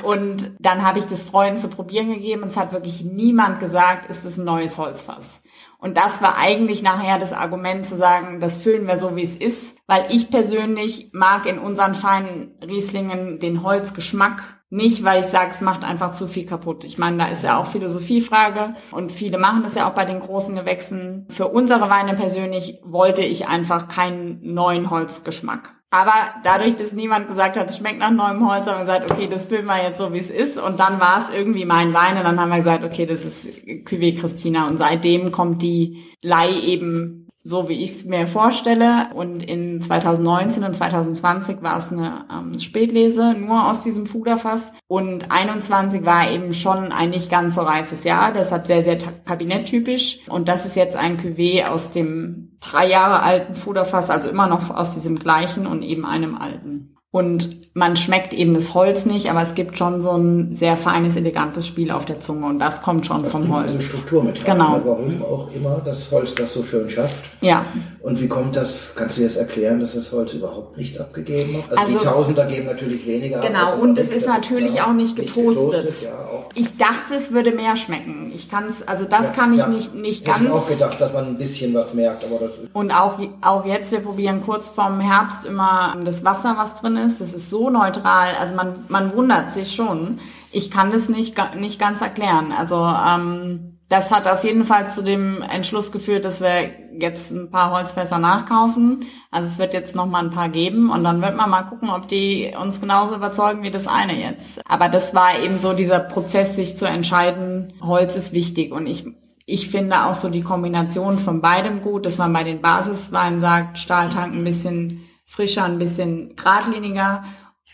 und 0.04 0.52
dann 0.60 0.84
habe 0.84 1.00
ich 1.00 1.06
das 1.06 1.24
Freunden 1.24 1.58
zu 1.58 1.70
probieren 1.70 2.14
gegeben 2.14 2.44
und 2.44 2.50
es 2.50 2.58
hat 2.58 2.74
wirklich 2.74 3.04
niemand 3.04 3.60
gesagt, 3.60 4.08
ist 4.12 4.24
es 4.24 4.38
ein 4.38 4.46
neues 4.46 4.78
Holzfass. 4.78 5.42
Und 5.80 5.96
das 5.98 6.22
war 6.22 6.38
eigentlich 6.38 6.82
nachher 6.82 7.20
das 7.20 7.34
Argument 7.34 7.86
zu 7.86 7.96
sagen, 7.96 8.40
das 8.40 8.58
füllen 8.58 8.88
wir 8.88 8.98
so, 8.98 9.16
wie 9.16 9.22
es 9.22 9.36
ist, 9.36 9.78
weil 9.86 10.06
ich 10.10 10.32
persönlich 10.32 11.12
mag 11.14 11.46
in 11.46 11.60
unseren 11.60 11.94
feinen 11.94 12.58
Rieslingen 12.64 13.40
den 13.40 13.64
Holzgeschmack 13.64 14.58
nicht, 14.70 15.04
weil 15.04 15.22
ich 15.22 15.28
sage, 15.28 15.52
es 15.52 15.62
macht 15.62 15.86
einfach 15.86 16.12
zu 16.12 16.28
viel 16.28 16.46
kaputt. 16.46 16.84
Ich 16.84 16.98
meine, 16.98 17.18
da 17.18 17.28
ist 17.28 17.44
ja 17.44 17.58
auch 17.58 17.68
Philosophiefrage 17.68 18.76
und 18.92 19.12
viele 19.14 19.38
machen 19.38 19.64
das 19.64 19.76
ja 19.76 19.90
auch 19.90 19.94
bei 19.94 20.04
den 20.04 20.20
großen 20.20 20.56
Gewächsen. 20.56 21.26
Für 21.30 21.48
unsere 21.48 21.90
Weine 21.90 22.16
persönlich 22.16 22.80
wollte 22.84 23.22
ich 23.22 23.48
einfach 23.48 23.88
keinen 23.88 24.40
neuen 24.42 24.90
Holzgeschmack. 24.90 25.77
Aber 25.90 26.14
dadurch, 26.44 26.76
dass 26.76 26.92
niemand 26.92 27.28
gesagt 27.30 27.56
hat, 27.56 27.70
es 27.70 27.78
schmeckt 27.78 28.00
nach 28.00 28.12
neuem 28.12 28.46
Holz, 28.46 28.68
haben 28.68 28.86
wir 28.86 29.00
gesagt, 29.00 29.10
okay, 29.10 29.28
das 29.28 29.46
filmen 29.46 29.68
wir 29.68 29.82
jetzt 29.82 30.00
so, 30.00 30.12
wie 30.12 30.18
es 30.18 30.30
ist. 30.30 30.58
Und 30.58 30.80
dann 30.82 31.00
war 31.00 31.22
es 31.22 31.34
irgendwie 31.34 31.64
mein 31.64 31.94
Wein 31.94 32.18
und 32.18 32.24
dann 32.24 32.40
haben 32.40 32.50
wir 32.50 32.58
gesagt, 32.58 32.84
okay, 32.84 33.06
das 33.06 33.24
ist 33.24 33.48
Cuvée 33.86 34.20
Christina. 34.20 34.68
Und 34.68 34.78
seitdem 34.78 35.32
kommt 35.32 35.62
die 35.62 36.04
Leih 36.22 36.60
eben 36.60 37.27
so, 37.48 37.70
wie 37.70 37.82
ich 37.82 37.92
es 37.92 38.06
mir 38.06 38.28
vorstelle. 38.28 39.08
Und 39.14 39.42
in 39.42 39.82
2019 39.82 40.66
und 40.66 40.76
2020 40.76 41.62
war 41.62 41.78
es 41.78 41.94
eine 41.94 42.26
ähm, 42.30 42.60
Spätlese, 42.60 43.36
nur 43.36 43.70
aus 43.70 43.84
diesem 43.84 44.06
Fuderfass. 44.06 44.74
Und 44.88 45.32
21 45.32 46.04
war 46.04 46.30
eben 46.30 46.54
schon 46.54 46.92
ein 46.92 47.12
nicht 47.12 47.32
ganz 47.32 47.56
so 47.56 47.62
reifes 47.62 48.04
Jahr, 48.04 48.34
deshalb 48.34 48.68
sehr, 48.68 48.84
sehr 48.84 48.98
kabinetttypisch. 48.98 50.28
Und 50.28 50.50
das 50.50 50.66
ist 50.66 50.76
jetzt 50.76 50.98
ein 50.98 51.18
Cuvée 51.18 51.66
aus 51.66 51.92
dem 51.92 52.58
drei 52.60 52.90
Jahre 52.90 53.22
alten 53.22 53.56
Fuderfass, 53.56 54.10
also 54.10 54.30
immer 54.30 54.48
noch 54.48 54.70
aus 54.70 54.96
diesem 54.96 55.18
gleichen 55.18 55.68
und 55.68 55.84
eben 55.84 56.06
einem 56.06 56.36
alten. 56.36 56.97
Und 57.18 57.74
man 57.74 57.96
schmeckt 57.96 58.32
eben 58.32 58.54
das 58.54 58.76
Holz 58.76 59.08
nicht, 59.08 59.32
aber 59.32 59.42
es 59.42 59.56
gibt 59.56 59.76
schon 59.76 60.02
so 60.02 60.12
ein 60.12 60.54
sehr 60.54 60.78
feines, 60.78 61.16
elegantes 61.16 61.66
Spiel 61.66 61.90
auf 61.90 62.06
der 62.06 62.20
Zunge 62.20 62.46
und 62.46 62.60
das 62.60 62.84
kommt 62.84 63.08
schon 63.08 63.26
vom 63.26 63.52
Also 63.52 63.74
Holz. 63.74 63.88
Struktur 63.88 64.24
mit 64.24 64.38
rein. 64.48 64.58
Genau. 64.58 64.82
Warum 64.86 65.24
auch 65.24 65.50
immer 65.52 65.82
das 65.84 66.12
Holz 66.12 66.36
das 66.36 66.54
so 66.54 66.64
schön 66.64 66.88
schafft. 66.90 67.16
Ja, 67.42 67.66
Und 68.08 68.22
wie 68.22 68.30
kommt 68.30 68.56
das, 68.56 68.94
kannst 68.96 69.18
du 69.18 69.22
jetzt 69.22 69.36
erklären, 69.36 69.82
dass 69.82 69.94
das 69.96 70.14
Holz 70.14 70.34
überhaupt 70.34 70.78
nichts 70.78 70.98
abgegeben 70.98 71.58
hat? 71.58 71.72
Also, 71.78 71.84
Also- 71.84 72.00
die 72.00 72.06
Tausender 72.06 72.46
geben 72.46 72.66
natürlich 72.68 73.06
weniger 73.06 73.42
Genau, 73.42 73.76
und 73.82 73.98
es 73.98 74.10
ist 74.10 74.26
das 74.26 74.34
natürlich 74.34 74.82
auch 74.82 74.94
nicht 74.94 75.18
getoastet. 75.18 76.04
ja, 76.04 76.12
auch. 76.14 76.50
ich 76.56 76.78
dachte, 76.78 77.16
es 77.18 77.34
würde 77.34 77.52
mehr 77.52 77.76
schmecken. 77.76 78.32
Ich 78.34 78.50
kann 78.50 78.66
es, 78.68 78.88
also 78.88 79.04
das 79.04 79.24
Ja, 79.24 79.30
kann 79.34 79.54
ich 79.60 79.68
nicht, 79.68 79.94
nicht 79.94 80.26
Hätte 80.26 80.46
ich 80.46 80.50
auch 80.50 80.66
ganz. 80.66 80.80
gedacht, 80.80 81.02
dass 81.02 81.12
man 81.12 81.26
ein 81.28 81.38
bisschen 81.38 81.74
was 81.74 81.94
merkt, 81.94 82.24
aber 82.24 82.40
das 82.46 82.52
ist 82.58 82.70
Und 82.74 82.92
auch, 82.92 83.20
auch 83.42 83.66
jetzt, 83.66 83.92
wir 83.92 84.00
probieren 84.00 84.42
kurz 84.46 84.70
vorm 84.70 85.02
Herbst 85.02 85.44
immer 85.44 85.98
das 86.06 86.24
Wasser, 86.24 86.56
was 86.58 86.76
drin 86.76 86.96
ist. 86.96 87.20
Das 87.20 87.34
ist 87.34 87.50
so 87.50 87.70
neutral. 87.70 88.30
Also 88.40 88.56
man, 88.56 88.86
man 88.88 89.14
wundert 89.18 89.52
sich 89.52 89.76
schon. 89.76 90.20
Ich 90.54 90.72
kann 90.72 90.94
das 90.94 91.10
nicht, 91.10 91.36
nicht 91.58 91.78
ganz 91.78 92.00
erklären. 92.00 92.54
Also 92.58 92.76
ähm, 92.78 93.77
das 93.90 94.12
hat 94.12 94.28
auf 94.28 94.44
jeden 94.44 94.66
Fall 94.66 94.90
zu 94.90 95.02
dem 95.02 95.42
Entschluss 95.42 95.92
geführt, 95.92 96.26
dass 96.26 96.42
wir 96.42 96.72
jetzt 97.00 97.32
ein 97.32 97.50
paar 97.50 97.72
Holzfässer 97.72 98.20
nachkaufen. 98.20 99.06
Also 99.32 99.48
es 99.48 99.60
wird 99.60 99.74
jetzt 99.74 99.96
noch 99.96 100.08
mal 100.08 100.24
ein 100.24 100.32
paar 100.32 100.50
geben 100.50 100.90
und 100.90 101.04
dann 101.04 101.22
wird 101.22 101.38
man 101.38 101.50
mal 101.50 101.64
gucken, 101.64 101.90
ob 101.90 102.08
die 102.10 102.54
uns 102.62 102.82
genauso 102.82 103.16
überzeugen 103.16 103.64
wie 103.64 103.72
das 103.72 103.88
eine 103.88 104.20
jetzt. 104.20 104.60
Aber 104.70 104.90
das 104.90 105.16
war 105.16 105.40
eben 105.40 105.58
so 105.60 105.74
dieser 105.74 106.00
Prozess, 106.00 106.56
sich 106.56 106.76
zu 106.76 106.86
entscheiden, 106.86 107.74
Holz 107.82 108.16
ist 108.16 108.34
wichtig 108.34 108.72
und 108.74 108.88
ich 108.88 109.06
ich 109.50 109.70
finde 109.70 110.04
auch 110.04 110.14
so 110.14 110.30
die 110.30 110.42
Kombination 110.42 111.18
von 111.18 111.40
beidem 111.40 111.82
gut, 111.82 112.06
dass 112.06 112.18
man 112.18 112.34
bei 112.34 112.44
den 112.44 112.60
Basisweinen 112.60 113.40
sagt, 113.40 113.80
Stahltank 113.80 114.34
ein 114.34 114.44
bisschen 114.44 115.08
frischer, 115.26 115.64
ein 115.64 115.80
bisschen 115.80 116.36
geradliniger 116.36 117.24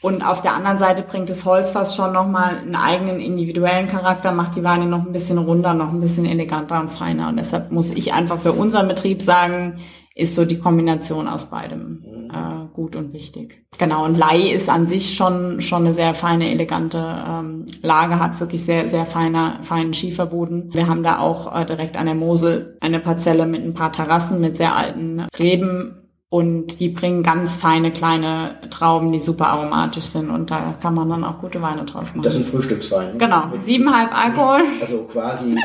Und 0.02 0.26
auf 0.26 0.42
der 0.42 0.54
anderen 0.54 0.80
Seite 0.80 1.02
bringt 1.02 1.30
das 1.30 1.46
Holzfass 1.46 1.96
schon 1.96 2.12
nochmal 2.12 2.58
einen 2.58 2.76
eigenen 2.76 3.20
individuellen 3.20 3.88
Charakter, 3.88 4.32
macht 4.32 4.56
die 4.56 4.64
Weine 4.64 4.86
noch 4.86 5.06
ein 5.06 5.14
bisschen 5.14 5.38
runder, 5.38 5.74
noch 5.74 5.94
ein 5.94 6.02
bisschen 6.02 6.26
eleganter 6.26 6.80
und 6.80 6.92
feiner. 6.92 7.30
Und 7.30 7.38
deshalb 7.38 7.72
muss 7.72 7.92
ich 7.92 8.14
einfach 8.14 8.40
für 8.40 8.52
unseren 8.52 8.88
Betrieb 8.88 9.22
sagen, 9.22 9.80
ist 10.16 10.36
so 10.36 10.46
die 10.46 10.60
Kombination 10.60 11.28
aus 11.28 11.50
beidem 11.50 12.30
äh, 12.32 12.74
gut 12.74 12.96
und 12.96 13.14
wichtig. 13.14 13.66
Genau, 13.80 14.06
und 14.06 14.18
Lai 14.18 14.52
ist 14.52 14.70
an 14.70 14.88
sich 14.88 15.16
schon 15.16 15.60
schon 15.60 15.86
eine 15.86 15.96
sehr 15.96 16.14
feine, 16.14 16.52
elegante 16.52 17.00
ähm, 17.28 17.66
Lage, 17.82 18.20
hat 18.20 18.40
wirklich 18.40 18.64
sehr, 18.64 18.88
sehr 18.88 19.08
feiner, 19.08 19.64
feinen 19.64 19.94
Schieferboden. 19.94 20.72
Wir 20.74 20.88
haben 20.88 21.02
da 21.02 21.18
auch 21.18 21.60
äh, 21.60 21.66
direkt 21.66 21.98
an 21.98 22.06
der 22.06 22.16
Mosel 22.16 22.78
eine 22.80 23.00
Parzelle 23.00 23.48
mit 23.48 23.64
ein 23.64 23.74
paar 23.74 23.92
Terrassen, 23.92 24.40
mit 24.40 24.58
sehr 24.58 24.76
alten 24.76 25.26
Reben 25.40 26.03
und 26.34 26.80
die 26.80 26.90
bringen 26.90 27.22
ganz 27.22 27.58
feine 27.58 27.92
kleine 27.92 28.56
Trauben, 28.72 29.12
die 29.12 29.20
super 29.20 29.50
aromatisch 29.50 30.06
sind 30.06 30.32
und 30.32 30.50
da 30.50 30.74
kann 30.82 30.96
man 30.96 31.08
dann 31.08 31.24
auch 31.24 31.38
gute 31.38 31.62
Weine 31.62 31.86
draus 31.86 32.16
machen. 32.16 32.24
Das 32.24 32.34
sind 32.34 32.48
Frühstücksweine. 32.48 33.20
Genau, 33.20 33.44
siebenhalb 33.60 34.12
Alkohol. 34.12 34.62
Also 34.82 35.04
quasi 35.04 35.56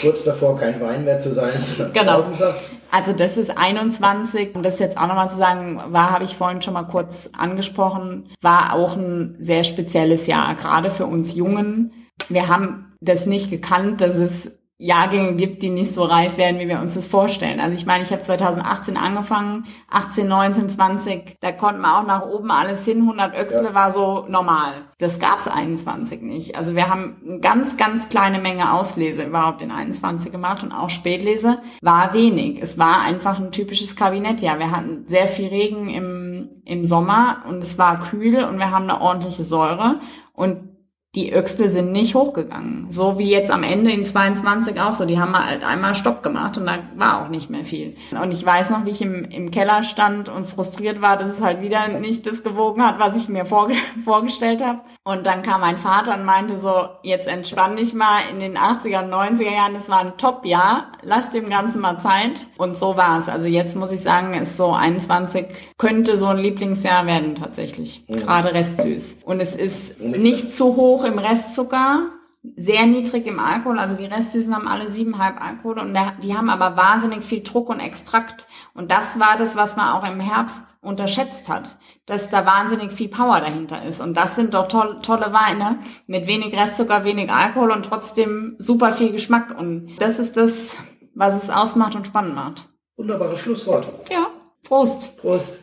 kurz 0.00 0.22
davor 0.22 0.56
kein 0.56 0.80
Wein 0.80 1.04
mehr 1.04 1.18
zu 1.18 1.34
sein, 1.34 1.64
sondern 1.64 1.92
Genau. 1.92 2.20
Traubensaft. 2.20 2.70
Also 2.92 3.12
das 3.12 3.36
ist 3.36 3.58
21, 3.58 4.54
um 4.54 4.62
das 4.62 4.78
jetzt 4.78 4.96
auch 4.96 5.08
nochmal 5.08 5.30
zu 5.30 5.36
sagen, 5.36 5.82
war, 5.88 6.12
habe 6.12 6.22
ich 6.22 6.36
vorhin 6.36 6.62
schon 6.62 6.74
mal 6.74 6.84
kurz 6.84 7.30
angesprochen, 7.36 8.28
war 8.40 8.74
auch 8.74 8.96
ein 8.96 9.34
sehr 9.40 9.64
spezielles 9.64 10.28
Jahr, 10.28 10.54
gerade 10.54 10.90
für 10.90 11.06
uns 11.06 11.34
Jungen. 11.34 11.92
Wir 12.28 12.46
haben 12.46 12.94
das 13.00 13.26
nicht 13.26 13.50
gekannt, 13.50 14.00
dass 14.00 14.14
es 14.14 14.48
Jahrgänge 14.80 15.34
gibt, 15.34 15.62
die 15.62 15.70
nicht 15.70 15.92
so 15.92 16.04
reif 16.04 16.36
werden, 16.36 16.60
wie 16.60 16.68
wir 16.68 16.78
uns 16.78 16.94
das 16.94 17.08
vorstellen. 17.08 17.58
Also 17.58 17.74
ich 17.76 17.84
meine, 17.84 18.04
ich 18.04 18.12
habe 18.12 18.22
2018 18.22 18.96
angefangen, 18.96 19.64
18, 19.90 20.28
19, 20.28 20.68
20, 20.68 21.36
da 21.40 21.50
konnte 21.50 21.80
man 21.80 21.90
auch 21.96 22.06
nach 22.06 22.22
oben 22.22 22.52
alles 22.52 22.84
hin, 22.84 23.00
100 23.00 23.34
Öchsle 23.34 23.64
Ja. 23.64 23.74
war 23.74 23.90
so 23.90 24.26
normal. 24.28 24.74
Das 24.98 25.18
gab's 25.18 25.48
21 25.48 26.22
nicht. 26.22 26.56
Also 26.56 26.76
wir 26.76 26.88
haben 26.88 27.16
eine 27.26 27.40
ganz, 27.40 27.76
ganz 27.76 28.08
kleine 28.08 28.38
Menge 28.38 28.72
Auslese 28.72 29.24
überhaupt 29.24 29.62
in 29.62 29.72
21 29.72 30.30
gemacht 30.30 30.62
und 30.62 30.70
auch 30.70 30.90
Spätlese 30.90 31.58
war 31.82 32.14
wenig. 32.14 32.62
Es 32.62 32.78
war 32.78 33.00
einfach 33.00 33.40
ein 33.40 33.50
typisches 33.50 33.96
Kabinettjahr. 33.96 34.60
Wir 34.60 34.70
hatten 34.70 35.04
sehr 35.08 35.26
viel 35.26 35.48
Regen 35.48 35.88
im, 35.88 36.50
im 36.64 36.86
Sommer 36.86 37.42
und 37.48 37.62
es 37.62 37.78
war 37.78 37.98
kühl 37.98 38.44
und 38.44 38.58
wir 38.58 38.70
haben 38.70 38.88
eine 38.88 39.00
ordentliche 39.00 39.42
Säure 39.42 39.98
und 40.34 40.67
die 41.14 41.32
Öchsle 41.32 41.68
sind 41.68 41.90
nicht 41.90 42.14
hochgegangen. 42.14 42.92
So 42.92 43.18
wie 43.18 43.30
jetzt 43.30 43.50
am 43.50 43.62
Ende 43.62 43.90
in 43.90 44.04
22 44.04 44.78
auch 44.78 44.92
so. 44.92 45.06
Die 45.06 45.18
haben 45.18 45.34
halt 45.34 45.64
einmal 45.64 45.94
Stopp 45.94 46.22
gemacht 46.22 46.58
und 46.58 46.66
da 46.66 46.80
war 46.96 47.22
auch 47.22 47.28
nicht 47.30 47.48
mehr 47.48 47.64
viel. 47.64 47.96
Und 48.10 48.30
ich 48.30 48.44
weiß 48.44 48.70
noch, 48.70 48.84
wie 48.84 48.90
ich 48.90 49.00
im, 49.00 49.24
im 49.24 49.50
Keller 49.50 49.84
stand 49.84 50.28
und 50.28 50.46
frustriert 50.46 51.00
war, 51.00 51.16
dass 51.16 51.30
es 51.30 51.42
halt 51.42 51.62
wieder 51.62 51.88
nicht 51.98 52.26
das 52.26 52.42
gewogen 52.42 52.86
hat, 52.86 52.98
was 52.98 53.16
ich 53.16 53.30
mir 53.30 53.46
vorge 53.46 53.74
vorgestellt 54.04 54.62
habe. 54.62 54.80
Und 55.02 55.24
dann 55.24 55.40
kam 55.40 55.62
mein 55.62 55.78
Vater 55.78 56.14
und 56.14 56.26
meinte 56.26 56.58
so, 56.58 56.74
jetzt 57.02 57.26
entspann 57.26 57.76
dich 57.76 57.94
mal 57.94 58.20
in 58.30 58.38
den 58.38 58.58
80er 58.58 59.02
und 59.02 59.10
90er 59.10 59.50
Jahren, 59.50 59.72
das 59.72 59.88
war 59.88 60.00
ein 60.00 60.18
Top-Jahr, 60.18 60.92
lass 61.02 61.30
dem 61.30 61.48
Ganzen 61.48 61.80
mal 61.80 61.98
Zeit. 61.98 62.48
Und 62.58 62.76
so 62.76 62.98
war 62.98 63.18
es. 63.18 63.30
Also 63.30 63.46
jetzt 63.46 63.76
muss 63.76 63.92
ich 63.92 64.00
sagen, 64.00 64.34
ist 64.34 64.58
so 64.58 64.72
21, 64.72 65.46
könnte 65.78 66.18
so 66.18 66.26
ein 66.26 66.38
Lieblingsjahr 66.38 67.06
werden 67.06 67.34
tatsächlich. 67.34 68.04
Gerade 68.08 68.52
restsüß. 68.52 69.20
Und 69.24 69.40
es 69.40 69.56
ist 69.56 70.00
nicht 70.00 70.54
zu 70.54 70.76
hoch 70.76 70.97
im 71.04 71.18
Restzucker, 71.18 72.10
sehr 72.56 72.86
niedrig 72.86 73.26
im 73.26 73.40
Alkohol. 73.40 73.78
Also 73.78 73.96
die 73.96 74.06
Restsüßen 74.06 74.54
haben 74.54 74.68
alle 74.68 74.90
siebenhalb 74.90 75.40
Alkohol 75.40 75.78
und 75.78 75.96
die 76.22 76.36
haben 76.36 76.50
aber 76.50 76.76
wahnsinnig 76.76 77.24
viel 77.24 77.42
Druck 77.42 77.68
und 77.68 77.80
Extrakt. 77.80 78.46
Und 78.74 78.90
das 78.90 79.18
war 79.18 79.36
das, 79.36 79.56
was 79.56 79.76
man 79.76 79.88
auch 79.88 80.08
im 80.08 80.20
Herbst 80.20 80.76
unterschätzt 80.80 81.48
hat, 81.48 81.76
dass 82.06 82.28
da 82.28 82.46
wahnsinnig 82.46 82.92
viel 82.92 83.08
Power 83.08 83.40
dahinter 83.40 83.84
ist. 83.84 84.00
Und 84.00 84.16
das 84.16 84.36
sind 84.36 84.54
doch 84.54 84.68
toll, 84.68 84.98
tolle 85.02 85.32
Weine 85.32 85.78
mit 86.06 86.26
wenig 86.26 86.56
Restzucker, 86.56 87.04
wenig 87.04 87.30
Alkohol 87.30 87.72
und 87.72 87.84
trotzdem 87.84 88.56
super 88.58 88.92
viel 88.92 89.12
Geschmack. 89.12 89.58
Und 89.58 89.96
das 89.98 90.18
ist 90.18 90.36
das, 90.36 90.78
was 91.14 91.42
es 91.42 91.50
ausmacht 91.50 91.96
und 91.96 92.06
spannend 92.06 92.34
macht. 92.34 92.66
Wunderbares 92.96 93.40
Schlusswort. 93.40 93.86
Ja, 94.10 94.28
Prost. 94.62 95.16
Prost. 95.18 95.60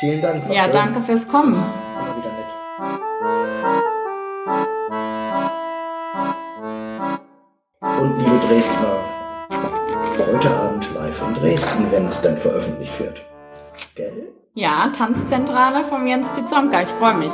Vielen 0.00 0.20
Dank. 0.20 0.48
Ja, 0.52 0.66
danke 0.68 1.00
fürs 1.00 1.28
Kommen. 1.28 1.62
Und 8.02 8.18
liebe 8.18 8.36
Dresdner, 8.48 8.96
heute 10.18 10.50
Abend 10.50 10.92
live 10.92 11.22
in 11.22 11.34
Dresden, 11.34 11.86
wenn 11.92 12.06
es 12.06 12.20
dann 12.20 12.36
veröffentlicht 12.36 12.98
wird. 12.98 13.22
Gell? 13.94 14.26
Ja, 14.54 14.88
Tanzzentrale 14.88 15.84
von 15.84 16.04
Jens 16.04 16.28
Pizonka. 16.32 16.82
Ich 16.82 16.88
freue 16.88 17.14
mich. 17.14 17.32